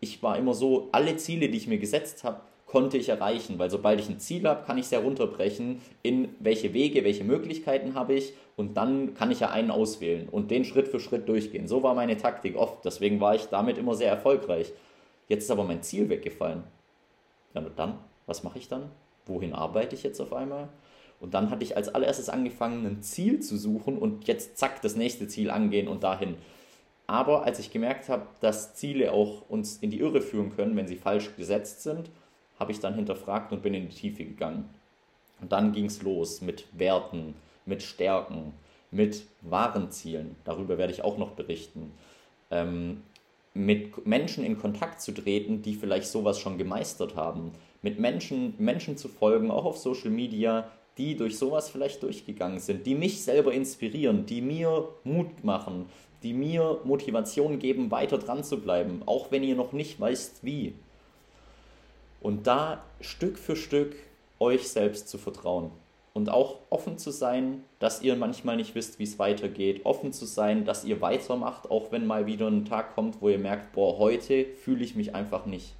ich 0.00 0.22
war 0.22 0.36
immer 0.36 0.54
so, 0.54 0.88
alle 0.92 1.16
Ziele, 1.16 1.48
die 1.48 1.56
ich 1.56 1.66
mir 1.66 1.78
gesetzt 1.78 2.24
habe, 2.24 2.40
konnte 2.70 2.98
ich 2.98 3.08
erreichen, 3.08 3.58
weil 3.58 3.68
sobald 3.68 3.98
ich 3.98 4.08
ein 4.08 4.20
Ziel 4.20 4.46
habe, 4.46 4.64
kann 4.64 4.78
ich 4.78 4.84
es 4.84 4.90
ja 4.92 5.00
runterbrechen, 5.00 5.80
in 6.02 6.28
welche 6.38 6.72
Wege, 6.72 7.02
welche 7.02 7.24
Möglichkeiten 7.24 7.94
habe 7.94 8.14
ich 8.14 8.32
und 8.56 8.76
dann 8.76 9.14
kann 9.14 9.32
ich 9.32 9.40
ja 9.40 9.50
einen 9.50 9.72
auswählen 9.72 10.28
und 10.28 10.52
den 10.52 10.64
Schritt 10.64 10.86
für 10.86 11.00
Schritt 11.00 11.28
durchgehen. 11.28 11.66
So 11.66 11.82
war 11.82 11.94
meine 11.96 12.16
Taktik 12.16 12.56
oft, 12.56 12.84
deswegen 12.84 13.20
war 13.20 13.34
ich 13.34 13.46
damit 13.46 13.76
immer 13.76 13.96
sehr 13.96 14.10
erfolgreich. 14.10 14.72
Jetzt 15.26 15.44
ist 15.44 15.50
aber 15.50 15.64
mein 15.64 15.82
Ziel 15.82 16.08
weggefallen. 16.08 16.62
Ja, 17.54 17.60
und 17.60 17.76
dann, 17.76 17.98
was 18.26 18.44
mache 18.44 18.58
ich 18.58 18.68
dann? 18.68 18.92
Wohin 19.26 19.52
arbeite 19.52 19.96
ich 19.96 20.04
jetzt 20.04 20.20
auf 20.20 20.32
einmal? 20.32 20.68
Und 21.20 21.34
dann 21.34 21.50
hatte 21.50 21.62
ich 21.62 21.76
als 21.76 21.94
allererstes 21.94 22.30
angefangen, 22.30 22.86
ein 22.86 23.02
Ziel 23.02 23.40
zu 23.40 23.58
suchen 23.58 23.98
und 23.98 24.26
jetzt 24.26 24.56
zack, 24.56 24.80
das 24.82 24.96
nächste 24.96 25.28
Ziel 25.28 25.50
angehen 25.50 25.86
und 25.86 26.02
dahin. 26.02 26.36
Aber 27.06 27.44
als 27.44 27.58
ich 27.58 27.70
gemerkt 27.70 28.08
habe, 28.08 28.26
dass 28.40 28.74
Ziele 28.74 29.12
auch 29.12 29.48
uns 29.48 29.76
in 29.78 29.90
die 29.90 30.00
Irre 30.00 30.22
führen 30.22 30.54
können, 30.56 30.76
wenn 30.76 30.88
sie 30.88 30.96
falsch 30.96 31.36
gesetzt 31.36 31.82
sind, 31.82 32.10
habe 32.58 32.72
ich 32.72 32.80
dann 32.80 32.94
hinterfragt 32.94 33.52
und 33.52 33.62
bin 33.62 33.74
in 33.74 33.88
die 33.88 33.94
Tiefe 33.94 34.24
gegangen. 34.24 34.68
Und 35.40 35.52
dann 35.52 35.72
ging 35.72 35.86
es 35.86 36.02
los 36.02 36.40
mit 36.40 36.66
Werten, 36.72 37.34
mit 37.66 37.82
Stärken, 37.82 38.52
mit 38.90 39.24
wahren 39.40 39.90
Zielen. 39.90 40.36
Darüber 40.44 40.78
werde 40.78 40.92
ich 40.92 41.02
auch 41.02 41.18
noch 41.18 41.32
berichten. 41.32 41.92
Ähm, 42.50 43.02
mit 43.54 44.06
Menschen 44.06 44.44
in 44.44 44.58
Kontakt 44.58 45.00
zu 45.00 45.12
treten, 45.12 45.62
die 45.62 45.74
vielleicht 45.74 46.06
sowas 46.06 46.38
schon 46.38 46.58
gemeistert 46.58 47.16
haben. 47.16 47.52
Mit 47.82 47.98
Menschen, 47.98 48.54
Menschen 48.58 48.96
zu 48.96 49.08
folgen, 49.08 49.50
auch 49.50 49.64
auf 49.64 49.78
Social 49.78 50.10
Media, 50.10 50.70
die 50.98 51.16
durch 51.16 51.38
sowas 51.38 51.70
vielleicht 51.70 52.02
durchgegangen 52.02 52.58
sind, 52.58 52.86
die 52.86 52.94
mich 52.94 53.22
selber 53.22 53.52
inspirieren, 53.52 54.26
die 54.26 54.40
mir 54.42 54.88
Mut 55.04 55.44
machen, 55.44 55.86
die 56.22 56.32
mir 56.32 56.80
Motivation 56.84 57.58
geben, 57.58 57.90
weiter 57.90 58.18
dran 58.18 58.44
zu 58.44 58.60
bleiben, 58.60 59.02
auch 59.06 59.30
wenn 59.30 59.42
ihr 59.42 59.56
noch 59.56 59.72
nicht 59.72 59.98
weißt 59.98 60.44
wie. 60.44 60.74
Und 62.20 62.46
da 62.46 62.84
Stück 63.00 63.38
für 63.38 63.56
Stück 63.56 63.96
euch 64.38 64.68
selbst 64.68 65.08
zu 65.08 65.16
vertrauen 65.18 65.70
und 66.12 66.28
auch 66.28 66.58
offen 66.70 66.98
zu 66.98 67.10
sein, 67.10 67.64
dass 67.78 68.02
ihr 68.02 68.16
manchmal 68.16 68.56
nicht 68.56 68.74
wisst, 68.74 68.98
wie 68.98 69.04
es 69.04 69.18
weitergeht, 69.18 69.82
offen 69.84 70.12
zu 70.12 70.26
sein, 70.26 70.64
dass 70.64 70.84
ihr 70.84 71.00
weitermacht, 71.00 71.70
auch 71.70 71.92
wenn 71.92 72.06
mal 72.06 72.26
wieder 72.26 72.48
ein 72.48 72.64
Tag 72.64 72.94
kommt, 72.94 73.22
wo 73.22 73.28
ihr 73.28 73.38
merkt, 73.38 73.72
boah, 73.72 73.98
heute 73.98 74.44
fühle 74.44 74.84
ich 74.84 74.96
mich 74.96 75.14
einfach 75.14 75.46
nicht 75.46 75.74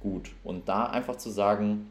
gut. 0.00 0.32
Und 0.44 0.68
da 0.68 0.86
einfach 0.86 1.16
zu 1.16 1.30
sagen, 1.30 1.90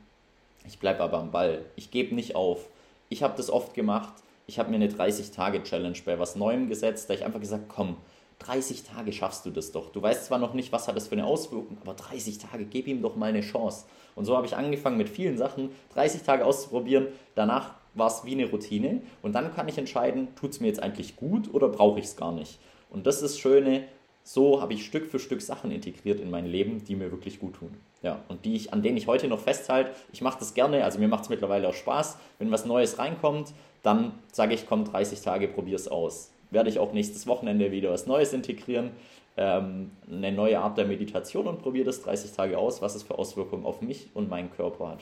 ich 0.67 0.79
bleibe 0.79 1.01
aber 1.01 1.19
am 1.19 1.31
Ball, 1.31 1.65
ich 1.75 1.91
gebe 1.91 2.15
nicht 2.15 2.35
auf. 2.35 2.69
Ich 3.09 3.23
habe 3.23 3.35
das 3.37 3.49
oft 3.49 3.73
gemacht, 3.73 4.13
ich 4.47 4.59
habe 4.59 4.69
mir 4.69 4.75
eine 4.75 4.89
30-Tage-Challenge 4.89 5.97
bei 6.05 6.19
was 6.19 6.35
Neuem 6.35 6.67
gesetzt, 6.67 7.09
da 7.09 7.13
ich 7.13 7.23
einfach 7.23 7.39
gesagt, 7.39 7.65
komm, 7.69 7.97
30 8.39 8.83
Tage 8.83 9.13
schaffst 9.13 9.45
du 9.45 9.51
das 9.51 9.71
doch. 9.71 9.91
Du 9.91 10.01
weißt 10.01 10.25
zwar 10.25 10.39
noch 10.39 10.53
nicht, 10.53 10.71
was 10.71 10.87
hat 10.87 10.95
das 10.95 11.07
für 11.07 11.13
eine 11.13 11.25
Auswirkung, 11.25 11.77
aber 11.81 11.93
30 11.93 12.39
Tage, 12.39 12.65
gib 12.65 12.87
ihm 12.87 13.01
doch 13.01 13.15
mal 13.15 13.27
eine 13.27 13.41
Chance. 13.41 13.85
Und 14.15 14.25
so 14.25 14.35
habe 14.35 14.45
ich 14.45 14.55
angefangen 14.55 14.97
mit 14.97 15.09
vielen 15.09 15.37
Sachen, 15.37 15.69
30 15.93 16.23
Tage 16.23 16.45
auszuprobieren. 16.45 17.07
Danach 17.35 17.75
war 17.93 18.07
es 18.07 18.25
wie 18.25 18.33
eine 18.33 18.49
Routine 18.49 19.01
und 19.21 19.33
dann 19.33 19.53
kann 19.53 19.67
ich 19.67 19.77
entscheiden, 19.77 20.29
tut 20.35 20.51
es 20.51 20.59
mir 20.59 20.67
jetzt 20.67 20.81
eigentlich 20.81 21.15
gut 21.15 21.53
oder 21.53 21.69
brauche 21.69 21.99
ich 21.99 22.05
es 22.05 22.17
gar 22.17 22.31
nicht. 22.31 22.59
Und 22.89 23.07
das 23.07 23.15
ist 23.15 23.35
das 23.35 23.39
Schöne, 23.39 23.85
so 24.23 24.61
habe 24.61 24.73
ich 24.73 24.85
Stück 24.85 25.07
für 25.07 25.19
Stück 25.19 25.41
Sachen 25.41 25.71
integriert 25.71 26.19
in 26.19 26.29
mein 26.29 26.45
Leben, 26.45 26.83
die 26.83 26.95
mir 26.95 27.11
wirklich 27.11 27.39
gut 27.39 27.55
tun. 27.55 27.77
Ja, 28.03 28.19
und 28.27 28.45
die 28.45 28.55
ich, 28.55 28.71
an 28.73 28.83
denen 28.83 28.97
ich 28.97 29.07
heute 29.07 29.27
noch 29.27 29.39
festhalte. 29.39 29.91
Ich 30.11 30.21
mache 30.21 30.37
das 30.37 30.53
gerne, 30.53 30.83
also 30.83 30.99
mir 30.99 31.07
macht 31.07 31.23
es 31.23 31.29
mittlerweile 31.29 31.67
auch 31.69 31.73
Spaß. 31.73 32.17
Wenn 32.37 32.51
was 32.51 32.65
Neues 32.65 32.99
reinkommt, 32.99 33.53
dann 33.81 34.11
sage 34.31 34.53
ich, 34.53 34.67
komm, 34.67 34.85
30 34.85 35.21
Tage, 35.21 35.47
probier 35.47 35.77
es 35.77 35.87
aus 35.87 36.33
werde 36.53 36.69
ich 36.69 36.79
auch 36.79 36.93
nächstes 36.93 37.27
Wochenende 37.27 37.71
wieder 37.71 37.91
was 37.91 38.05
Neues 38.05 38.31
integrieren, 38.31 38.91
ähm, 39.35 39.91
eine 40.09 40.31
neue 40.31 40.59
Art 40.59 40.77
der 40.77 40.85
Meditation 40.85 41.47
und 41.47 41.61
probiere 41.61 41.85
das 41.85 42.01
30 42.03 42.31
Tage 42.31 42.57
aus, 42.57 42.81
was 42.81 42.95
es 42.95 43.03
für 43.03 43.17
Auswirkungen 43.17 43.65
auf 43.65 43.81
mich 43.81 44.09
und 44.13 44.29
meinen 44.29 44.51
Körper 44.51 44.89
hat. 44.89 44.99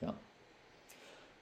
Ja. 0.00 0.14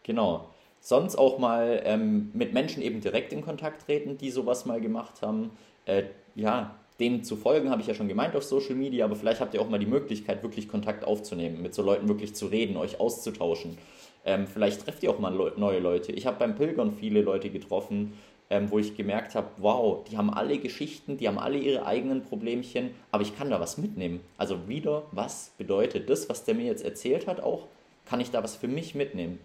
Genau. 0.04 0.46
Sonst 0.80 1.16
auch 1.16 1.38
mal 1.38 1.82
ähm, 1.84 2.30
mit 2.32 2.52
Menschen 2.52 2.80
eben 2.80 3.00
direkt 3.00 3.32
in 3.32 3.42
Kontakt 3.42 3.86
treten, 3.86 4.16
die 4.18 4.30
sowas 4.30 4.66
mal 4.66 4.80
gemacht 4.80 5.20
haben. 5.20 5.50
Äh, 5.84 6.04
ja, 6.36 6.76
denen 6.98 7.24
zu 7.24 7.36
folgen, 7.36 7.70
habe 7.70 7.82
ich 7.82 7.86
ja 7.86 7.94
schon 7.94 8.08
gemeint 8.08 8.34
auf 8.36 8.44
Social 8.44 8.74
Media, 8.74 9.04
aber 9.04 9.16
vielleicht 9.16 9.40
habt 9.40 9.54
ihr 9.54 9.60
auch 9.60 9.68
mal 9.68 9.78
die 9.78 9.86
Möglichkeit, 9.86 10.42
wirklich 10.42 10.68
Kontakt 10.68 11.04
aufzunehmen, 11.04 11.62
mit 11.62 11.74
so 11.74 11.82
Leuten 11.82 12.08
wirklich 12.08 12.34
zu 12.34 12.46
reden, 12.46 12.76
euch 12.76 13.00
auszutauschen. 13.00 13.76
Ähm, 14.24 14.46
vielleicht 14.46 14.84
trefft 14.84 15.02
ihr 15.02 15.10
auch 15.10 15.18
mal 15.18 15.30
neue 15.56 15.78
Leute. 15.78 16.12
Ich 16.12 16.26
habe 16.26 16.38
beim 16.38 16.56
Pilgern 16.56 16.92
viele 16.92 17.20
Leute 17.22 17.50
getroffen, 17.50 18.14
ähm, 18.48 18.70
wo 18.70 18.78
ich 18.78 18.96
gemerkt 18.96 19.34
habe, 19.34 19.48
wow, 19.58 20.04
die 20.04 20.16
haben 20.16 20.32
alle 20.32 20.58
Geschichten, 20.58 21.16
die 21.16 21.28
haben 21.28 21.38
alle 21.38 21.58
ihre 21.58 21.84
eigenen 21.84 22.22
Problemchen, 22.22 22.90
aber 23.10 23.22
ich 23.22 23.36
kann 23.36 23.50
da 23.50 23.60
was 23.60 23.76
mitnehmen. 23.76 24.20
Also 24.38 24.68
wieder, 24.68 25.04
was 25.12 25.52
bedeutet 25.58 26.08
das, 26.08 26.28
was 26.28 26.44
der 26.44 26.54
mir 26.54 26.66
jetzt 26.66 26.84
erzählt 26.84 27.26
hat, 27.26 27.40
auch, 27.40 27.66
kann 28.04 28.20
ich 28.20 28.30
da 28.30 28.42
was 28.42 28.56
für 28.56 28.68
mich 28.68 28.94
mitnehmen? 28.94 29.40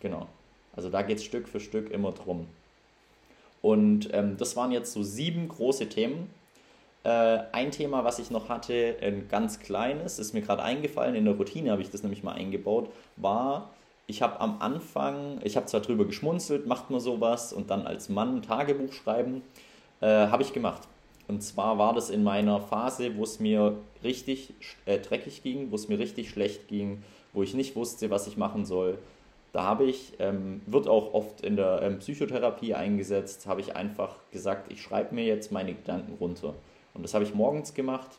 Genau. 0.00 0.26
Also 0.74 0.90
da 0.90 1.02
geht 1.02 1.18
es 1.18 1.24
Stück 1.24 1.48
für 1.48 1.60
Stück 1.60 1.90
immer 1.90 2.12
drum. 2.12 2.46
Und 3.66 4.10
ähm, 4.12 4.36
das 4.36 4.54
waren 4.54 4.70
jetzt 4.70 4.92
so 4.92 5.02
sieben 5.02 5.48
große 5.48 5.88
Themen. 5.88 6.30
Äh, 7.02 7.38
ein 7.50 7.72
Thema, 7.72 8.04
was 8.04 8.20
ich 8.20 8.30
noch 8.30 8.48
hatte, 8.48 8.94
ein 9.02 9.26
ganz 9.26 9.58
kleines, 9.58 10.20
ist 10.20 10.34
mir 10.34 10.42
gerade 10.42 10.62
eingefallen, 10.62 11.16
in 11.16 11.24
der 11.24 11.34
Routine 11.34 11.72
habe 11.72 11.82
ich 11.82 11.90
das 11.90 12.04
nämlich 12.04 12.22
mal 12.22 12.34
eingebaut, 12.34 12.88
war 13.16 13.70
ich 14.06 14.22
habe 14.22 14.38
am 14.38 14.60
Anfang, 14.60 15.40
ich 15.42 15.56
habe 15.56 15.66
zwar 15.66 15.80
drüber 15.80 16.04
geschmunzelt, 16.04 16.68
macht 16.68 16.90
man 16.90 17.00
sowas 17.00 17.52
und 17.52 17.70
dann 17.70 17.88
als 17.88 18.08
Mann 18.08 18.36
ein 18.36 18.42
Tagebuch 18.42 18.92
schreiben, 18.92 19.42
äh, 20.00 20.06
habe 20.06 20.44
ich 20.44 20.52
gemacht. 20.52 20.82
Und 21.26 21.42
zwar 21.42 21.76
war 21.76 21.92
das 21.92 22.08
in 22.08 22.22
meiner 22.22 22.60
Phase, 22.60 23.16
wo 23.16 23.24
es 23.24 23.40
mir 23.40 23.78
richtig 24.04 24.54
äh, 24.84 25.00
dreckig 25.00 25.42
ging, 25.42 25.72
wo 25.72 25.74
es 25.74 25.88
mir 25.88 25.98
richtig 25.98 26.30
schlecht 26.30 26.68
ging, 26.68 27.02
wo 27.32 27.42
ich 27.42 27.54
nicht 27.54 27.74
wusste, 27.74 28.10
was 28.10 28.28
ich 28.28 28.36
machen 28.36 28.64
soll. 28.64 28.98
Da 29.56 29.62
habe 29.62 29.84
ich, 29.84 30.12
ähm, 30.18 30.60
wird 30.66 30.86
auch 30.86 31.14
oft 31.14 31.40
in 31.40 31.56
der 31.56 31.80
ähm, 31.80 31.98
Psychotherapie 32.00 32.74
eingesetzt, 32.74 33.46
habe 33.46 33.62
ich 33.62 33.74
einfach 33.74 34.16
gesagt, 34.30 34.70
ich 34.70 34.82
schreibe 34.82 35.14
mir 35.14 35.24
jetzt 35.24 35.50
meine 35.50 35.72
Gedanken 35.72 36.12
runter. 36.20 36.52
Und 36.92 37.02
das 37.02 37.14
habe 37.14 37.24
ich 37.24 37.32
morgens 37.32 37.72
gemacht. 37.72 38.18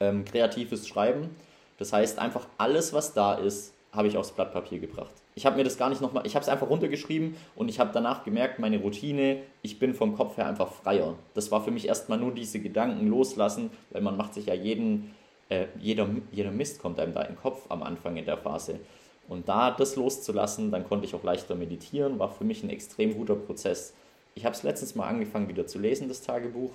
Ähm, 0.00 0.24
kreatives 0.24 0.88
Schreiben. 0.88 1.30
Das 1.78 1.92
heißt 1.92 2.18
einfach 2.18 2.48
alles, 2.58 2.92
was 2.92 3.14
da 3.14 3.34
ist, 3.34 3.72
habe 3.92 4.08
ich 4.08 4.16
aufs 4.16 4.32
Blatt 4.32 4.52
Papier 4.52 4.80
gebracht. 4.80 5.12
Ich 5.36 5.46
habe 5.46 5.54
mir 5.54 5.62
das 5.62 5.78
gar 5.78 5.90
nicht 5.90 6.02
nochmal, 6.02 6.26
ich 6.26 6.34
habe 6.34 6.42
es 6.42 6.48
einfach 6.48 6.68
runtergeschrieben 6.68 7.36
und 7.54 7.68
ich 7.68 7.78
habe 7.78 7.90
danach 7.94 8.24
gemerkt, 8.24 8.58
meine 8.58 8.80
Routine, 8.80 9.42
ich 9.62 9.78
bin 9.78 9.94
vom 9.94 10.16
Kopf 10.16 10.38
her 10.38 10.48
einfach 10.48 10.72
freier. 10.72 11.14
Das 11.34 11.52
war 11.52 11.62
für 11.62 11.70
mich 11.70 11.86
erstmal 11.86 12.18
nur 12.18 12.32
diese 12.32 12.58
Gedanken 12.58 13.06
loslassen, 13.06 13.70
weil 13.90 14.02
man 14.02 14.16
macht 14.16 14.34
sich 14.34 14.46
ja 14.46 14.54
jeden, 14.54 15.14
äh, 15.50 15.66
jeder, 15.78 16.08
jeder 16.32 16.50
Mist 16.50 16.82
kommt 16.82 16.98
einem 16.98 17.14
da 17.14 17.22
in 17.22 17.34
den 17.34 17.40
Kopf 17.40 17.66
am 17.68 17.84
Anfang 17.84 18.16
in 18.16 18.24
der 18.24 18.38
Phase. 18.38 18.80
Und 19.28 19.48
da 19.48 19.70
das 19.70 19.96
loszulassen, 19.96 20.70
dann 20.70 20.86
konnte 20.86 21.06
ich 21.06 21.14
auch 21.14 21.22
leichter 21.22 21.54
meditieren, 21.54 22.18
war 22.18 22.28
für 22.28 22.44
mich 22.44 22.62
ein 22.62 22.70
extrem 22.70 23.14
guter 23.14 23.34
Prozess. 23.34 23.94
Ich 24.34 24.44
habe 24.44 24.54
es 24.54 24.62
letztens 24.62 24.94
mal 24.94 25.06
angefangen 25.06 25.48
wieder 25.48 25.66
zu 25.66 25.78
lesen, 25.78 26.08
das 26.08 26.22
Tagebuch. 26.22 26.72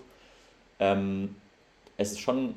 Ähm, 0.80 1.36
es 1.98 2.12
ist 2.12 2.20
schon 2.20 2.56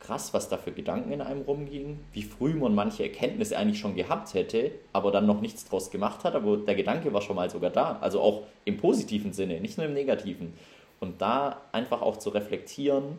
krass, 0.00 0.34
was 0.34 0.48
da 0.48 0.58
für 0.58 0.72
Gedanken 0.72 1.12
in 1.12 1.20
einem 1.20 1.42
rumgingen, 1.42 2.00
wie 2.12 2.22
früh 2.22 2.54
man 2.54 2.74
manche 2.74 3.02
Erkenntnisse 3.02 3.56
eigentlich 3.56 3.78
schon 3.78 3.94
gehabt 3.94 4.34
hätte, 4.34 4.72
aber 4.92 5.10
dann 5.10 5.26
noch 5.26 5.40
nichts 5.40 5.64
draus 5.64 5.90
gemacht 5.90 6.24
hat, 6.24 6.34
aber 6.34 6.58
der 6.58 6.74
Gedanke 6.74 7.12
war 7.12 7.22
schon 7.22 7.36
mal 7.36 7.48
sogar 7.48 7.70
da, 7.70 7.98
also 8.00 8.20
auch 8.20 8.42
im 8.64 8.76
positiven 8.76 9.32
Sinne, 9.32 9.60
nicht 9.60 9.78
nur 9.78 9.86
im 9.86 9.94
negativen. 9.94 10.52
Und 11.00 11.20
da 11.22 11.62
einfach 11.72 12.02
auch 12.02 12.18
zu 12.18 12.30
reflektieren, 12.30 13.18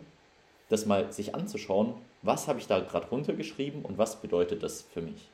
das 0.70 0.86
mal 0.86 1.12
sich 1.12 1.36
anzuschauen, 1.36 1.94
was 2.22 2.48
habe 2.48 2.60
ich 2.60 2.68
da 2.68 2.80
gerade 2.80 3.08
runtergeschrieben 3.08 3.84
und 3.84 3.98
was 3.98 4.22
bedeutet 4.22 4.64
das 4.64 4.82
für 4.82 5.02
mich. 5.02 5.30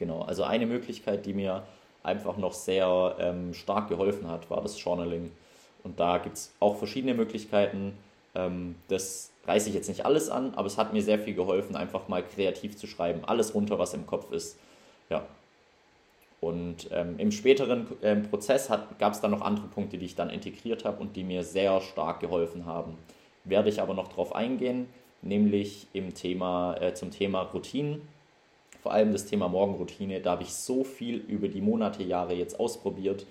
Genau, 0.00 0.22
also 0.22 0.44
eine 0.44 0.64
Möglichkeit, 0.64 1.26
die 1.26 1.34
mir 1.34 1.62
einfach 2.02 2.38
noch 2.38 2.54
sehr 2.54 3.16
ähm, 3.20 3.52
stark 3.52 3.88
geholfen 3.88 4.26
hat, 4.28 4.48
war 4.50 4.62
das 4.62 4.82
Journaling. 4.82 5.30
Und 5.84 6.00
da 6.00 6.16
gibt 6.16 6.36
es 6.36 6.54
auch 6.58 6.76
verschiedene 6.76 7.12
Möglichkeiten. 7.12 7.92
Ähm, 8.34 8.76
das 8.88 9.30
reiße 9.44 9.68
ich 9.68 9.74
jetzt 9.74 9.88
nicht 9.88 10.06
alles 10.06 10.30
an, 10.30 10.54
aber 10.54 10.66
es 10.66 10.78
hat 10.78 10.94
mir 10.94 11.02
sehr 11.02 11.18
viel 11.18 11.34
geholfen, 11.34 11.76
einfach 11.76 12.08
mal 12.08 12.22
kreativ 12.22 12.78
zu 12.78 12.86
schreiben. 12.86 13.26
Alles 13.26 13.54
runter, 13.54 13.78
was 13.78 13.92
im 13.92 14.06
Kopf 14.06 14.32
ist. 14.32 14.58
Ja. 15.10 15.26
Und 16.40 16.88
ähm, 16.92 17.18
im 17.18 17.30
späteren 17.30 17.86
ähm, 18.02 18.22
Prozess 18.22 18.70
gab 18.98 19.12
es 19.12 19.20
dann 19.20 19.32
noch 19.32 19.42
andere 19.42 19.66
Punkte, 19.66 19.98
die 19.98 20.06
ich 20.06 20.14
dann 20.14 20.30
integriert 20.30 20.86
habe 20.86 21.02
und 21.02 21.14
die 21.14 21.24
mir 21.24 21.44
sehr 21.44 21.78
stark 21.82 22.20
geholfen 22.20 22.64
haben. 22.64 22.96
Werde 23.44 23.68
ich 23.68 23.82
aber 23.82 23.92
noch 23.92 24.08
darauf 24.08 24.34
eingehen, 24.34 24.88
nämlich 25.20 25.88
im 25.92 26.14
Thema, 26.14 26.78
äh, 26.80 26.94
zum 26.94 27.10
Thema 27.10 27.42
Routinen. 27.42 28.00
Vor 28.82 28.92
allem 28.92 29.12
das 29.12 29.26
Thema 29.26 29.48
Morgenroutine. 29.48 30.20
Da 30.20 30.32
habe 30.32 30.42
ich 30.42 30.52
so 30.52 30.84
viel 30.84 31.16
über 31.16 31.48
die 31.48 31.60
Monate, 31.60 32.02
Jahre 32.02 32.34
jetzt 32.34 32.58
ausprobiert 32.58 33.26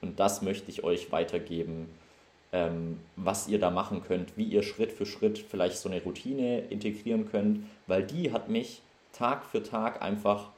und 0.00 0.20
das 0.20 0.42
möchte 0.42 0.70
ich 0.70 0.84
euch 0.84 1.12
weitergeben 1.12 1.88
ähm, 2.54 3.00
was 3.16 3.48
ihr 3.48 3.58
da 3.58 3.70
machen 3.70 4.02
könnt, 4.04 4.36
wie 4.36 4.44
ihr 4.44 4.62
Schritt 4.62 4.92
für 4.92 5.06
Schritt 5.06 5.38
vielleicht 5.38 5.76
so 5.76 5.88
eine 5.88 6.00
Routine 6.00 6.60
integrieren 6.70 7.28
könnt, 7.28 7.66
weil 7.88 8.04
die 8.04 8.30
hat 8.30 8.48
mich 8.48 8.80
Tag 9.12 9.44
für 9.44 9.62
Tag 9.62 10.00
einfach 10.00 10.50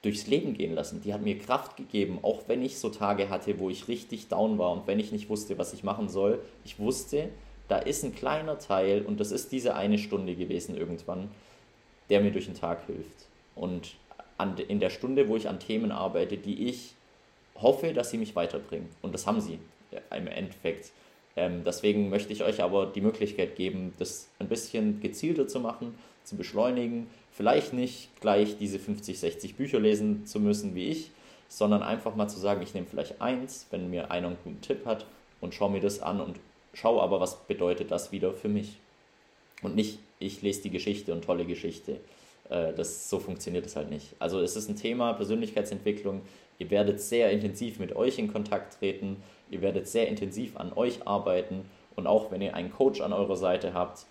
durchs 0.00 0.26
Leben 0.26 0.54
gehen 0.54 0.74
lassen. 0.74 1.02
Die 1.02 1.12
hat 1.12 1.20
mir 1.20 1.38
Kraft 1.38 1.76
gegeben, 1.76 2.20
auch 2.22 2.44
wenn 2.46 2.62
ich 2.62 2.78
so 2.78 2.88
Tage 2.88 3.28
hatte, 3.28 3.58
wo 3.58 3.68
ich 3.68 3.86
richtig 3.86 4.28
down 4.28 4.58
war 4.58 4.72
und 4.72 4.86
wenn 4.86 4.98
ich 4.98 5.12
nicht 5.12 5.28
wusste, 5.28 5.58
was 5.58 5.74
ich 5.74 5.84
machen 5.84 6.08
soll. 6.08 6.40
Ich 6.64 6.78
wusste, 6.78 7.28
da 7.68 7.76
ist 7.76 8.02
ein 8.02 8.14
kleiner 8.14 8.58
Teil 8.58 9.02
und 9.02 9.20
das 9.20 9.30
ist 9.30 9.52
diese 9.52 9.74
eine 9.74 9.98
Stunde 9.98 10.34
gewesen 10.34 10.74
irgendwann, 10.74 11.30
der 12.08 12.22
mir 12.22 12.30
durch 12.30 12.46
den 12.46 12.54
Tag 12.54 12.86
hilft. 12.86 13.26
Und 13.54 13.96
an, 14.38 14.56
in 14.58 14.80
der 14.80 14.90
Stunde, 14.90 15.28
wo 15.28 15.36
ich 15.36 15.48
an 15.48 15.60
Themen 15.60 15.92
arbeite, 15.92 16.36
die 16.36 16.68
ich 16.68 16.94
hoffe, 17.60 17.92
dass 17.92 18.10
sie 18.10 18.18
mich 18.18 18.34
weiterbringen. 18.34 18.88
Und 19.02 19.14
das 19.14 19.26
haben 19.26 19.40
sie 19.40 19.58
im 20.16 20.26
Endeffekt. 20.26 20.92
Ähm, 21.36 21.62
deswegen 21.64 22.10
möchte 22.10 22.32
ich 22.32 22.42
euch 22.42 22.62
aber 22.62 22.86
die 22.86 23.00
Möglichkeit 23.00 23.56
geben, 23.56 23.92
das 23.98 24.28
ein 24.38 24.48
bisschen 24.48 25.00
gezielter 25.00 25.48
zu 25.48 25.60
machen, 25.60 25.94
zu 26.24 26.36
beschleunigen. 26.36 27.08
Vielleicht 27.32 27.72
nicht 27.72 28.08
gleich 28.20 28.56
diese 28.58 28.78
50, 28.78 29.18
60 29.18 29.56
Bücher 29.56 29.80
lesen 29.80 30.26
zu 30.26 30.40
müssen 30.40 30.74
wie 30.74 30.88
ich, 30.88 31.10
sondern 31.48 31.82
einfach 31.82 32.14
mal 32.14 32.28
zu 32.28 32.38
sagen, 32.38 32.62
ich 32.62 32.74
nehme 32.74 32.86
vielleicht 32.86 33.20
eins, 33.20 33.66
wenn 33.70 33.90
mir 33.90 34.10
einer 34.10 34.28
einen 34.28 34.36
guten 34.42 34.60
Tipp 34.60 34.86
hat 34.86 35.06
und 35.40 35.54
schaue 35.54 35.70
mir 35.70 35.80
das 35.80 36.00
an 36.00 36.20
und 36.20 36.38
schaue 36.72 37.02
aber, 37.02 37.20
was 37.20 37.46
bedeutet 37.46 37.90
das 37.90 38.12
wieder 38.12 38.32
für 38.32 38.48
mich. 38.48 38.78
Und 39.62 39.74
nicht, 39.74 39.98
ich 40.18 40.42
lese 40.42 40.62
die 40.62 40.70
Geschichte 40.70 41.12
und 41.12 41.24
tolle 41.24 41.44
Geschichte. 41.44 42.00
Äh, 42.54 42.72
das, 42.72 43.10
so 43.10 43.18
funktioniert 43.18 43.66
es 43.66 43.76
halt 43.76 43.90
nicht. 43.90 44.14
Also 44.18 44.40
es 44.40 44.56
ist 44.56 44.68
ein 44.68 44.76
Thema 44.76 45.12
Persönlichkeitsentwicklung. 45.14 46.22
Ihr 46.58 46.70
werdet 46.70 47.00
sehr 47.00 47.30
intensiv 47.30 47.80
mit 47.80 47.96
euch 47.96 48.18
in 48.18 48.32
Kontakt 48.32 48.78
treten. 48.78 49.16
Ihr 49.50 49.60
werdet 49.60 49.88
sehr 49.88 50.06
intensiv 50.08 50.56
an 50.56 50.72
euch 50.72 51.06
arbeiten 51.06 51.64
Und 51.96 52.06
auch 52.06 52.30
wenn 52.30 52.42
ihr 52.42 52.54
einen 52.54 52.72
Coach 52.72 53.00
an 53.00 53.12
eurer 53.12 53.36
Seite 53.36 53.74
habt, 53.74 54.06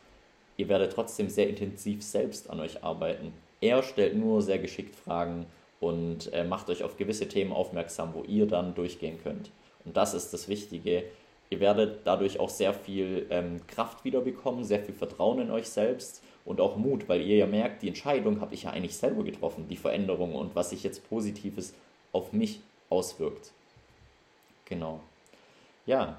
ihr 0.57 0.69
werdet 0.69 0.93
trotzdem 0.93 1.29
sehr 1.29 1.49
intensiv 1.49 2.03
selbst 2.03 2.49
an 2.49 2.59
euch 2.59 2.83
arbeiten. 2.83 3.33
Er 3.61 3.81
stellt 3.81 4.15
nur 4.15 4.41
sehr 4.41 4.59
geschickt 4.59 4.95
Fragen 4.95 5.45
und 5.79 6.31
äh, 6.33 6.43
macht 6.43 6.69
euch 6.69 6.83
auf 6.83 6.97
gewisse 6.97 7.27
Themen 7.27 7.51
aufmerksam, 7.51 8.13
wo 8.13 8.23
ihr 8.23 8.45
dann 8.45 8.75
durchgehen 8.75 9.19
könnt. 9.21 9.51
Und 9.85 9.97
das 9.97 10.13
ist 10.13 10.33
das 10.33 10.47
Wichtige. 10.47 11.03
Ihr 11.49 11.59
werdet 11.59 12.01
dadurch 12.05 12.39
auch 12.39 12.49
sehr 12.49 12.73
viel 12.73 13.25
ähm, 13.29 13.61
Kraft 13.67 14.05
wiederbekommen, 14.05 14.63
sehr 14.63 14.79
viel 14.79 14.95
Vertrauen 14.95 15.39
in 15.39 15.51
euch 15.51 15.67
selbst 15.69 16.23
und 16.45 16.59
auch 16.59 16.75
Mut, 16.77 17.07
weil 17.07 17.21
ihr 17.21 17.37
ja 17.37 17.45
merkt, 17.45 17.81
die 17.81 17.87
Entscheidung 17.87 18.41
habe 18.41 18.53
ich 18.53 18.63
ja 18.63 18.71
eigentlich 18.71 18.97
selber 18.97 19.23
getroffen, 19.23 19.67
die 19.69 19.77
Veränderung 19.77 20.35
und 20.35 20.55
was 20.55 20.71
sich 20.71 20.83
jetzt 20.83 21.07
Positives 21.09 21.73
auf 22.11 22.33
mich 22.33 22.59
auswirkt. 22.89 23.51
Genau. 24.65 24.99
Ja, 25.85 26.17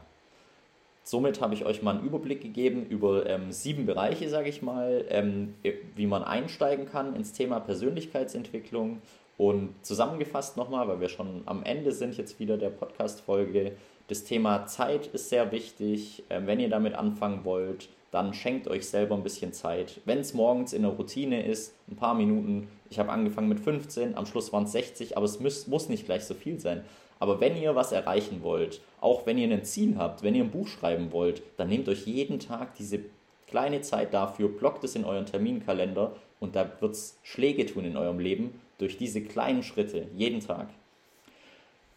somit 1.03 1.41
habe 1.41 1.55
ich 1.55 1.65
euch 1.65 1.83
mal 1.83 1.97
einen 1.97 2.07
Überblick 2.07 2.41
gegeben 2.41 2.87
über 2.87 3.27
ähm, 3.27 3.53
sieben 3.53 3.87
Bereiche, 3.87 4.29
sage 4.29 4.49
ich 4.49 4.63
mal, 4.63 5.05
ähm, 5.09 5.55
wie 5.95 6.07
man 6.07 6.23
einsteigen 6.23 6.87
kann 6.87 7.15
ins 7.15 7.33
Thema 7.33 7.61
Persönlichkeitsentwicklung. 7.61 9.01
Und 9.37 9.75
zusammengefasst 9.83 10.57
nochmal, 10.57 10.87
weil 10.87 11.01
wir 11.01 11.09
schon 11.09 11.43
am 11.47 11.65
Ende 11.65 11.91
sind 11.91 12.17
jetzt 12.17 12.39
wieder 12.39 12.57
der 12.57 12.71
Podcast-Folge, 12.71 13.73
das 14.07 14.25
Thema 14.25 14.67
Zeit 14.67 15.07
ist 15.09 15.29
sehr 15.31 15.51
wichtig. 15.51 16.25
Ähm, 16.31 16.47
wenn 16.47 16.61
ihr 16.61 16.69
damit 16.69 16.95
anfangen 16.95 17.45
wollt, 17.45 17.89
dann 18.15 18.33
schenkt 18.33 18.69
euch 18.69 18.87
selber 18.87 19.17
ein 19.17 19.25
bisschen 19.25 19.53
Zeit. 19.53 20.01
Wenn 20.05 20.21
es 20.21 20.35
morgens 20.35 20.73
in 20.73 20.83
der 20.83 20.93
Routine 20.93 21.45
ist, 21.45 21.75
ein 21.91 21.97
paar 21.97 22.15
Minuten, 22.15 22.69
ich 22.89 23.01
habe 23.01 23.11
angefangen 23.11 23.49
mit 23.49 23.59
15, 23.59 24.17
am 24.17 24.25
Schluss 24.25 24.53
waren 24.53 24.65
es 24.65 24.73
60, 24.73 25.17
aber 25.17 25.27
es 25.27 25.41
muss, 25.41 25.67
muss 25.67 25.89
nicht 25.89 26.07
gleich 26.07 26.25
so 26.25 26.35
viel 26.35 26.61
sein. 26.61 26.85
Aber 27.19 27.41
wenn 27.41 27.57
ihr 27.57 27.75
was 27.75 27.91
erreichen 27.91 28.45
wollt, 28.45 28.81
auch 29.01 29.27
wenn 29.27 29.37
ihr 29.37 29.51
ein 29.51 29.65
Ziel 29.65 29.97
habt, 29.99 30.23
wenn 30.23 30.37
ihr 30.37 30.45
ein 30.45 30.53
Buch 30.53 30.69
schreiben 30.69 31.11
wollt, 31.11 31.43
dann 31.57 31.69
nehmt 31.69 31.89
euch 31.89 32.07
jeden 32.07 32.39
Tag 32.39 32.77
diese 32.77 33.01
kleine 33.49 33.81
Zeit 33.81 34.15
dafür, 34.15 34.49
blockt 34.49 34.85
es 34.85 34.95
in 34.95 35.05
euren 35.05 35.27
Terminkalender 35.27 36.13
und 36.39 36.55
da 36.55 36.71
wird 36.79 36.93
es 36.93 37.19
Schläge 37.25 37.67
tun 37.67 37.85
in 37.85 37.97
eurem 37.97 38.21
Leben 38.21 38.61
durch 38.79 38.97
diese 38.97 39.23
kleinen 39.23 39.65
Schritte 39.65 40.07
jeden 40.15 40.39
Tag. 40.39 40.69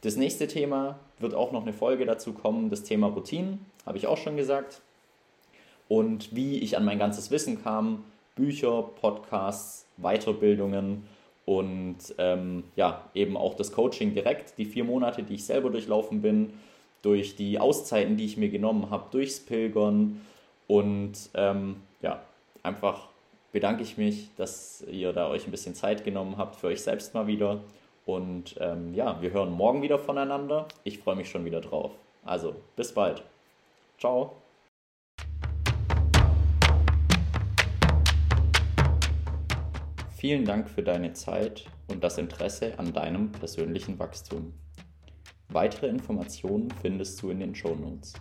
Das 0.02 0.16
nächste 0.16 0.48
Thema 0.48 0.98
wird 1.20 1.36
auch 1.36 1.52
noch 1.52 1.62
eine 1.62 1.74
Folge 1.74 2.08
dazu 2.08 2.34
kommen, 2.34 2.72
das 2.72 2.82
Thema 2.82 3.06
Routinen, 3.06 3.68
habe 3.86 4.00
ich 4.00 4.08
auch 4.08 4.18
schon 4.18 4.36
gesagt 4.36 4.82
und 5.90 6.36
wie 6.36 6.60
ich 6.60 6.78
an 6.78 6.86
mein 6.86 7.00
ganzes 7.00 7.32
Wissen 7.32 7.64
kam. 7.64 8.04
Bücher, 8.36 8.84
Podcasts, 8.84 9.88
Weiterbildungen 9.98 11.08
und 11.46 11.98
ähm, 12.18 12.66
ja, 12.76 13.10
eben 13.16 13.36
auch 13.36 13.56
das 13.56 13.72
Coaching 13.72 14.14
direkt, 14.14 14.58
die 14.58 14.66
vier 14.66 14.84
Monate, 14.84 15.24
die 15.24 15.36
ich 15.36 15.46
selber 15.46 15.70
durchlaufen 15.70 16.22
bin, 16.22 16.54
durch 17.02 17.36
die 17.36 17.60
Auszeiten, 17.60 18.18
die 18.18 18.26
ich 18.26 18.38
mir 18.38 18.50
genommen 18.50 18.90
habe, 18.90 19.06
durchs 19.12 19.40
Pilgern 19.40 20.22
und 20.68 21.14
ähm, 21.34 21.78
ja, 22.02 22.22
einfach 22.64 23.08
bedanke 23.52 23.82
ich 23.82 23.98
mich, 23.98 24.30
dass 24.36 24.84
ihr 24.92 25.14
da 25.14 25.30
euch 25.30 25.48
ein 25.48 25.52
bisschen 25.52 25.74
Zeit 25.74 26.04
genommen 26.04 26.38
habt 26.38 26.58
für 26.58 26.68
euch 26.68 26.82
selbst 26.82 27.14
mal 27.14 27.28
wieder. 27.28 27.62
Und 28.06 28.56
ähm, 28.60 28.94
ja, 28.94 29.22
wir 29.22 29.32
hören 29.32 29.52
morgen 29.52 29.82
wieder 29.82 30.00
voneinander. 30.00 30.68
Ich 30.84 31.00
freue 31.00 31.16
mich 31.16 31.30
schon 31.30 31.44
wieder 31.46 31.62
drauf. 31.62 31.92
Also, 32.24 32.56
bis 32.76 32.94
bald. 32.94 33.24
Ciao. 33.98 34.47
Vielen 40.28 40.44
Dank 40.44 40.70
für 40.70 40.84
deine 40.84 41.14
Zeit 41.14 41.64
und 41.90 42.04
das 42.04 42.18
Interesse 42.18 42.78
an 42.78 42.92
deinem 42.92 43.32
persönlichen 43.32 43.98
Wachstum. 43.98 44.52
Weitere 45.48 45.88
Informationen 45.88 46.70
findest 46.82 47.22
du 47.22 47.30
in 47.30 47.40
den 47.40 47.56
Show 47.56 47.74
Notes. 47.74 48.12